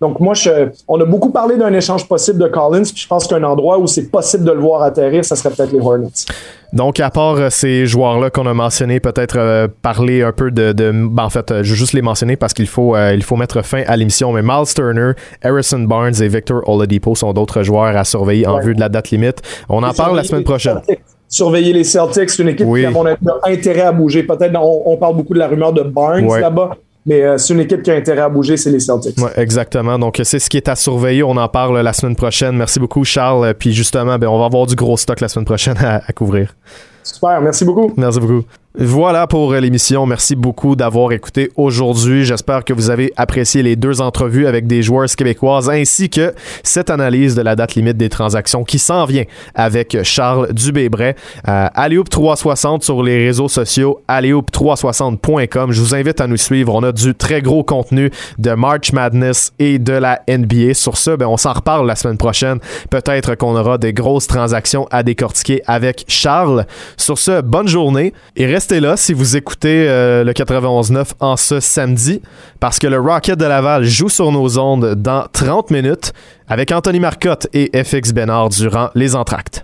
Donc, 0.00 0.20
moi, 0.20 0.34
je, 0.34 0.68
on 0.88 1.00
a 1.00 1.04
beaucoup 1.04 1.30
parlé 1.30 1.56
d'un 1.56 1.72
échange 1.72 2.06
possible 2.06 2.38
de 2.38 2.48
Collins, 2.48 2.82
puis 2.82 3.02
je 3.02 3.06
pense 3.06 3.26
qu'un 3.26 3.42
endroit 3.42 3.78
où 3.78 3.86
c'est 3.86 4.10
possible 4.10 4.44
de 4.44 4.52
le 4.52 4.60
voir 4.60 4.82
atterrir, 4.82 5.24
ça 5.24 5.36
serait 5.36 5.54
peut-être 5.54 5.72
les 5.72 5.80
Hornets. 5.80 6.08
Donc, 6.72 7.00
à 7.00 7.10
part 7.10 7.36
euh, 7.36 7.50
ces 7.50 7.86
joueurs-là 7.86 8.30
qu'on 8.30 8.46
a 8.46 8.54
mentionnés, 8.54 9.00
peut-être 9.00 9.38
euh, 9.38 9.66
parler 9.82 10.22
un 10.22 10.32
peu 10.32 10.50
de. 10.50 10.72
de 10.72 10.92
ben, 10.92 11.24
en 11.24 11.30
fait, 11.30 11.50
euh, 11.50 11.62
je 11.62 11.72
vais 11.72 11.78
juste 11.78 11.92
les 11.94 12.02
mentionner 12.02 12.36
parce 12.36 12.54
qu'il 12.54 12.68
faut, 12.68 12.96
il 12.96 13.22
faut 13.22 13.36
mettre 13.36 13.62
fin 13.62 13.82
à 13.86 13.96
l'émission. 13.96 14.32
Mais 14.32 14.42
Miles 14.42 14.72
Turner, 14.74 15.12
Harrison 15.42 15.80
Barnes 15.80 16.22
et 16.22 16.28
Victor 16.28 16.68
Oladipo 16.68 17.14
sont 17.14 17.32
d'autres 17.32 17.62
joueurs 17.62 17.96
à 17.96 18.04
surveiller 18.04 18.46
en 18.46 18.60
vue 18.60 18.74
de 18.74 18.80
la 18.80 18.88
date 18.88 19.10
limite. 19.10 19.42
On 19.68 19.82
en 19.82 19.92
parle 19.92 20.16
la 20.16 20.24
semaine 20.24 20.44
prochaine. 20.44 20.80
Surveiller 21.28 21.72
les 21.72 21.84
Celtics, 21.84 22.30
c'est 22.30 22.42
une 22.42 22.48
équipe 22.48 22.66
qui 22.66 22.84
a 22.84 22.90
mon 22.90 23.06
intérêt 23.44 23.82
à 23.82 23.92
bouger. 23.92 24.24
Peut-être, 24.24 24.52
on, 24.60 24.96
parle 24.96 25.16
beaucoup 25.16 25.34
de 25.34 25.38
la 25.38 25.46
rumeur 25.46 25.72
de 25.72 25.82
Barnes 25.82 26.26
là-bas. 26.26 26.76
Mais 27.06 27.22
euh, 27.22 27.38
c'est 27.38 27.54
une 27.54 27.60
équipe 27.60 27.82
qui 27.82 27.90
a 27.90 27.94
intérêt 27.94 28.20
à 28.20 28.28
bouger, 28.28 28.56
c'est 28.56 28.70
les 28.70 28.80
Celtics. 28.80 29.16
Ouais, 29.18 29.30
exactement. 29.36 29.98
Donc, 29.98 30.20
c'est 30.22 30.38
ce 30.38 30.50
qui 30.50 30.56
est 30.58 30.68
à 30.68 30.76
surveiller. 30.76 31.22
On 31.22 31.36
en 31.36 31.48
parle 31.48 31.80
la 31.80 31.92
semaine 31.92 32.16
prochaine. 32.16 32.56
Merci 32.56 32.78
beaucoup, 32.78 33.04
Charles. 33.04 33.54
Puis 33.54 33.72
justement, 33.72 34.18
ben, 34.18 34.28
on 34.28 34.38
va 34.38 34.46
avoir 34.46 34.66
du 34.66 34.74
gros 34.74 34.96
stock 34.96 35.20
la 35.20 35.28
semaine 35.28 35.46
prochaine 35.46 35.76
à 35.80 36.12
couvrir. 36.12 36.54
Super, 37.02 37.40
merci 37.40 37.64
beaucoup. 37.64 37.92
Merci 37.96 38.20
beaucoup. 38.20 38.44
Voilà 38.78 39.26
pour 39.26 39.52
l'émission. 39.54 40.06
Merci 40.06 40.36
beaucoup 40.36 40.76
d'avoir 40.76 41.10
écouté 41.10 41.50
aujourd'hui. 41.56 42.24
J'espère 42.24 42.64
que 42.64 42.72
vous 42.72 42.88
avez 42.88 43.12
apprécié 43.16 43.64
les 43.64 43.74
deux 43.74 44.00
entrevues 44.00 44.46
avec 44.46 44.68
des 44.68 44.80
joueurs 44.80 45.08
québécoises 45.08 45.68
ainsi 45.68 46.08
que 46.08 46.32
cette 46.62 46.88
analyse 46.88 47.34
de 47.34 47.42
la 47.42 47.56
date 47.56 47.74
limite 47.74 47.96
des 47.96 48.08
transactions 48.08 48.62
qui 48.62 48.78
s'en 48.78 49.06
vient 49.06 49.24
avec 49.56 50.04
Charles 50.04 50.52
Dubébret. 50.52 51.16
Euh, 51.48 51.66
360 52.08 52.84
sur 52.84 53.02
les 53.02 53.18
réseaux 53.26 53.48
sociaux, 53.48 54.02
alleyhoop360.com. 54.08 55.72
Je 55.72 55.80
vous 55.80 55.96
invite 55.96 56.20
à 56.20 56.28
nous 56.28 56.36
suivre. 56.36 56.72
On 56.72 56.84
a 56.84 56.92
du 56.92 57.12
très 57.16 57.42
gros 57.42 57.64
contenu 57.64 58.12
de 58.38 58.52
March 58.52 58.92
Madness 58.92 59.52
et 59.58 59.80
de 59.80 59.94
la 59.94 60.22
NBA. 60.28 60.74
Sur 60.74 60.96
ce, 60.96 61.16
ben, 61.16 61.26
on 61.26 61.36
s'en 61.36 61.54
reparle 61.54 61.88
la 61.88 61.96
semaine 61.96 62.18
prochaine. 62.18 62.60
Peut-être 62.88 63.34
qu'on 63.34 63.56
aura 63.56 63.78
des 63.78 63.92
grosses 63.92 64.28
transactions 64.28 64.86
à 64.92 65.02
décortiquer 65.02 65.60
avec 65.66 66.04
Charles. 66.06 66.66
Sur 66.96 67.18
ce, 67.18 67.40
bonne 67.40 67.66
journée 67.66 68.14
et 68.36 68.46
restez 68.60 68.80
là 68.80 68.98
si 68.98 69.14
vous 69.14 69.38
écoutez 69.38 69.88
euh, 69.88 70.22
le 70.22 70.34
91.9 70.34 71.12
en 71.20 71.38
ce 71.38 71.60
samedi 71.60 72.20
parce 72.60 72.78
que 72.78 72.86
le 72.86 73.00
Rocket 73.00 73.38
de 73.38 73.46
Laval 73.46 73.84
joue 73.84 74.10
sur 74.10 74.30
nos 74.30 74.58
ondes 74.58 74.96
dans 74.96 75.24
30 75.32 75.70
minutes 75.70 76.12
avec 76.46 76.70
Anthony 76.70 77.00
Marcotte 77.00 77.46
et 77.54 77.70
FX 77.82 78.12
Bénard 78.12 78.50
durant 78.50 78.90
les 78.94 79.16
entractes. 79.16 79.58